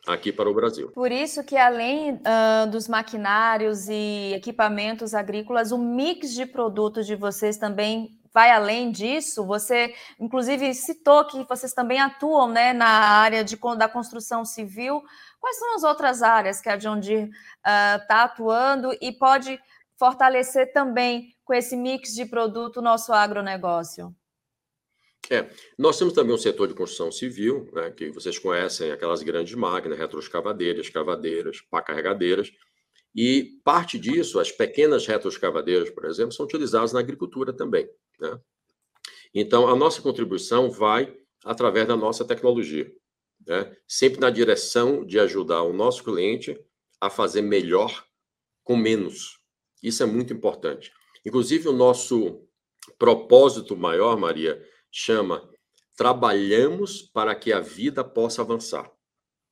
aqui 0.07 0.33
para 0.33 0.51
o 0.51 0.55
Brasil. 0.55 0.91
Por 0.91 1.13
isso 1.13 1.45
que 1.45 1.57
além 1.57 2.15
uh, 2.15 2.71
dos 2.71 2.89
maquinários 2.89 3.89
e 3.89 4.33
equipamentos 4.35 5.15
agrícolas, 5.15 5.71
o 5.71 5.79
mix 5.79 6.35
de 6.35 6.45
produtos 6.45 7.07
de 7.07 7.15
vocês 7.15 7.57
também 7.57 8.19
vai 8.33 8.51
além 8.51 8.91
disso. 8.91 9.45
Você, 9.45 9.95
inclusive, 10.19 10.73
citou 10.75 11.25
que 11.27 11.45
vocês 11.45 11.73
também 11.73 12.01
atuam 12.01 12.49
né, 12.49 12.73
na 12.73 12.89
área 12.89 13.45
de, 13.45 13.59
da 13.77 13.89
construção 13.89 14.45
civil. 14.45 15.03
Quais 15.39 15.59
são 15.59 15.75
as 15.75 15.83
outras 15.85 16.23
áreas 16.23 16.61
que 16.61 16.69
a 16.69 16.77
John 16.77 16.99
Deere 16.99 17.31
está 17.65 18.23
uh, 18.23 18.25
atuando 18.25 18.97
e 19.01 19.13
pode 19.13 19.61
fortalecer 20.01 20.73
também 20.73 21.37
com 21.45 21.53
esse 21.53 21.77
mix 21.77 22.15
de 22.15 22.25
produto 22.25 22.79
o 22.79 22.83
nosso 22.83 23.13
agronegócio? 23.13 24.17
É, 25.31 25.51
nós 25.79 25.99
temos 25.99 26.15
também 26.15 26.35
um 26.35 26.39
setor 26.39 26.67
de 26.67 26.75
construção 26.75 27.13
civil, 27.13 27.71
né, 27.75 27.91
que 27.91 28.11
vocês 28.11 28.39
conhecem, 28.39 28.91
aquelas 28.91 29.23
grandes 29.23 29.55
máquinas, 29.55 29.99
retroescavadeiras, 29.99 30.89
cavadeiras, 30.89 31.61
pá 31.61 31.83
carregadeiras, 31.83 32.51
e 33.15 33.61
parte 33.63 33.99
disso, 33.99 34.41
as 34.41 34.51
pequenas 34.51 35.07
retroescavadeiras, 35.07 35.91
por 35.91 36.07
exemplo, 36.07 36.33
são 36.33 36.47
utilizadas 36.47 36.93
na 36.95 37.01
agricultura 37.01 37.53
também. 37.53 37.89
Né? 38.19 38.41
Então, 39.35 39.69
a 39.69 39.77
nossa 39.77 40.01
contribuição 40.01 40.71
vai 40.71 41.15
através 41.45 41.87
da 41.87 41.97
nossa 41.97 42.25
tecnologia, 42.25 42.91
né? 43.47 43.77
sempre 43.87 44.19
na 44.19 44.31
direção 44.31 45.05
de 45.05 45.21
ajudar 45.21 45.63
o 45.63 45.73
nosso 45.75 46.03
cliente 46.03 46.59
a 47.01 47.11
fazer 47.11 47.43
melhor 47.43 48.05
com 48.65 48.77
menos. 48.77 49.40
Isso 49.83 50.03
é 50.03 50.07
muito 50.07 50.33
importante. 50.33 50.93
Inclusive, 51.25 51.69
o 51.69 51.73
nosso 51.73 52.47
propósito 52.99 53.77
maior, 53.77 54.17
Maria, 54.19 54.63
chama 54.91 55.49
Trabalhamos 55.97 57.03
para 57.03 57.35
que 57.35 57.53
a 57.53 57.61
vida 57.61 58.03
possa 58.03 58.41
avançar. 58.41 58.91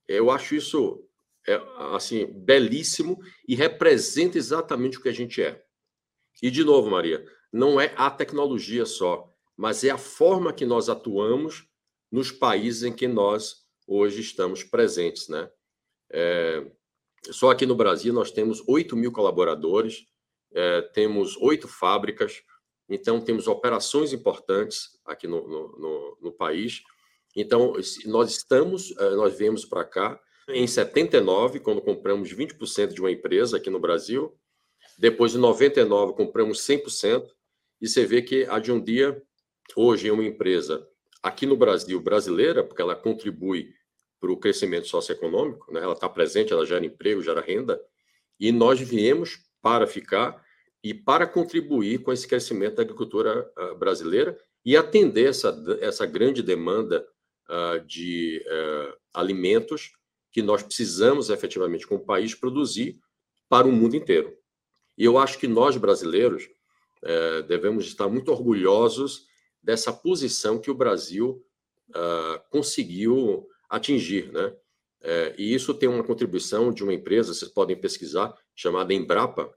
Eu 0.07 0.31
acho 0.31 0.55
isso 0.55 1.07
é, 1.47 1.61
assim 1.93 2.25
belíssimo 2.25 3.19
e 3.47 3.55
representa 3.55 4.37
exatamente 4.37 4.97
o 4.97 5.01
que 5.01 5.09
a 5.09 5.13
gente 5.13 5.41
é. 5.41 5.63
E 6.41 6.49
de 6.49 6.63
novo, 6.63 6.89
Maria, 6.89 7.23
não 7.51 7.79
é 7.79 7.93
a 7.95 8.09
tecnologia 8.09 8.85
só, 8.85 9.31
mas 9.55 9.83
é 9.83 9.91
a 9.91 9.97
forma 9.97 10.53
que 10.53 10.65
nós 10.65 10.89
atuamos 10.89 11.67
nos 12.11 12.31
países 12.31 12.83
em 12.83 12.91
que 12.91 13.07
nós 13.07 13.65
hoje 13.87 14.21
estamos 14.21 14.63
presentes, 14.63 15.27
né? 15.27 15.49
É, 16.11 16.65
só 17.31 17.51
aqui 17.51 17.65
no 17.65 17.75
Brasil 17.75 18.13
nós 18.13 18.31
temos 18.31 18.63
8 18.67 18.95
mil 18.95 19.11
colaboradores, 19.11 20.05
é, 20.53 20.81
temos 20.93 21.37
oito 21.37 21.67
fábricas, 21.67 22.41
então 22.89 23.21
temos 23.21 23.47
operações 23.47 24.13
importantes 24.13 24.99
aqui 25.05 25.27
no, 25.27 25.47
no, 25.47 25.79
no, 25.79 26.17
no 26.21 26.31
país. 26.31 26.81
Então, 27.35 27.73
nós 28.05 28.31
estamos, 28.31 28.95
é, 28.97 29.11
nós 29.11 29.37
viemos 29.37 29.65
para 29.65 29.85
cá 29.85 30.19
em 30.49 30.65
79, 30.65 31.59
quando 31.59 31.81
compramos 31.81 32.33
20% 32.33 32.93
de 32.93 32.99
uma 32.99 33.11
empresa 33.11 33.57
aqui 33.57 33.69
no 33.69 33.79
Brasil. 33.79 34.35
Depois, 34.97 35.35
em 35.35 35.37
99, 35.37 36.13
compramos 36.13 36.59
100%. 36.59 37.27
E 37.79 37.87
você 37.87 38.05
vê 38.05 38.21
que 38.21 38.45
a 38.45 38.57
de 38.57 38.71
um 38.71 38.83
dia, 38.83 39.21
hoje, 39.75 40.09
é 40.09 40.11
uma 40.11 40.25
empresa 40.25 40.85
aqui 41.21 41.45
no 41.45 41.55
Brasil, 41.55 42.01
brasileira, 42.01 42.63
porque 42.63 42.81
ela 42.81 42.95
contribui 42.95 43.73
para 44.19 44.31
o 44.31 44.37
crescimento 44.37 44.87
socioeconômico, 44.87 45.71
né? 45.71 45.81
ela 45.81 45.93
está 45.93 46.09
presente, 46.09 46.51
ela 46.51 46.65
gera 46.65 46.85
emprego, 46.85 47.21
gera 47.21 47.41
renda. 47.41 47.79
E 48.39 48.51
nós 48.51 48.79
viemos 48.79 49.48
para 49.61 49.87
ficar 49.87 50.43
e 50.83 50.93
para 50.93 51.27
contribuir 51.27 51.99
com 51.99 52.11
esse 52.11 52.27
crescimento 52.27 52.75
da 52.75 52.83
agricultura 52.83 53.51
ah, 53.55 53.73
brasileira 53.75 54.37
e 54.65 54.77
atender 54.77 55.29
essa, 55.29 55.55
essa 55.81 56.05
grande 56.05 56.41
demanda 56.41 57.05
uh, 57.49 57.85
de 57.85 58.43
uh, 58.45 58.97
alimentos 59.13 59.91
que 60.31 60.41
nós 60.41 60.61
precisamos 60.61 61.29
efetivamente, 61.29 61.87
como 61.87 62.05
país, 62.05 62.35
produzir 62.35 62.99
para 63.47 63.67
o 63.67 63.71
mundo 63.71 63.95
inteiro. 63.95 64.37
E 64.97 65.03
eu 65.03 65.17
acho 65.17 65.39
que 65.39 65.47
nós, 65.47 65.75
brasileiros, 65.75 66.43
uh, 67.03 67.43
devemos 67.47 67.87
estar 67.87 68.07
muito 68.07 68.31
orgulhosos 68.31 69.27
dessa 69.61 69.91
posição 69.91 70.59
que 70.59 70.71
o 70.71 70.75
Brasil 70.75 71.43
conseguiu 72.51 73.49
atingir, 73.67 74.31
né? 74.31 74.55
É, 75.01 75.33
e 75.37 75.53
isso 75.53 75.73
tem 75.73 75.87
uma 75.87 76.03
contribuição 76.03 76.73
de 76.73 76.83
uma 76.83 76.93
empresa, 76.93 77.33
vocês 77.33 77.49
podem 77.49 77.79
pesquisar, 77.79 78.33
chamada 78.55 78.93
Embrapa, 78.93 79.53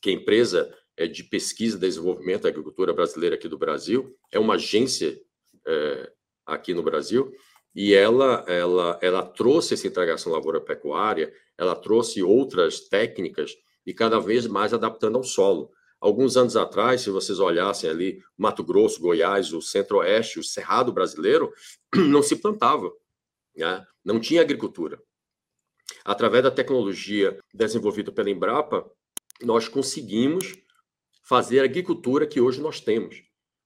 que 0.00 0.10
é 0.10 0.12
a 0.12 0.16
empresa 0.16 0.74
é, 0.96 1.06
de 1.06 1.24
pesquisa 1.24 1.76
e 1.76 1.80
desenvolvimento 1.80 2.42
da 2.42 2.50
agricultura 2.50 2.92
brasileira 2.92 3.36
aqui 3.36 3.48
do 3.48 3.58
Brasil, 3.58 4.14
é 4.30 4.38
uma 4.38 4.54
agência 4.54 5.18
é, 5.66 6.12
aqui 6.46 6.74
no 6.74 6.82
Brasil, 6.82 7.32
e 7.74 7.92
ela, 7.92 8.44
ela, 8.46 8.98
ela 9.02 9.22
trouxe 9.22 9.74
essa 9.74 9.86
integração 9.86 10.32
lavoura-pecuária, 10.32 11.32
ela 11.58 11.74
trouxe 11.74 12.22
outras 12.22 12.80
técnicas 12.80 13.56
e 13.84 13.92
cada 13.92 14.20
vez 14.20 14.46
mais 14.46 14.72
adaptando 14.72 15.16
ao 15.16 15.24
solo. 15.24 15.70
Alguns 16.00 16.36
anos 16.36 16.56
atrás, 16.56 17.00
se 17.00 17.10
vocês 17.10 17.40
olhassem 17.40 17.88
ali, 17.88 18.22
Mato 18.36 18.62
Grosso, 18.62 19.00
Goiás, 19.00 19.52
o 19.52 19.62
Centro-Oeste, 19.62 20.38
o 20.38 20.44
Cerrado 20.44 20.92
brasileiro, 20.92 21.52
não 21.96 22.22
se 22.22 22.36
plantava, 22.36 22.92
né? 23.56 23.86
não 24.04 24.20
tinha 24.20 24.40
agricultura. 24.40 25.02
Através 26.04 26.42
da 26.42 26.50
tecnologia 26.50 27.38
desenvolvida 27.52 28.12
pela 28.12 28.30
Embrapa, 28.30 28.90
nós 29.42 29.68
conseguimos 29.68 30.54
fazer 31.22 31.60
a 31.60 31.64
agricultura 31.64 32.26
que 32.26 32.40
hoje 32.40 32.60
nós 32.60 32.80
temos. 32.80 33.22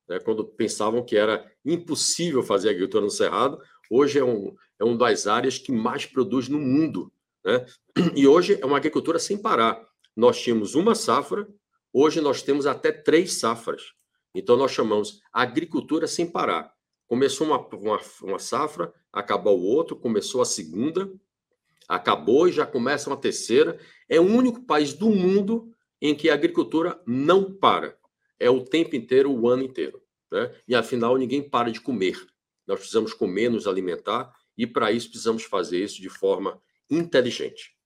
Né? 0.08 0.18
Quando 0.20 0.44
pensavam 0.44 1.04
que 1.04 1.16
era 1.16 1.50
impossível 1.64 2.42
fazer 2.42 2.70
agricultura 2.70 3.04
no 3.04 3.10
Cerrado, 3.10 3.60
hoje 3.90 4.18
é, 4.18 4.24
um, 4.24 4.54
é 4.78 4.84
uma 4.84 4.96
das 4.96 5.26
áreas 5.26 5.58
que 5.58 5.72
mais 5.72 6.06
produz 6.06 6.48
no 6.48 6.58
mundo. 6.58 7.12
Né? 7.44 7.64
E 8.14 8.26
hoje 8.26 8.58
é 8.60 8.64
uma 8.64 8.76
agricultura 8.76 9.18
sem 9.18 9.36
parar. 9.36 9.86
Nós 10.16 10.40
tínhamos 10.40 10.74
uma 10.74 10.94
safra, 10.94 11.46
hoje 11.92 12.20
nós 12.20 12.42
temos 12.42 12.66
até 12.66 12.90
três 12.92 13.34
safras. 13.34 13.92
Então, 14.34 14.56
nós 14.56 14.70
chamamos 14.70 15.20
agricultura 15.32 16.06
sem 16.06 16.30
parar. 16.30 16.72
Começou 17.08 17.46
uma, 17.46 17.58
uma, 17.58 18.00
uma 18.22 18.38
safra, 18.38 18.92
acabou 19.12 19.58
o 19.58 19.64
outro, 19.64 19.96
começou 19.96 20.40
a 20.40 20.44
segunda, 20.44 21.10
acabou 21.88 22.46
e 22.46 22.52
já 22.52 22.66
começa 22.66 23.10
uma 23.10 23.16
terceira. 23.16 23.80
É 24.08 24.20
o 24.20 24.24
único 24.24 24.62
país 24.62 24.92
do 24.92 25.08
mundo 25.08 25.72
em 26.00 26.14
que 26.14 26.28
a 26.30 26.34
agricultura 26.34 27.00
não 27.06 27.52
para. 27.52 27.96
É 28.38 28.48
o 28.50 28.62
tempo 28.62 28.94
inteiro, 28.94 29.32
o 29.32 29.48
ano 29.48 29.62
inteiro. 29.62 30.00
Né? 30.30 30.54
E 30.68 30.74
afinal, 30.74 31.16
ninguém 31.16 31.42
para 31.42 31.72
de 31.72 31.80
comer. 31.80 32.24
Nós 32.66 32.78
precisamos 32.80 33.14
comer, 33.14 33.50
nos 33.50 33.66
alimentar, 33.66 34.32
e 34.56 34.66
para 34.66 34.92
isso 34.92 35.08
precisamos 35.08 35.44
fazer 35.44 35.82
isso 35.82 36.02
de 36.02 36.10
forma 36.10 36.60
inteligente. 36.90 37.77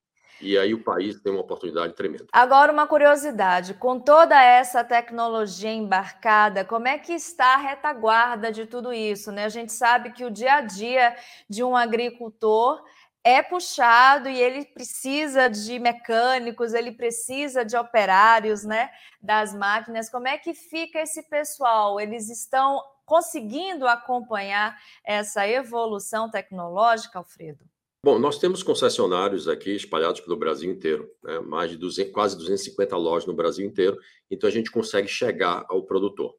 E 0.43 0.59
aí 0.59 0.75
o 0.75 0.83
país 0.83 1.21
tem 1.21 1.33
uma 1.33 1.41
oportunidade 1.41 1.95
tremenda. 1.95 2.27
Agora, 2.33 2.73
uma 2.73 2.87
curiosidade: 2.87 3.75
com 3.75 4.01
toda 4.01 4.43
essa 4.43 4.83
tecnologia 4.83 5.73
embarcada, 5.73 6.65
como 6.65 6.89
é 6.89 6.99
que 6.99 7.13
está 7.13 7.55
a 7.55 7.59
retaguarda 7.59 8.51
de 8.51 8.67
tudo 8.67 8.93
isso? 8.93 9.31
Né? 9.31 9.45
A 9.45 9.49
gente 9.49 9.73
sabe 9.73 10.13
que 10.13 10.25
o 10.25 10.31
dia 10.31 10.55
a 10.55 10.61
dia 10.61 11.17
de 11.49 11.63
um 11.63 11.77
agricultor 11.77 12.83
é 13.25 13.41
puxado 13.41 14.29
e 14.29 14.41
ele 14.41 14.65
precisa 14.65 15.49
de 15.49 15.79
mecânicos, 15.79 16.75
ele 16.75 16.91
precisa 16.91 17.65
de 17.65 17.77
operários, 17.77 18.65
né, 18.65 18.91
das 19.21 19.55
máquinas. 19.55 20.11
Como 20.11 20.27
é 20.27 20.37
que 20.39 20.53
fica 20.55 21.01
esse 21.01 21.23
pessoal? 21.29 22.01
Eles 22.01 22.29
estão 22.29 22.83
conseguindo 23.07 23.87
acompanhar 23.87 24.77
essa 25.05 25.47
evolução 25.47 26.31
tecnológica, 26.31 27.19
Alfredo? 27.19 27.65
Bom, 28.05 28.19
nós 28.19 28.37
temos 28.37 28.65
concessionários 28.65 29.47
aqui 29.47 29.71
espalhados 29.71 30.21
pelo 30.21 30.37
Brasil 30.37 30.69
inteiro, 30.69 31.09
né? 31.23 31.39
mais 31.39 31.71
de 31.71 31.77
200, 31.77 32.13
quase 32.13 32.37
250 32.37 32.97
lojas 32.97 33.29
no 33.29 33.33
Brasil 33.33 33.65
inteiro, 33.65 33.97
então 34.29 34.49
a 34.49 34.53
gente 34.53 34.73
consegue 34.73 35.07
chegar 35.07 35.65
ao 35.69 35.85
produtor. 35.85 36.35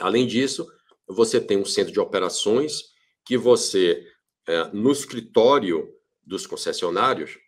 Além 0.00 0.26
disso, 0.26 0.70
você 1.08 1.40
tem 1.40 1.56
um 1.56 1.64
centro 1.64 1.94
de 1.94 1.98
operações 1.98 2.82
que 3.24 3.38
você, 3.38 4.06
é, 4.46 4.64
no 4.74 4.92
escritório 4.92 5.88
dos 6.22 6.46
concessionários, 6.46 7.38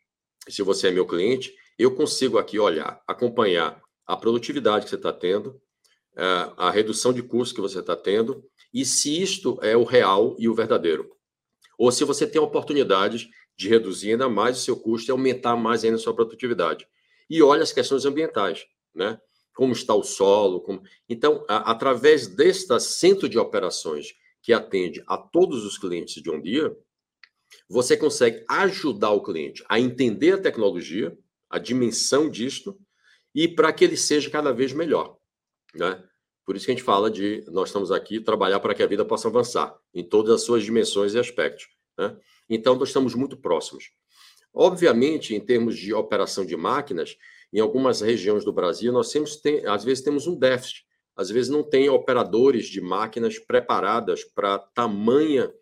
se 0.48 0.62
você 0.62 0.88
é 0.88 0.90
meu 0.90 1.06
cliente, 1.06 1.54
eu 1.78 1.94
consigo 1.94 2.38
aqui 2.38 2.58
olhar, 2.58 3.02
acompanhar 3.06 3.78
a 4.06 4.16
produtividade 4.16 4.84
que 4.84 4.90
você 4.90 4.96
está 4.96 5.12
tendo, 5.12 5.60
é, 6.16 6.24
a 6.56 6.70
redução 6.70 7.12
de 7.12 7.22
custos 7.22 7.52
que 7.52 7.60
você 7.60 7.80
está 7.80 7.94
tendo, 7.94 8.42
e 8.72 8.86
se 8.86 9.20
isto 9.20 9.58
é 9.60 9.76
o 9.76 9.84
real 9.84 10.34
e 10.38 10.48
o 10.48 10.54
verdadeiro. 10.54 11.10
Ou 11.78 11.90
se 11.90 12.04
você 12.04 12.26
tem 12.26 12.40
oportunidades 12.40 13.28
de 13.60 13.68
reduzir 13.68 14.12
ainda 14.12 14.26
mais 14.26 14.56
o 14.56 14.62
seu 14.62 14.74
custo 14.74 15.10
e 15.10 15.12
aumentar 15.12 15.54
mais 15.54 15.84
ainda 15.84 15.96
a 15.96 15.98
sua 15.98 16.14
produtividade. 16.14 16.88
E 17.28 17.42
olha 17.42 17.62
as 17.62 17.74
questões 17.74 18.06
ambientais, 18.06 18.66
né? 18.94 19.20
Como 19.54 19.74
está 19.74 19.94
o 19.94 20.02
solo, 20.02 20.62
como... 20.62 20.82
Então, 21.06 21.44
a, 21.46 21.70
através 21.70 22.26
desta 22.26 22.80
centro 22.80 23.28
de 23.28 23.38
operações 23.38 24.14
que 24.40 24.54
atende 24.54 25.04
a 25.06 25.18
todos 25.18 25.66
os 25.66 25.76
clientes 25.76 26.22
de 26.22 26.30
um 26.30 26.40
dia, 26.40 26.74
você 27.68 27.98
consegue 27.98 28.42
ajudar 28.48 29.10
o 29.10 29.22
cliente 29.22 29.62
a 29.68 29.78
entender 29.78 30.32
a 30.32 30.40
tecnologia, 30.40 31.14
a 31.50 31.58
dimensão 31.58 32.30
disto, 32.30 32.80
e 33.34 33.46
para 33.46 33.74
que 33.74 33.84
ele 33.84 33.96
seja 33.98 34.30
cada 34.30 34.52
vez 34.52 34.72
melhor, 34.72 35.18
né? 35.74 36.02
Por 36.46 36.56
isso 36.56 36.64
que 36.64 36.72
a 36.72 36.74
gente 36.74 36.84
fala 36.84 37.10
de 37.10 37.44
nós 37.48 37.68
estamos 37.68 37.92
aqui 37.92 38.20
trabalhar 38.20 38.58
para 38.58 38.74
que 38.74 38.82
a 38.82 38.86
vida 38.86 39.04
possa 39.04 39.28
avançar 39.28 39.76
em 39.92 40.02
todas 40.02 40.32
as 40.32 40.42
suas 40.42 40.64
dimensões 40.64 41.12
e 41.12 41.18
aspectos. 41.18 41.68
Né? 41.98 42.16
Então, 42.50 42.74
nós 42.74 42.88
estamos 42.88 43.14
muito 43.14 43.36
próximos. 43.36 43.92
Obviamente, 44.52 45.34
em 45.34 45.40
termos 45.40 45.78
de 45.78 45.94
operação 45.94 46.44
de 46.44 46.56
máquinas, 46.56 47.16
em 47.52 47.60
algumas 47.60 48.00
regiões 48.00 48.44
do 48.44 48.52
Brasil, 48.52 48.92
nós 48.92 49.10
sempre 49.10 49.30
tem, 49.40 49.66
às 49.66 49.84
vezes 49.84 50.02
temos 50.02 50.26
um 50.26 50.36
déficit. 50.36 50.84
Às 51.16 51.30
vezes 51.30 51.50
não 51.50 51.62
tem 51.62 51.88
operadores 51.88 52.66
de 52.66 52.80
máquinas 52.80 53.38
preparadas 53.38 54.24
para 54.24 54.58
tamanha 54.58 55.52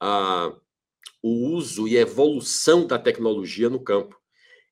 a, 0.00 0.54
o 1.22 1.48
uso 1.54 1.86
e 1.88 1.96
evolução 1.96 2.86
da 2.86 2.98
tecnologia 2.98 3.70
no 3.70 3.82
campo. 3.82 4.20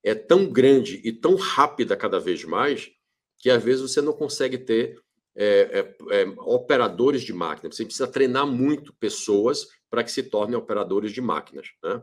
É 0.03 0.14
tão 0.14 0.47
grande 0.51 1.01
e 1.05 1.12
tão 1.12 1.37
rápida 1.37 1.97
cada 1.97 2.18
vez 2.18 2.45
mais 2.45 2.91
que 3.39 3.51
às 3.51 3.62
vezes 3.62 3.83
você 3.83 4.01
não 4.01 4.12
consegue 4.12 4.59
ter 4.59 5.01
é, 5.35 5.95
é, 6.11 6.23
é, 6.23 6.29
operadores 6.39 7.23
de 7.23 7.33
máquina. 7.33 7.70
Você 7.70 7.85
precisa 7.85 8.07
treinar 8.07 8.47
muito 8.47 8.93
pessoas 8.95 9.66
para 9.93 10.03
que 10.03 10.11
se 10.11 10.22
tornem 10.22 10.57
operadores 10.57 11.12
de 11.12 11.20
máquinas. 11.20 11.68
Né? 11.84 12.03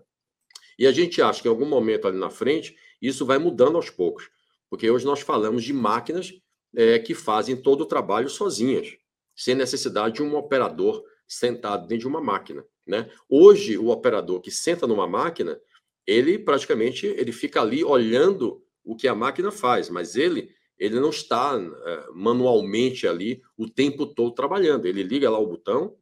E 0.77 0.85
a 0.85 0.91
gente 0.91 1.23
acha 1.23 1.41
que 1.41 1.47
em 1.47 1.51
algum 1.51 1.65
momento 1.65 2.07
ali 2.07 2.19
na 2.19 2.29
frente, 2.29 2.77
isso 3.01 3.25
vai 3.25 3.39
mudando 3.39 3.77
aos 3.77 3.89
poucos, 3.89 4.29
porque 4.69 4.87
hoje 4.87 5.05
nós 5.05 5.21
falamos 5.21 5.63
de 5.63 5.73
máquinas 5.73 6.31
é, 6.75 6.99
que 6.99 7.15
fazem 7.15 7.57
todo 7.57 7.81
o 7.81 7.87
trabalho 7.87 8.29
sozinhas, 8.29 8.95
sem 9.35 9.55
necessidade 9.55 10.17
de 10.17 10.21
um 10.21 10.35
operador 10.35 11.03
sentado 11.27 11.87
dentro 11.87 12.03
de 12.03 12.07
uma 12.07 12.21
máquina. 12.21 12.63
Né? 12.85 13.09
Hoje, 13.27 13.75
o 13.75 13.89
operador 13.89 14.39
que 14.39 14.51
senta 14.51 14.85
numa 14.85 15.07
máquina, 15.07 15.59
ele 16.05 16.37
praticamente 16.37 17.07
ele 17.07 17.31
fica 17.31 17.59
ali 17.59 17.83
olhando 17.83 18.63
o 18.83 18.95
que 18.95 19.07
a 19.07 19.15
máquina 19.15 19.51
faz, 19.51 19.89
mas 19.89 20.15
ele 20.15 20.53
ele 20.77 20.99
não 20.99 21.09
está 21.09 21.59
é, 21.59 22.05
manualmente 22.13 23.07
ali 23.07 23.41
o 23.57 23.67
tempo 23.67 24.05
todo 24.05 24.33
trabalhando. 24.33 24.85
Ele 24.85 25.03
liga 25.03 25.29
lá 25.29 25.37
o 25.37 25.47
botão, 25.47 25.97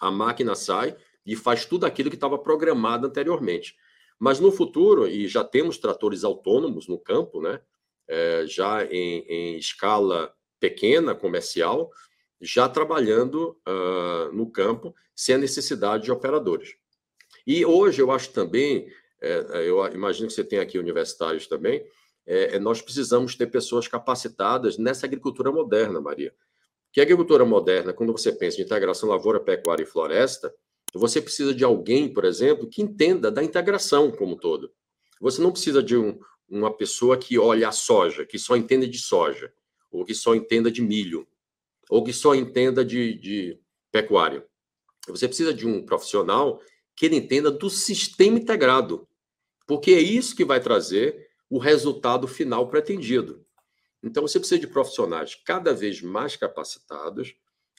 a 0.00 0.10
máquina 0.10 0.54
sai 0.54 0.96
e 1.26 1.34
faz 1.34 1.66
tudo 1.66 1.84
aquilo 1.84 2.08
que 2.08 2.16
estava 2.16 2.38
programado 2.38 3.06
anteriormente. 3.06 3.76
Mas 4.18 4.40
no 4.40 4.50
futuro, 4.52 5.06
e 5.06 5.28
já 5.28 5.44
temos 5.44 5.76
tratores 5.76 6.24
autônomos 6.24 6.88
no 6.88 6.98
campo, 6.98 7.42
né? 7.42 7.60
É, 8.08 8.46
já 8.46 8.84
em, 8.84 9.24
em, 9.28 9.58
escala 9.58 10.32
pequena, 10.60 11.14
comercial, 11.14 11.90
já 12.40 12.68
trabalhando 12.68 13.58
uh, 13.66 14.32
no 14.32 14.48
campo 14.48 14.94
sem 15.14 15.34
a 15.34 15.38
necessidade 15.38 16.04
de 16.04 16.12
operadores. 16.12 16.76
E 17.46 17.64
hoje 17.64 18.00
eu 18.00 18.10
acho 18.12 18.32
também, 18.32 18.88
é, 19.20 19.68
eu 19.68 19.84
imagino 19.92 20.28
que 20.28 20.34
você 20.34 20.44
tem 20.44 20.60
aqui 20.60 20.78
universitários 20.78 21.46
também, 21.46 21.84
é, 22.26 22.56
é, 22.56 22.58
nós 22.58 22.82
precisamos 22.82 23.36
ter 23.36 23.46
pessoas 23.46 23.86
capacitadas 23.86 24.76
nessa 24.76 25.06
agricultura 25.06 25.52
moderna, 25.52 26.00
Maria. 26.00 26.34
Que 26.92 27.00
a 27.00 27.04
agricultura 27.04 27.44
moderna, 27.44 27.92
quando 27.92 28.12
você 28.12 28.32
pensa 28.32 28.60
em 28.60 28.64
integração 28.64 29.08
lavoura, 29.08 29.38
pecuária 29.38 29.84
e 29.84 29.86
floresta, 29.86 30.52
você 30.94 31.20
precisa 31.20 31.54
de 31.54 31.64
alguém, 31.64 32.12
por 32.12 32.24
exemplo, 32.24 32.68
que 32.68 32.82
entenda 32.82 33.30
da 33.30 33.42
integração 33.42 34.10
como 34.10 34.34
um 34.34 34.38
todo. 34.38 34.72
Você 35.20 35.40
não 35.40 35.52
precisa 35.52 35.82
de 35.82 35.96
um, 35.96 36.18
uma 36.48 36.74
pessoa 36.74 37.16
que 37.16 37.38
olha 37.38 37.68
a 37.68 37.72
soja, 37.72 38.24
que 38.24 38.38
só 38.38 38.56
entenda 38.56 38.86
de 38.86 38.98
soja, 38.98 39.52
ou 39.90 40.04
que 40.04 40.14
só 40.14 40.34
entenda 40.34 40.70
de 40.70 40.82
milho, 40.82 41.26
ou 41.88 42.04
que 42.04 42.12
só 42.12 42.34
entenda 42.34 42.84
de, 42.84 43.14
de 43.14 43.60
pecuária. 43.90 44.46
Você 45.08 45.28
precisa 45.28 45.54
de 45.54 45.66
um 45.66 45.84
profissional 45.84 46.60
que 46.94 47.06
ele 47.06 47.16
entenda 47.16 47.50
do 47.50 47.70
sistema 47.70 48.38
integrado, 48.38 49.06
porque 49.66 49.92
é 49.92 50.00
isso 50.00 50.34
que 50.34 50.44
vai 50.44 50.60
trazer 50.60 51.28
o 51.48 51.58
resultado 51.58 52.26
final 52.26 52.68
pretendido. 52.68 53.44
Então, 54.02 54.22
você 54.22 54.38
precisa 54.38 54.60
de 54.60 54.66
profissionais 54.66 55.34
cada 55.34 55.72
vez 55.72 56.00
mais 56.00 56.36
capacitados, 56.36 57.34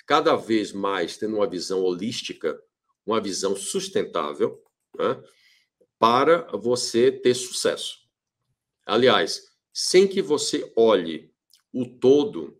cada 0.05 0.35
vez 0.35 0.71
mais 0.71 1.17
tendo 1.17 1.37
uma 1.37 1.47
visão 1.47 1.81
holística 1.81 2.61
uma 3.07 3.21
visão 3.21 3.55
sustentável 3.55 4.61
né, 4.97 5.21
para 5.97 6.45
você 6.57 7.11
ter 7.11 7.33
sucesso. 7.33 7.99
Aliás, 8.85 9.43
sem 9.73 10.07
que 10.07 10.21
você 10.21 10.71
olhe 10.75 11.31
o 11.73 11.85
todo, 11.85 12.59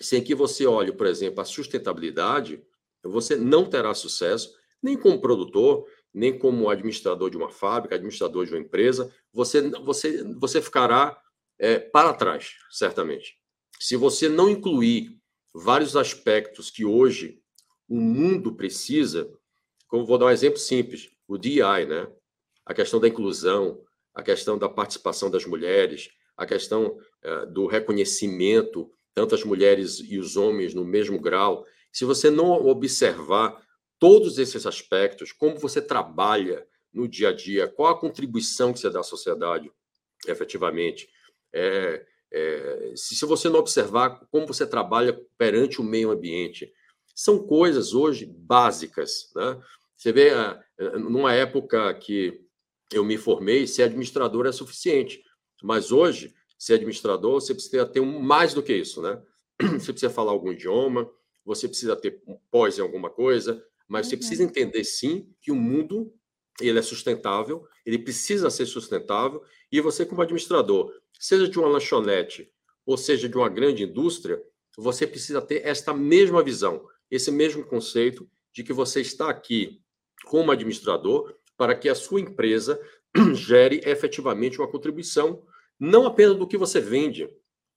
sem 0.00 0.22
que 0.22 0.34
você 0.34 0.66
olhe, 0.66 0.92
por 0.92 1.06
exemplo, 1.06 1.40
a 1.40 1.44
sustentabilidade, 1.44 2.62
você 3.02 3.36
não 3.36 3.68
terá 3.68 3.94
sucesso, 3.94 4.54
nem 4.82 4.96
como 4.96 5.20
produtor, 5.20 5.86
nem 6.12 6.36
como 6.38 6.68
administrador 6.68 7.30
de 7.30 7.36
uma 7.36 7.50
fábrica, 7.50 7.94
administrador 7.94 8.46
de 8.46 8.52
uma 8.52 8.60
empresa, 8.60 9.12
você, 9.32 9.68
você, 9.80 10.24
você 10.34 10.60
ficará 10.60 11.20
é, 11.58 11.78
para 11.78 12.14
trás, 12.14 12.54
certamente. 12.70 13.38
Se 13.80 13.96
você 13.96 14.28
não 14.28 14.48
incluir 14.48 15.20
vários 15.52 15.96
aspectos 15.96 16.70
que 16.70 16.84
hoje 16.84 17.40
o 17.88 18.00
mundo 18.00 18.54
precisa, 18.54 19.30
como 19.88 20.06
vou 20.06 20.18
dar 20.18 20.26
um 20.26 20.30
exemplo 20.30 20.58
simples, 20.58 21.10
o 21.26 21.38
DI, 21.38 21.60
né? 21.86 22.06
A 22.64 22.74
questão 22.74 23.00
da 23.00 23.08
inclusão, 23.08 23.80
a 24.14 24.22
questão 24.22 24.56
da 24.56 24.68
participação 24.68 25.30
das 25.30 25.44
mulheres, 25.44 26.10
a 26.36 26.46
questão 26.46 26.98
é, 27.22 27.46
do 27.46 27.66
reconhecimento, 27.66 28.90
tanto 29.14 29.34
as 29.34 29.44
mulheres 29.44 30.00
e 30.00 30.18
os 30.18 30.36
homens 30.36 30.74
no 30.74 30.84
mesmo 30.84 31.20
grau. 31.20 31.64
Se 31.92 32.04
você 32.04 32.30
não 32.30 32.66
observar 32.66 33.62
todos 33.98 34.38
esses 34.38 34.66
aspectos, 34.66 35.32
como 35.32 35.58
você 35.58 35.80
trabalha 35.80 36.66
no 36.92 37.08
dia 37.08 37.30
a 37.30 37.32
dia, 37.32 37.68
qual 37.68 37.92
a 37.92 37.98
contribuição 37.98 38.72
que 38.72 38.78
você 38.78 38.90
dá 38.90 39.00
à 39.00 39.04
sociedade, 39.04 39.70
efetivamente, 40.26 41.08
é, 41.52 42.04
é, 42.32 42.92
se, 42.96 43.14
se 43.14 43.24
você 43.24 43.48
não 43.48 43.60
observar 43.60 44.20
como 44.30 44.46
você 44.46 44.66
trabalha 44.66 45.20
perante 45.38 45.80
o 45.80 45.84
meio 45.84 46.10
ambiente, 46.10 46.72
são 47.14 47.38
coisas 47.38 47.94
hoje 47.94 48.26
básicas. 48.26 49.30
Né? 49.34 49.60
Você 49.96 50.12
vê, 50.12 50.30
ah, 50.30 50.60
numa 50.98 51.32
época 51.32 51.92
que 51.94 52.40
eu 52.92 53.04
me 53.04 53.16
formei, 53.16 53.66
ser 53.66 53.84
administrador 53.84 54.46
é 54.46 54.52
suficiente. 54.52 55.22
Mas 55.62 55.92
hoje, 55.92 56.34
ser 56.58 56.74
administrador, 56.74 57.40
você 57.40 57.54
precisa 57.54 57.86
ter 57.86 58.00
um, 58.00 58.20
mais 58.20 58.52
do 58.52 58.62
que 58.62 58.74
isso, 58.74 59.00
né? 59.00 59.20
Você 59.78 59.92
precisa 59.92 60.10
falar 60.10 60.32
algum 60.32 60.50
idioma, 60.50 61.08
você 61.44 61.68
precisa 61.68 61.94
ter 61.94 62.22
pós 62.50 62.76
em 62.76 62.80
alguma 62.82 63.08
coisa, 63.08 63.64
mas 63.86 64.06
uhum. 64.06 64.10
você 64.10 64.16
precisa 64.16 64.42
entender 64.42 64.82
sim 64.82 65.32
que 65.40 65.52
o 65.52 65.54
mundo 65.54 66.12
ele 66.60 66.78
é 66.78 66.82
sustentável, 66.82 67.66
ele 67.84 67.98
precisa 67.98 68.50
ser 68.50 68.66
sustentável, 68.66 69.42
e 69.70 69.80
você 69.80 70.06
como 70.06 70.22
administrador, 70.22 70.92
seja 71.18 71.48
de 71.48 71.58
uma 71.58 71.68
lanchonete 71.68 72.50
ou 72.86 72.96
seja 72.96 73.28
de 73.28 73.36
uma 73.36 73.48
grande 73.48 73.82
indústria, 73.84 74.42
você 74.76 75.06
precisa 75.06 75.40
ter 75.40 75.64
esta 75.64 75.92
mesma 75.92 76.42
visão, 76.42 76.84
esse 77.14 77.30
mesmo 77.30 77.64
conceito 77.64 78.28
de 78.52 78.62
que 78.62 78.72
você 78.72 79.00
está 79.00 79.28
aqui 79.28 79.80
como 80.24 80.50
administrador 80.50 81.34
para 81.56 81.74
que 81.74 81.88
a 81.88 81.94
sua 81.94 82.20
empresa 82.20 82.80
gere 83.34 83.80
efetivamente 83.84 84.58
uma 84.58 84.70
contribuição, 84.70 85.44
não 85.78 86.06
apenas 86.06 86.36
do 86.36 86.46
que 86.46 86.56
você 86.56 86.80
vende, 86.80 87.28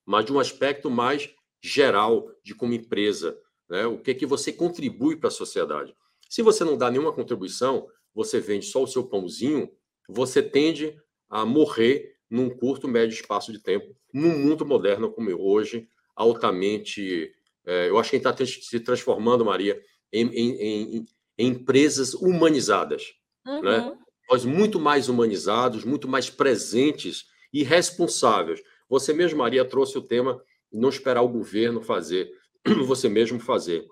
mas 0.06 0.26
de 0.26 0.34
um 0.34 0.40
aspecto 0.40 0.90
mais 0.90 1.30
geral 1.62 2.32
de 2.44 2.56
como 2.56 2.74
empresa, 2.74 3.38
né? 3.70 3.86
o 3.86 4.00
que, 4.00 4.14
que 4.16 4.26
você 4.26 4.52
contribui 4.52 5.16
para 5.16 5.28
a 5.28 5.32
sociedade. 5.32 5.96
Se 6.30 6.42
você 6.42 6.64
não 6.64 6.78
dá 6.78 6.90
nenhuma 6.90 7.14
contribuição, 7.14 7.88
você 8.14 8.40
vende 8.40 8.66
só 8.66 8.84
o 8.84 8.88
seu 8.88 9.04
pãozinho, 9.04 9.70
você 10.10 10.42
tende 10.42 10.98
a 11.30 11.46
morrer 11.46 12.16
num 12.30 12.50
curto, 12.50 12.88
médio 12.88 13.14
espaço 13.14 13.52
de 13.52 13.62
tempo, 13.62 13.96
num 14.14 14.38
mundo 14.38 14.66
moderno 14.66 15.12
como 15.12 15.30
hoje, 15.40 15.88
altamente. 16.16 17.34
É, 17.68 17.90
eu 17.90 17.98
acho 18.00 18.10
que 18.10 18.16
a 18.16 18.20
gente 18.20 18.28
está 18.30 18.70
se 18.70 18.80
transformando, 18.80 19.44
Maria, 19.44 19.78
em, 20.12 20.26
em, 20.28 20.52
em, 20.62 21.06
em 21.38 21.48
empresas 21.48 22.14
humanizadas. 22.14 23.14
Né? 23.46 23.54
Uhum. 23.54 23.62
Né? 23.62 23.98
Nós 24.32 24.46
muito 24.46 24.80
mais 24.80 25.10
humanizados, 25.10 25.84
muito 25.84 26.08
mais 26.08 26.30
presentes 26.30 27.26
e 27.54 27.64
responsáveis. 27.64 28.62
Você 28.90 29.14
mesmo, 29.14 29.40
Maria, 29.40 29.66
trouxe 29.66 29.98
o 29.98 30.02
tema 30.02 30.42
não 30.72 30.90
esperar 30.90 31.22
o 31.22 31.30
governo 31.30 31.82
fazer, 31.82 32.32
você 32.86 33.10
mesmo 33.10 33.40
fazer. 33.40 33.86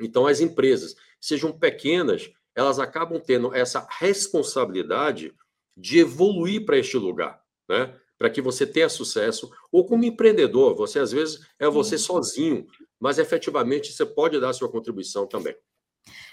Então, 0.00 0.26
as 0.26 0.40
empresas, 0.40 0.94
sejam 1.20 1.52
pequenas, 1.52 2.30
elas 2.54 2.78
acabam 2.78 3.20
tendo 3.20 3.54
essa 3.54 3.86
responsabilidade 3.98 5.34
de 5.76 5.98
evoluir 5.98 6.64
para 6.64 6.78
este 6.78 6.96
lugar, 6.96 7.40
né? 7.68 7.94
Para 8.16 8.30
que 8.30 8.40
você 8.40 8.66
tenha 8.66 8.88
sucesso, 8.88 9.50
ou 9.70 9.86
como 9.86 10.04
empreendedor, 10.04 10.74
você 10.74 10.98
às 10.98 11.12
vezes 11.12 11.40
é 11.58 11.68
você 11.68 11.96
Sim. 11.96 12.04
sozinho, 12.04 12.66
mas 13.00 13.18
efetivamente 13.18 13.92
você 13.92 14.04
pode 14.04 14.40
dar 14.40 14.52
sua 14.52 14.70
contribuição 14.70 15.26
também 15.26 15.56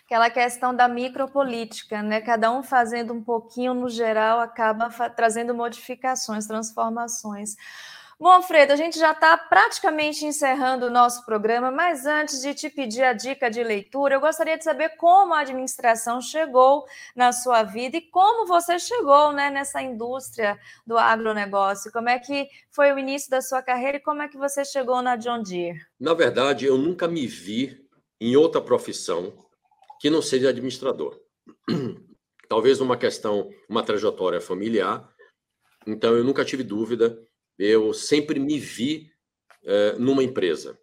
aquela 0.05 0.30
questão 0.30 0.74
da 0.74 0.88
micropolítica, 0.88 2.01
né? 2.03 2.22
Cada 2.22 2.51
um 2.51 2.61
fazendo 2.61 3.11
um 3.11 3.24
pouquinho 3.24 3.74
no 3.74 3.89
geral 3.89 4.39
acaba 4.39 4.89
trazendo 5.09 5.53
modificações, 5.53 6.45
transformações. 6.45 7.55
Bom, 8.18 8.41
Fredo, 8.41 8.72
a 8.72 8.78
gente 8.78 8.97
já 8.97 9.11
está 9.11 9.38
praticamente 9.38 10.26
encerrando 10.26 10.86
o 10.86 10.89
nosso 10.89 11.26
programa, 11.26 11.70
mas 11.70 12.05
antes 12.05 12.41
de 12.41 12.53
te 12.53 12.70
pedir 12.70 13.03
a 13.03 13.11
dica 13.11 13.51
de 13.51 13.61
leitura, 13.61 14.16
eu 14.16 14.22
gostaria 14.22 14.57
de 14.57 14.63
saber 14.63 14.95
como 14.95 15.34
a 15.34 15.41
administração 15.41 16.22
chegou 16.22 16.86
na 17.13 17.34
sua 17.34 17.63
vida 17.63 17.97
e 17.97 18.01
como 18.01 18.47
você 18.47 18.80
chegou 18.80 19.34
né, 19.34 19.49
nessa 19.49 19.82
indústria 19.82 20.57
do 20.88 20.97
agronegócio. 20.97 21.91
Como 21.91 22.07
é 22.07 22.18
que 22.18 22.47
foi 22.72 22.93
o 22.93 22.97
início 22.97 23.30
da 23.30 23.41
sua 23.41 23.61
carreira 23.61 23.97
e 23.97 24.01
como 24.01 24.22
é 24.22 24.30
que 24.30 24.38
você 24.38 24.63
chegou 24.63 25.01
na 25.01 25.18
John 25.18 25.43
Deere? 25.43 25.82
Na 25.99 26.13
verdade, 26.13 26.66
eu 26.66 26.78
nunca 26.78 27.09
me 27.09 27.28
vi 27.28 27.86
em 28.22 28.38
outra 28.38 28.61
profissão 28.61 29.45
que 29.99 30.09
não 30.09 30.22
seja 30.22 30.49
administrador. 30.49 31.20
Talvez 32.47 32.80
uma 32.80 32.95
questão, 32.95 33.49
uma 33.68 33.84
trajetória 33.84 34.39
familiar. 34.39 35.05
Então, 35.86 36.16
eu 36.16 36.24
nunca 36.24 36.45
tive 36.45 36.63
dúvida, 36.63 37.24
eu 37.57 37.93
sempre 37.93 38.39
me 38.39 38.59
vi 38.59 39.11
é, 39.63 39.93
numa 39.97 40.23
empresa. 40.23 40.77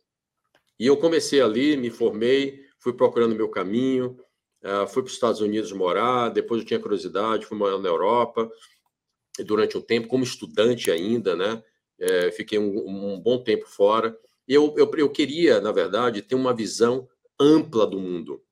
E 0.79 0.87
eu 0.87 0.97
comecei 0.97 1.41
ali, 1.41 1.77
me 1.77 1.91
formei, 1.91 2.65
fui 2.79 2.93
procurando 2.93 3.37
meu 3.37 3.49
caminho, 3.49 4.19
é, 4.63 4.87
fui 4.87 5.03
para 5.03 5.09
os 5.09 5.15
Estados 5.15 5.41
Unidos 5.41 5.73
morar, 5.73 6.29
depois 6.31 6.61
eu 6.61 6.67
tinha 6.67 6.81
curiosidade, 6.81 7.47
fui 7.47 7.57
morar 7.57 7.79
na 7.79 7.89
Europa, 7.89 8.51
durante 9.41 9.79
um 9.79 9.81
tempo, 9.81 10.09
como 10.09 10.25
estudante 10.25 10.91
ainda, 10.91 11.35
né? 11.35 11.63
É, 11.99 12.31
fiquei 12.33 12.59
um, 12.59 13.15
um, 13.15 13.21
bom 13.21 13.43
tempo 13.43 13.67
fora. 13.67 14.17
Eu, 14.47 14.75
eu, 14.77 14.91
eu 14.97 15.09
queria, 15.09 15.61
na 15.61 15.71
verdade, 15.71 16.23
ter 16.23 16.35
uma 16.35 16.53
visão 16.53 17.09
ampla 17.39 17.87
do 17.87 17.99
mundo. 17.99 18.43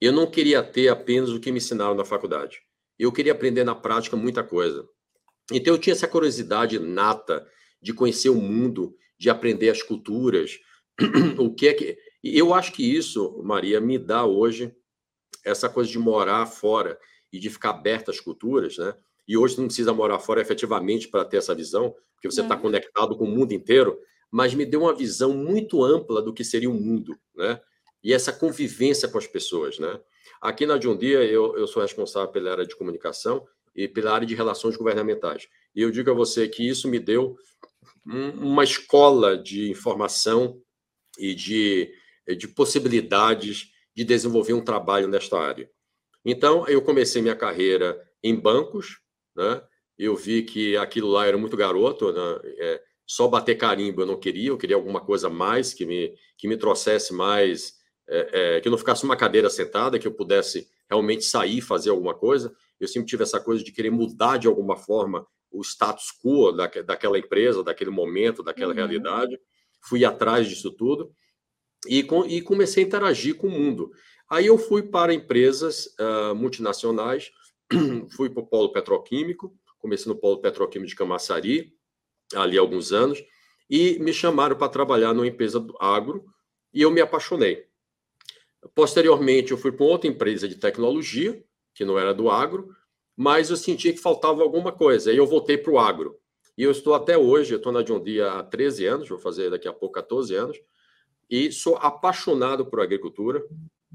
Eu 0.00 0.12
não 0.12 0.30
queria 0.30 0.62
ter 0.62 0.88
apenas 0.88 1.30
o 1.30 1.40
que 1.40 1.50
me 1.50 1.58
ensinaram 1.58 1.94
na 1.94 2.04
faculdade. 2.04 2.62
Eu 2.98 3.12
queria 3.12 3.32
aprender 3.32 3.64
na 3.64 3.74
prática 3.74 4.16
muita 4.16 4.42
coisa. 4.42 4.88
Então 5.52 5.74
eu 5.74 5.78
tinha 5.78 5.92
essa 5.92 6.08
curiosidade 6.08 6.78
nata 6.78 7.46
de 7.80 7.92
conhecer 7.92 8.28
o 8.28 8.34
mundo, 8.34 8.96
de 9.18 9.30
aprender 9.30 9.70
as 9.70 9.82
culturas, 9.82 10.58
o 11.38 11.54
que 11.54 11.68
é 11.68 11.74
que 11.74 11.98
eu 12.22 12.52
acho 12.52 12.72
que 12.72 12.84
isso, 12.84 13.40
Maria, 13.42 13.80
me 13.80 13.98
dá 13.98 14.24
hoje 14.24 14.74
essa 15.44 15.68
coisa 15.68 15.90
de 15.90 15.98
morar 15.98 16.44
fora 16.46 16.98
e 17.32 17.38
de 17.38 17.48
ficar 17.48 17.70
aberta 17.70 18.10
às 18.10 18.20
culturas, 18.20 18.76
né? 18.76 18.94
E 19.26 19.38
hoje 19.38 19.58
não 19.58 19.66
precisa 19.66 19.92
morar 19.92 20.18
fora 20.18 20.40
efetivamente 20.40 21.08
para 21.08 21.24
ter 21.24 21.38
essa 21.38 21.54
visão, 21.54 21.94
porque 22.14 22.30
você 22.30 22.42
está 22.42 22.56
é. 22.56 22.58
conectado 22.58 23.16
com 23.16 23.24
o 23.24 23.30
mundo 23.30 23.52
inteiro, 23.52 23.98
mas 24.30 24.54
me 24.54 24.66
deu 24.66 24.82
uma 24.82 24.94
visão 24.94 25.32
muito 25.32 25.82
ampla 25.82 26.20
do 26.20 26.34
que 26.34 26.44
seria 26.44 26.68
o 26.68 26.74
mundo, 26.74 27.16
né? 27.34 27.60
e 28.02 28.12
essa 28.12 28.32
convivência 28.32 29.08
com 29.08 29.18
as 29.18 29.26
pessoas, 29.26 29.78
né? 29.78 30.00
Aqui 30.40 30.64
na 30.64 30.78
John 30.78 30.96
Deere, 30.96 31.30
eu, 31.30 31.56
eu 31.56 31.66
sou 31.66 31.82
responsável 31.82 32.28
pela 32.30 32.50
área 32.50 32.66
de 32.66 32.74
comunicação 32.74 33.46
e 33.74 33.88
pela 33.88 34.12
área 34.12 34.26
de 34.26 34.34
relações 34.34 34.76
governamentais. 34.76 35.48
E 35.74 35.82
eu 35.82 35.90
digo 35.90 36.10
a 36.10 36.14
você 36.14 36.48
que 36.48 36.66
isso 36.66 36.88
me 36.88 36.98
deu 36.98 37.36
uma 38.04 38.64
escola 38.64 39.36
de 39.36 39.70
informação 39.70 40.60
e 41.18 41.34
de, 41.34 41.92
de 42.36 42.48
possibilidades 42.48 43.70
de 43.94 44.04
desenvolver 44.04 44.52
um 44.52 44.64
trabalho 44.64 45.06
nesta 45.06 45.38
área. 45.38 45.70
Então, 46.24 46.66
eu 46.66 46.82
comecei 46.82 47.22
minha 47.22 47.36
carreira 47.36 48.00
em 48.22 48.34
bancos, 48.34 49.00
né? 49.34 49.62
Eu 49.98 50.16
vi 50.16 50.42
que 50.42 50.76
aquilo 50.76 51.08
lá 51.10 51.26
era 51.26 51.36
muito 51.36 51.56
garoto, 51.56 52.12
né? 52.12 52.40
É, 52.58 52.82
só 53.06 53.26
bater 53.26 53.56
carimbo 53.56 54.02
eu 54.02 54.06
não 54.06 54.18
queria, 54.18 54.50
eu 54.50 54.56
queria 54.56 54.76
alguma 54.76 55.00
coisa 55.00 55.28
mais 55.28 55.74
que 55.74 55.84
me, 55.84 56.14
que 56.38 56.46
me 56.46 56.56
trouxesse 56.56 57.12
mais 57.12 57.74
é, 58.08 58.56
é, 58.56 58.60
que 58.60 58.68
eu 58.68 58.70
não 58.70 58.78
ficasse 58.78 59.02
numa 59.04 59.16
cadeira 59.16 59.50
sentada, 59.50 59.98
que 59.98 60.06
eu 60.06 60.12
pudesse 60.12 60.68
realmente 60.88 61.24
sair, 61.24 61.60
fazer 61.60 61.90
alguma 61.90 62.14
coisa. 62.14 62.54
Eu 62.80 62.88
sempre 62.88 63.08
tive 63.08 63.22
essa 63.22 63.38
coisa 63.38 63.62
de 63.62 63.70
querer 63.70 63.90
mudar 63.90 64.38
de 64.38 64.48
alguma 64.48 64.76
forma 64.76 65.26
o 65.50 65.62
status 65.62 66.06
quo 66.22 66.52
da, 66.52 66.66
daquela 66.66 67.18
empresa, 67.18 67.62
daquele 67.62 67.90
momento, 67.90 68.42
daquela 68.42 68.70
uhum. 68.70 68.76
realidade. 68.76 69.38
Fui 69.82 70.04
atrás 70.04 70.48
disso 70.48 70.70
tudo 70.70 71.12
e, 71.86 72.02
com, 72.02 72.24
e, 72.24 72.42
comecei 72.42 72.84
a 72.84 72.86
interagir 72.86 73.36
com 73.36 73.48
o 73.48 73.50
mundo. 73.50 73.90
Aí 74.28 74.46
eu 74.46 74.58
fui 74.58 74.82
para 74.82 75.14
empresas 75.14 75.86
uh, 75.98 76.34
multinacionais, 76.34 77.30
fui 78.16 78.30
para 78.30 78.42
o 78.42 78.46
polo 78.46 78.72
petroquímico, 78.72 79.54
comecei 79.78 80.12
no 80.12 80.18
polo 80.18 80.40
petroquímico 80.40 80.90
de 80.90 80.96
Camaçari, 80.96 81.72
ali 82.34 82.56
há 82.56 82.60
alguns 82.60 82.92
anos, 82.92 83.22
e 83.68 83.98
me 83.98 84.12
chamaram 84.12 84.56
para 84.56 84.68
trabalhar 84.68 85.14
numa 85.14 85.26
empresa 85.26 85.58
do 85.58 85.76
agro, 85.80 86.24
e 86.72 86.82
eu 86.82 86.90
me 86.90 87.00
apaixonei. 87.00 87.66
Posteriormente, 88.74 89.52
eu 89.52 89.58
fui 89.58 89.72
para 89.72 89.86
outra 89.86 90.08
empresa 90.08 90.46
de 90.46 90.56
tecnologia, 90.56 91.42
que 91.74 91.84
não 91.84 91.98
era 91.98 92.12
do 92.12 92.30
agro, 92.30 92.74
mas 93.16 93.50
eu 93.50 93.56
sentia 93.56 93.92
que 93.92 93.98
faltava 93.98 94.42
alguma 94.42 94.72
coisa. 94.72 95.10
Aí 95.10 95.16
eu 95.16 95.26
voltei 95.26 95.58
para 95.58 95.72
o 95.72 95.78
agro. 95.78 96.18
E 96.56 96.62
eu 96.62 96.70
estou 96.70 96.94
até 96.94 97.16
hoje, 97.16 97.54
estou 97.54 97.72
na 97.72 97.82
John 97.82 98.00
Deere 98.00 98.22
há 98.22 98.42
13 98.42 98.86
anos, 98.86 99.08
vou 99.08 99.18
fazer 99.18 99.50
daqui 99.50 99.68
a 99.68 99.72
pouco 99.72 99.94
14 99.94 100.34
anos, 100.34 100.58
e 101.28 101.52
sou 101.52 101.76
apaixonado 101.76 102.66
por 102.66 102.80
agricultura, 102.80 103.42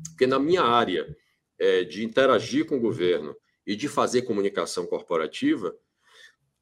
porque 0.10 0.26
na 0.26 0.40
minha 0.40 0.64
área 0.64 1.16
é, 1.60 1.84
de 1.84 2.04
interagir 2.04 2.66
com 2.66 2.78
o 2.78 2.82
governo 2.82 3.36
e 3.66 3.76
de 3.76 3.88
fazer 3.88 4.24
comunicação 4.24 4.86
corporativa, 4.86 5.76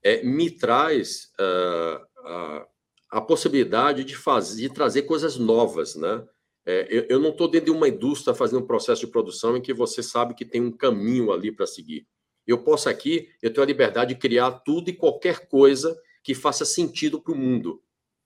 é, 0.02 0.24
me 0.24 0.50
traz 0.52 1.32
uh, 1.40 2.04
uh, 2.28 2.68
a 3.10 3.22
possibilidade 3.22 4.04
de, 4.04 4.16
fazer, 4.16 4.62
de 4.62 4.70
trazer 4.70 5.04
coisas 5.04 5.38
novas, 5.38 5.96
né? 5.96 6.26
É, 6.66 6.88
eu, 6.90 7.06
eu, 7.10 7.20
não 7.20 7.30
estou 7.30 7.48
dentro 7.48 7.66
de 7.66 7.72
uma 7.72 7.88
indústria 7.88 8.34
fazendo 8.34 8.64
um 8.64 8.68
processo 8.68 9.02
de 9.02 9.12
produção 9.12 9.58
em 9.58 9.62
que 9.62 9.74
você 9.74 10.02
sabe 10.02 10.34
que 10.34 10.46
tem 10.46 10.62
um 10.62 10.72
caminho 10.72 11.32
ali 11.32 11.52
para 11.52 11.68
seguir. 11.68 12.08
Eu 12.48 12.64
posso 12.64 12.90
aqui, 12.90 13.30
eu 13.42 13.52
tenho 13.52 13.64
a 13.64 13.68
liberdade 13.68 14.14
de 14.14 14.20
criar 14.20 14.52
tudo 14.52 14.90
e 14.90 14.94
qualquer 14.94 15.48
coisa 15.48 15.98
que 16.24 16.34
faça 16.34 16.64
sentido 16.64 17.22
para 17.22 17.34
o 17.34 17.38
mundo. 17.38 17.82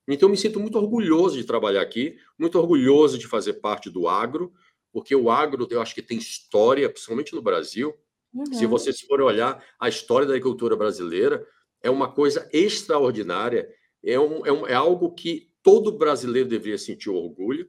Então, 0.06 0.28
eu 0.28 0.30
me 0.30 0.36
sinto 0.36 0.58
muito 0.58 0.78
orgulhoso 0.78 1.36
de 1.36 1.44
trabalhar 1.44 1.82
aqui, 1.82 2.16
muito 2.38 2.58
orgulhoso 2.58 3.18
de 3.18 3.26
fazer 3.26 3.54
parte 3.54 3.90
do 3.90 4.08
agro, 4.08 4.52
porque 4.92 5.14
o 5.14 5.30
agro, 5.30 5.66
eu 5.70 5.82
acho 5.82 5.94
que 5.94 6.00
tem 6.00 6.16
história, 6.16 6.88
principalmente 6.88 7.34
no 7.34 7.42
Brasil. 7.42 7.94
Uhum. 8.32 8.46
Se 8.46 8.64
vocês 8.66 9.00
forem 9.00 9.26
olhar 9.26 9.62
a 9.78 9.88
história 9.88 10.26
da 10.26 10.32
agricultura 10.32 10.76
brasileira, 10.76 11.46
é 11.82 11.90
uma 11.90 12.10
coisa 12.10 12.48
extraordinária, 12.52 13.68
é, 14.02 14.18
um, 14.18 14.46
é, 14.46 14.52
um, 14.52 14.66
é 14.66 14.74
algo 14.74 15.12
que 15.12 15.50
todo 15.62 15.92
brasileiro 15.92 16.48
deveria 16.48 16.78
sentir 16.78 17.10
orgulho. 17.10 17.68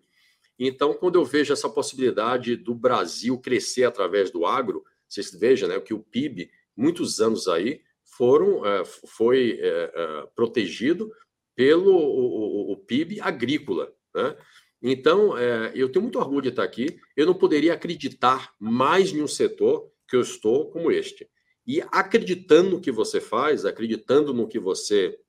Então, 0.60 0.94
quando 0.94 1.16
eu 1.16 1.24
vejo 1.24 1.54
essa 1.54 1.70
possibilidade 1.70 2.58
do 2.58 2.76
Brasil 2.76 3.40
crescer 3.40 3.86
através 3.86 4.30
do 4.30 4.46
agro, 4.46 4.84
vocês 5.08 5.32
vejam 5.32 5.70
né, 5.70 5.80
que 5.80 5.94
o 5.94 6.00
PIB, 6.00 6.52
muitos 6.76 7.22
anos 7.22 7.48
aí, 7.48 7.82
foram, 8.04 8.66
é, 8.66 8.84
foi 8.84 9.58
é, 9.62 9.92
é, 9.96 10.28
protegido 10.36 11.10
pelo 11.56 11.96
o, 11.96 12.74
o, 12.74 12.78
PIB 12.78 13.22
agrícola. 13.22 13.94
Né? 14.14 14.38
Então, 14.82 15.38
eu 15.74 15.90
tenho 15.90 16.04
muito 16.04 16.20
orgulho 16.20 16.44
de 16.44 16.50
estar 16.50 16.64
aqui. 16.64 17.00
Eu 17.16 17.26
não 17.26 17.34
poderia 17.34 17.74
acreditar 17.74 18.54
mais 18.58 19.12
em 19.12 19.22
um 19.22 19.28
setor 19.28 19.92
que 20.08 20.16
eu 20.16 20.22
estou 20.22 20.70
como 20.72 20.92
este. 20.92 21.30
E 21.68 21.82
acreditando 21.92 22.72
no 22.72 22.82
que 22.82 22.92
você 22.92 23.20
faz, 23.20 23.66
acreditando 23.66 24.34
no 24.34 24.48
que 24.48 24.58
você. 24.58 25.20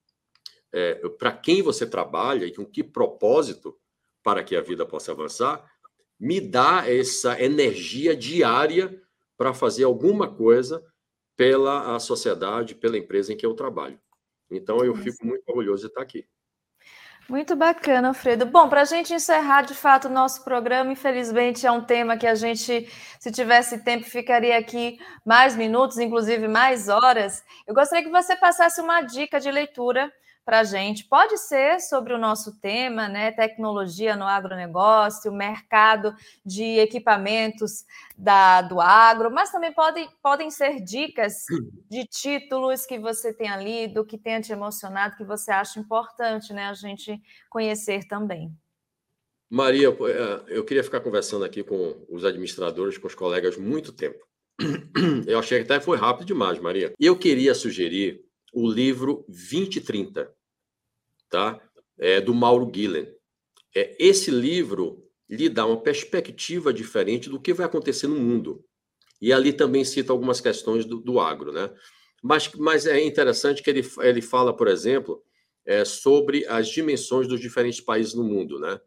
É, 0.73 0.95
para 1.19 1.33
quem 1.33 1.63
você 1.63 1.85
trabalha 1.85 2.47
e 2.47 2.55
com 2.55 2.65
que 2.65 2.85
propósito 2.85 3.77
para 4.23 4.43
que 4.43 4.57
a 4.57 4.61
vida 4.61 4.85
possa 4.87 5.13
avançar, 5.13 5.65
me 6.19 6.41
dá 6.41 6.85
essa 6.87 7.41
energia 7.41 8.15
diária 8.15 9.01
para 9.37 9.55
fazer 9.55 9.85
alguma 9.85 10.29
coisa 10.29 10.85
pela 11.37 11.97
a 11.97 11.99
sociedade, 11.99 12.75
pela 12.75 12.99
empresa 12.99 13.33
em 13.33 13.37
que 13.37 13.47
eu 13.47 13.55
trabalho. 13.55 13.99
Então, 14.51 14.85
eu 14.85 14.95
fico 14.95 15.25
muito 15.25 15.49
orgulhoso 15.49 15.83
de 15.85 15.89
estar 15.89 16.03
aqui. 16.03 16.27
Muito 17.31 17.55
bacana, 17.55 18.09
Alfredo. 18.09 18.45
Bom, 18.45 18.69
para 18.69 18.81
a 18.81 18.85
gente 18.85 19.15
encerrar 19.15 19.63
de 19.63 19.73
fato 19.73 20.09
o 20.09 20.11
nosso 20.11 20.43
programa, 20.43 20.91
infelizmente 20.91 21.65
é 21.65 21.71
um 21.71 21.81
tema 21.81 22.17
que 22.17 22.27
a 22.27 22.35
gente, 22.35 22.91
se 23.21 23.31
tivesse 23.31 23.85
tempo, 23.85 24.05
ficaria 24.05 24.59
aqui 24.59 24.99
mais 25.25 25.55
minutos, 25.55 25.97
inclusive 25.99 26.49
mais 26.49 26.89
horas. 26.89 27.45
Eu 27.69 27.75
gostaria 27.75 28.05
que 28.05 28.11
você 28.11 28.35
passasse 28.35 28.81
uma 28.81 29.03
dica 29.03 29.39
de 29.39 29.49
leitura 29.49 30.13
para 30.45 30.61
a 30.61 30.65
gente. 30.65 31.05
Pode 31.05 31.39
ser 31.39 31.81
sobre 31.81 32.13
o 32.13 32.19
nosso 32.19 32.59
tema, 32.61 33.09
né? 33.09 33.33
Tecnologia 33.33 34.17
no 34.17 34.25
agronegócio, 34.25 35.33
mercado 35.33 36.15
de 36.45 36.79
equipamentos 36.79 37.85
da, 38.17 38.63
do 38.63 38.81
agro, 38.81 39.31
mas 39.31 39.51
também 39.51 39.73
podem, 39.73 40.09
podem 40.23 40.51
ser 40.51 40.81
dicas 40.81 41.45
de 41.89 42.07
títulos 42.07 42.87
que 42.87 42.99
você 42.99 43.33
tenha 43.33 43.57
lido, 43.57 44.05
que 44.05 44.19
tenha 44.19 44.41
te 44.41 44.53
emocionado, 44.53 45.17
que 45.17 45.25
você 45.25 45.51
acha 45.51 45.79
importante 45.79 46.53
né, 46.53 46.65
a 46.65 46.75
gente 46.75 47.21
conhecer 47.49 48.07
também. 48.07 48.53
Maria, 49.51 49.89
é, 49.89 50.57
eu 50.57 50.65
queria 50.65 50.85
ficar 50.85 51.01
conversando 51.01 51.45
aqui 51.45 51.65
com 51.65 52.07
os 52.09 52.25
administradores, 52.25 52.97
com 52.97 53.09
os 53.09 53.17
colegas, 53.17 53.57
muito 53.57 53.93
tempo. 53.93 54.25
Eu 55.27 55.39
achei 55.39 55.59
que 55.59 55.65
até 55.65 55.83
foi 55.83 55.97
rápido 55.97 56.27
demais, 56.27 56.61
Maria. 56.61 56.93
Eu 57.01 57.19
queria 57.19 57.55
sugerir 57.55 58.23
o 58.53 58.69
livro 58.71 59.25
2030, 59.29 60.33
tá? 61.29 61.61
É, 61.99 62.21
do 62.21 62.35
Mauro 62.35 62.71
Gillen. 62.75 63.07
É, 63.75 63.97
esse 63.99 64.31
livro 64.31 65.07
lhe 65.29 65.49
dá 65.49 65.65
uma 65.65 65.81
perspectiva 65.81 66.73
diferente 66.73 67.29
do 67.29 67.41
que 67.41 67.55
vai 67.55 67.67
acontecer 67.67 68.09
no 68.09 68.17
mundo. 68.17 68.65
E 69.21 69.33
ali 69.33 69.53
também 69.53 69.85
cita 69.85 70.13
algumas 70.13 70.41
questões 70.41 70.85
do, 70.85 70.99
do 70.99 71.21
agro, 71.21 71.53
né? 71.53 71.71
Mas, 72.23 72.51
mas 72.55 72.87
é 72.87 73.03
interessante 73.03 73.63
que 73.63 73.71
ele, 73.71 73.89
ele 74.01 74.21
fala, 74.21 74.55
por 74.55 74.67
exemplo, 74.67 75.23
é, 75.65 75.85
sobre 75.85 76.47
as 76.47 76.69
dimensões 76.69 77.29
dos 77.29 77.41
diferentes 77.41 77.81
países 77.81 78.15
no 78.15 78.25
mundo, 78.25 78.59
né? 78.59 78.81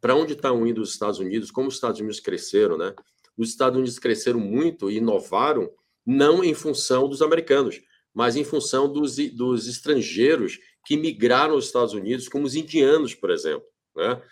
Para 0.00 0.14
onde 0.14 0.32
estão 0.32 0.66
indo 0.66 0.82
os 0.82 0.90
Estados 0.90 1.18
Unidos, 1.20 1.50
como 1.50 1.68
os 1.68 1.74
Estados 1.74 2.00
Unidos 2.00 2.20
cresceram, 2.20 2.76
né? 2.76 2.94
Os 3.36 3.50
Estados 3.50 3.76
Unidos 3.78 3.98
cresceram 3.98 4.40
muito 4.40 4.90
e 4.90 4.96
inovaram, 4.96 5.70
não 6.04 6.42
em 6.42 6.54
função 6.54 7.08
dos 7.08 7.22
americanos, 7.22 7.80
mas 8.14 8.36
em 8.36 8.44
função 8.44 8.90
dos, 8.90 9.16
dos 9.32 9.66
estrangeiros 9.66 10.58
que 10.86 10.96
migraram 10.96 11.54
aos 11.54 11.66
Estados 11.66 11.92
Unidos, 11.92 12.28
como 12.28 12.46
os 12.46 12.54
indianos, 12.54 13.14
por 13.14 13.30
exemplo. 13.30 13.66
Né? 13.96 14.22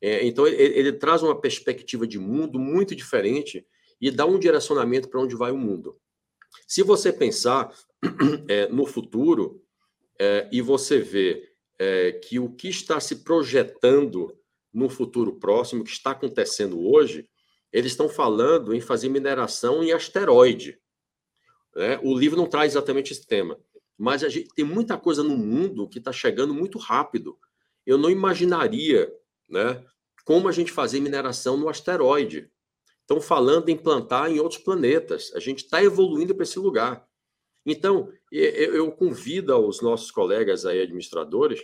É, 0.00 0.26
então, 0.26 0.46
ele, 0.46 0.62
ele, 0.62 0.92
traz 0.92 1.22
uma 1.22 1.40
perspectiva 1.40 2.06
de 2.06 2.18
mundo 2.18 2.58
muito 2.58 2.94
diferente 2.94 3.66
e 4.00 4.10
dá 4.10 4.26
um 4.26 4.38
direcionamento 4.38 5.08
para 5.08 5.20
onde 5.20 5.34
vai 5.34 5.50
o 5.50 5.58
mundo. 5.58 5.96
Se 6.66 6.82
você 6.82 7.12
pensar 7.12 7.72
é, 8.48 8.68
no 8.68 8.86
futuro 8.86 9.62
é, 10.18 10.48
e 10.52 10.60
você 10.60 10.98
vê 10.98 11.50
é, 11.78 12.12
que 12.12 12.38
o 12.38 12.50
que 12.50 12.68
está 12.68 13.00
se 13.00 13.16
projetando 13.16 14.36
no 14.72 14.88
futuro 14.88 15.38
próximo, 15.38 15.84
que 15.84 15.90
está 15.90 16.10
acontecendo 16.12 16.80
hoje, 16.86 17.28
eles 17.72 17.92
estão 17.92 18.08
falando 18.08 18.74
em 18.74 18.80
fazer 18.80 19.08
mineração 19.08 19.82
em 19.82 19.92
asteroide. 19.92 20.78
Né? 21.74 21.98
O 22.02 22.16
livro 22.16 22.36
não 22.36 22.46
traz 22.46 22.72
exatamente 22.72 23.12
esse 23.12 23.26
tema, 23.26 23.58
mas 23.96 24.24
a 24.24 24.28
gente 24.28 24.48
tem 24.54 24.64
muita 24.64 24.96
coisa 24.96 25.22
no 25.22 25.36
mundo 25.36 25.88
que 25.88 25.98
está 25.98 26.12
chegando 26.12 26.54
muito 26.54 26.78
rápido. 26.78 27.38
Eu 27.86 27.98
não 27.98 28.10
imaginaria 28.10 29.12
né, 29.48 29.84
como 30.24 30.48
a 30.48 30.52
gente 30.52 30.72
fazer 30.72 31.00
mineração 31.00 31.56
no 31.56 31.68
asteroide. 31.68 32.50
Estão 33.00 33.20
falando 33.20 33.68
em 33.68 33.76
plantar 33.76 34.30
em 34.30 34.38
outros 34.38 34.60
planetas. 34.62 35.32
A 35.34 35.40
gente 35.40 35.64
está 35.64 35.82
evoluindo 35.82 36.34
para 36.34 36.44
esse 36.44 36.58
lugar. 36.58 37.06
Então, 37.66 38.10
eu 38.30 38.90
convido 38.92 39.52
aos 39.52 39.82
nossos 39.82 40.10
colegas 40.10 40.64
aí, 40.64 40.80
administradores, 40.80 41.60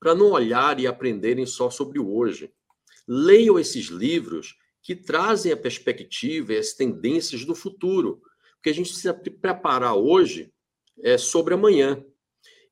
para 0.00 0.14
não 0.14 0.32
olhar 0.32 0.80
e 0.80 0.86
aprenderem 0.86 1.46
só 1.46 1.70
sobre 1.70 1.98
o 1.98 2.12
hoje. 2.12 2.52
Leiam 3.06 3.58
esses 3.58 3.86
livros 3.86 4.56
que 4.82 4.96
trazem 4.96 5.52
a 5.52 5.56
perspectiva 5.56 6.54
e 6.54 6.56
as 6.56 6.72
tendências 6.72 7.44
do 7.44 7.54
futuro 7.54 8.20
porque 8.62 8.70
a 8.70 8.74
gente 8.74 8.90
precisa 8.90 9.12
preparar 9.12 9.96
hoje 9.96 10.54
é, 11.02 11.18
sobre 11.18 11.52
amanhã. 11.52 12.02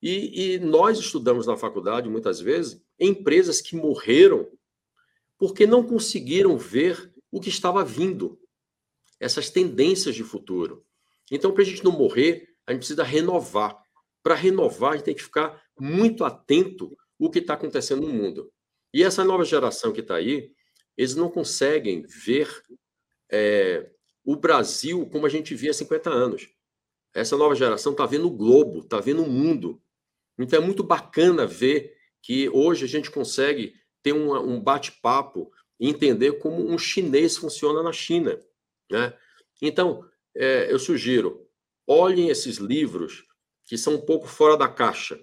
E, 0.01 0.55
e 0.55 0.59
nós 0.61 1.01
estudamos 1.01 1.49
na 1.49 1.57
faculdade, 1.57 2.09
muitas 2.09 2.41
vezes, 2.41 2.81
empresas 2.99 3.61
que 3.61 3.75
morreram 3.75 4.49
porque 5.37 5.67
não 5.67 5.83
conseguiram 5.83 6.57
ver 6.57 7.13
o 7.29 7.41
que 7.41 7.49
estava 7.49 7.85
vindo, 7.85 8.41
essas 9.19 9.51
tendências 9.51 10.15
de 10.15 10.23
futuro. 10.23 10.87
Então, 11.29 11.53
para 11.53 11.63
a 11.63 11.67
gente 11.67 11.83
não 11.83 11.91
morrer, 11.91 12.55
a 12.67 12.73
gente 12.73 12.81
precisa 12.83 13.03
renovar. 13.03 13.77
Para 14.23 14.37
renovar, 14.37 14.93
a 14.93 14.97
gente 14.97 15.07
tem 15.07 15.15
que 15.15 15.25
ficar 15.25 15.61
muito 15.77 16.25
atento 16.25 16.97
o 17.19 17.29
que 17.29 17.41
está 17.41 17.55
acontecendo 17.55 18.03
no 18.03 18.13
mundo. 18.13 18.53
E 18.95 19.03
essa 19.03 19.25
nova 19.25 19.45
geração 19.45 19.93
que 19.93 20.01
está 20.01 20.15
aí, 20.15 20.53
eles 20.97 21.17
não 21.17 21.29
conseguem 21.29 22.03
ver 22.03 22.49
é, 23.29 23.91
o 24.25 24.37
Brasil 24.37 25.07
como 25.07 25.27
a 25.27 25.29
gente 25.29 25.55
via 25.55 25.71
há 25.71 25.75
50 25.75 26.11
anos. 26.11 26.49
Essa 27.15 27.37
nova 27.37 27.55
geração 27.55 27.93
está 27.93 28.07
vendo 28.07 28.27
o 28.27 28.37
globo, 28.37 28.81
está 28.81 29.01
vendo 29.01 29.23
o 29.23 29.29
mundo. 29.29 29.83
Então 30.39 30.61
é 30.61 30.65
muito 30.65 30.83
bacana 30.83 31.47
ver 31.47 31.97
que 32.23 32.49
hoje 32.51 32.85
a 32.85 32.89
gente 32.89 33.11
consegue 33.11 33.75
ter 34.03 34.13
um, 34.13 34.35
um 34.35 34.61
bate-papo 34.61 35.51
e 35.79 35.89
entender 35.89 36.39
como 36.39 36.71
um 36.71 36.79
chinês 36.79 37.37
funciona 37.37 37.83
na 37.83 37.93
China. 37.93 38.39
Né? 38.91 39.13
Então, 39.63 40.05
é, 40.37 40.71
eu 40.71 40.79
sugiro, 40.79 41.47
olhem 41.87 42.29
esses 42.29 42.57
livros 42.57 43.25
que 43.65 43.79
são 43.79 43.95
um 43.95 44.01
pouco 44.01 44.27
fora 44.27 44.57
da 44.57 44.69
caixa, 44.69 45.19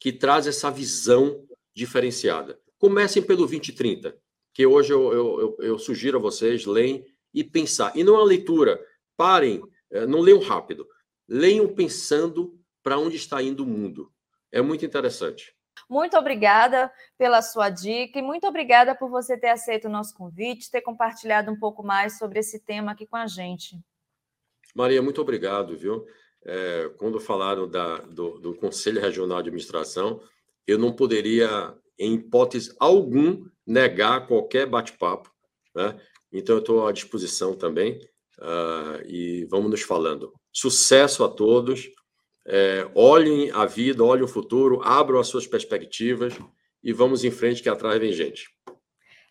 que 0.00 0.12
traz 0.12 0.46
essa 0.46 0.70
visão 0.70 1.46
diferenciada. 1.74 2.58
Comecem 2.78 3.22
pelo 3.22 3.38
2030, 3.40 4.16
que 4.52 4.66
hoje 4.66 4.92
eu, 4.92 5.12
eu, 5.12 5.40
eu, 5.40 5.56
eu 5.60 5.78
sugiro 5.78 6.18
a 6.18 6.20
vocês, 6.20 6.66
leem 6.66 7.04
e 7.34 7.42
pensar. 7.42 7.96
E 7.96 8.04
não 8.04 8.14
é 8.14 8.18
uma 8.18 8.24
leitura. 8.24 8.80
Parem, 9.16 9.62
é, 9.90 10.06
não 10.06 10.20
leiam 10.20 10.40
rápido. 10.40 10.86
Leiam 11.28 11.68
pensando 11.74 12.58
para 12.82 12.98
onde 12.98 13.16
está 13.16 13.42
indo 13.42 13.64
o 13.64 13.66
mundo. 13.66 14.12
É 14.52 14.62
muito 14.62 14.86
interessante. 14.86 15.54
Muito 15.88 16.16
obrigada 16.16 16.90
pela 17.18 17.42
sua 17.42 17.68
dica 17.68 18.18
e 18.18 18.22
muito 18.22 18.46
obrigada 18.46 18.94
por 18.94 19.10
você 19.10 19.36
ter 19.36 19.48
aceito 19.48 19.86
o 19.86 19.90
nosso 19.90 20.14
convite, 20.14 20.70
ter 20.70 20.80
compartilhado 20.80 21.50
um 21.50 21.58
pouco 21.58 21.82
mais 21.82 22.18
sobre 22.18 22.38
esse 22.38 22.60
tema 22.60 22.92
aqui 22.92 23.06
com 23.06 23.16
a 23.16 23.26
gente. 23.26 23.78
Maria, 24.74 25.02
muito 25.02 25.20
obrigado, 25.20 25.76
viu? 25.76 26.06
É, 26.44 26.90
quando 26.98 27.20
falaram 27.20 27.68
da, 27.68 27.98
do, 27.98 28.38
do 28.38 28.54
Conselho 28.54 29.00
Regional 29.00 29.42
de 29.42 29.48
Administração, 29.48 30.20
eu 30.66 30.78
não 30.78 30.92
poderia, 30.92 31.74
em 31.98 32.14
hipótese 32.14 32.74
algum, 32.78 33.44
negar 33.66 34.26
qualquer 34.26 34.66
bate-papo. 34.66 35.30
Né? 35.74 35.98
Então, 36.34 36.56
eu 36.56 36.60
estou 36.60 36.86
à 36.86 36.92
disposição 36.92 37.54
também 37.54 38.00
uh, 38.40 39.06
e 39.06 39.44
vamos 39.44 39.70
nos 39.70 39.82
falando. 39.82 40.32
Sucesso 40.52 41.22
a 41.22 41.28
todos. 41.28 41.88
É, 42.46 42.86
olhem 42.94 43.50
a 43.52 43.64
vida, 43.64 44.04
olhem 44.04 44.24
o 44.24 44.28
futuro, 44.28 44.82
abram 44.82 45.18
as 45.18 45.28
suas 45.28 45.46
perspectivas 45.46 46.34
e 46.82 46.92
vamos 46.92 47.24
em 47.24 47.30
frente, 47.30 47.62
que 47.62 47.70
atrás 47.70 47.98
vem 47.98 48.12
gente. 48.12 48.50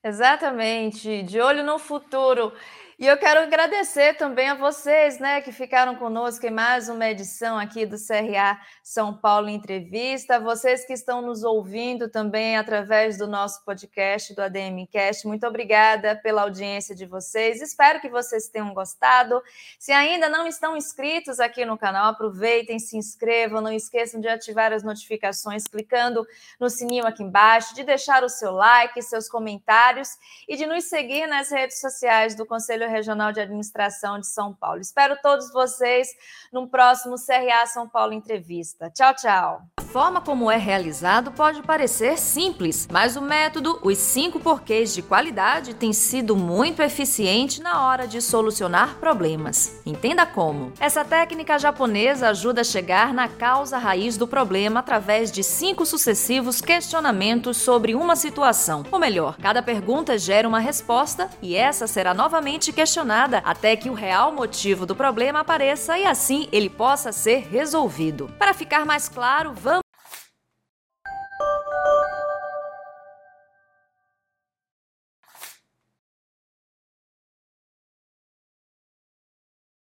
Exatamente, 0.04 1.22
de 1.22 1.40
olho 1.40 1.64
no 1.64 1.78
futuro. 1.78 2.52
E 3.00 3.08
eu 3.08 3.18
quero 3.18 3.40
agradecer 3.40 4.14
também 4.18 4.50
a 4.50 4.54
vocês, 4.54 5.18
né, 5.18 5.42
que 5.42 5.52
ficaram 5.52 5.96
conosco 5.96 6.46
em 6.46 6.52
mais 6.52 6.88
uma 6.88 7.10
edição 7.10 7.58
aqui 7.58 7.88
do 7.88 7.98
CRA 7.98 8.60
São 8.84 9.18
Paulo 9.18 9.50
Entrevista, 9.50 10.40
vocês 10.40 10.86
que 10.86 10.94
estão 10.94 11.20
nos 11.20 11.44
ouvindo 11.44 12.08
também 12.08 12.56
através 12.56 13.18
do 13.18 13.26
nosso 13.26 13.66
podcast 13.66 14.36
do 14.36 14.44
ADMcast. 14.44 15.26
Muito 15.26 15.48
obrigada 15.48 16.16
pela 16.16 16.44
audiência 16.44 16.94
de 16.94 17.08
vocês. 17.08 17.64
Espero 17.64 18.00
que 18.00 18.10
vocês 18.10 18.48
tenham 18.48 18.72
gostado. 18.76 19.42
Se 19.80 19.92
ainda 19.92 20.30
não 20.30 20.46
estão 20.46 20.78
inscritos 20.78 21.40
aqui 21.40 21.66
no 21.66 21.80
canal, 21.80 22.12
aproveitem, 22.12 22.78
se 22.78 22.96
inscrevam, 22.96 23.60
não 23.60 23.74
esqueçam 23.74 24.22
de 24.22 24.28
ativar 24.28 24.72
as 24.72 24.84
notificações 24.84 25.64
clicando 25.64 26.28
no 26.60 26.70
sininho 26.70 27.08
aqui 27.08 27.24
embaixo, 27.24 27.74
de 27.74 27.84
deixar 27.84 28.24
o 28.24 28.30
seu 28.30 28.52
like, 28.52 29.02
seus 29.02 29.28
comentários 29.28 30.10
e 30.48 30.56
de 30.56 30.68
nos 30.68 30.84
seguir 30.84 31.26
nas 31.26 31.50
redes 31.50 31.82
sociais 31.82 32.36
do 32.36 32.46
Conselho 32.46 32.83
Regional 32.88 33.32
de 33.32 33.40
Administração 33.40 34.20
de 34.20 34.28
São 34.28 34.54
Paulo. 34.54 34.82
Espero 34.82 35.18
todos 35.22 35.52
vocês 35.52 36.08
no 36.52 36.68
próximo 36.68 37.16
CRA 37.16 37.66
São 37.66 37.88
Paulo 37.88 38.14
Entrevista. 38.14 38.90
Tchau, 38.90 39.14
tchau. 39.16 39.62
A 39.78 39.82
forma 39.82 40.22
como 40.22 40.50
é 40.50 40.58
realizado 40.58 41.32
pode 41.32 41.62
parecer 41.62 42.18
simples, 42.18 42.88
mas 42.92 43.16
o 43.16 43.22
método, 43.22 43.80
os 43.84 43.98
cinco 43.98 44.40
porquês 44.40 44.94
de 44.94 45.02
qualidade, 45.02 45.76
tem 45.76 45.94
sido 45.94 46.36
muito 46.36 46.82
eficiente 46.82 47.62
na 47.62 47.88
hora 47.88 48.08
de 48.08 48.22
solucionar 48.22 48.96
problemas. 48.96 49.82
Entenda 49.86 50.26
como. 50.26 50.74
Essa 50.80 51.06
técnica 51.06 51.60
japonesa 51.60 52.30
ajuda 52.30 52.62
a 52.62 52.64
chegar 52.64 53.14
na 53.14 53.28
causa 53.28 53.78
raiz 53.78 54.18
do 54.18 54.28
problema 54.28 54.80
através 54.80 55.32
de 55.32 55.44
cinco 55.44 55.86
sucessivos 55.86 56.60
questionamentos 56.60 57.58
sobre 57.58 57.94
uma 57.94 58.16
situação. 58.16 58.84
Ou 58.92 59.00
melhor, 59.00 59.38
cada 59.38 59.62
pergunta 59.62 60.18
gera 60.18 60.48
uma 60.48 60.60
resposta 60.60 61.30
e 61.42 61.56
essa 61.56 61.86
será 61.86 62.14
novamente 62.14 62.73
questionada 62.74 63.38
até 63.46 63.76
que 63.76 63.90
o 63.90 63.94
real 63.94 64.32
motivo 64.34 64.86
do 64.86 64.96
problema 64.96 65.40
apareça 65.40 65.98
e 65.98 66.06
assim 66.06 66.48
ele 66.52 66.70
possa 66.70 67.12
ser 67.12 67.48
resolvido. 67.50 68.30
Para 68.38 68.54
ficar 68.54 68.86
mais 68.86 69.08
claro, 69.08 69.54
vamos 69.54 69.83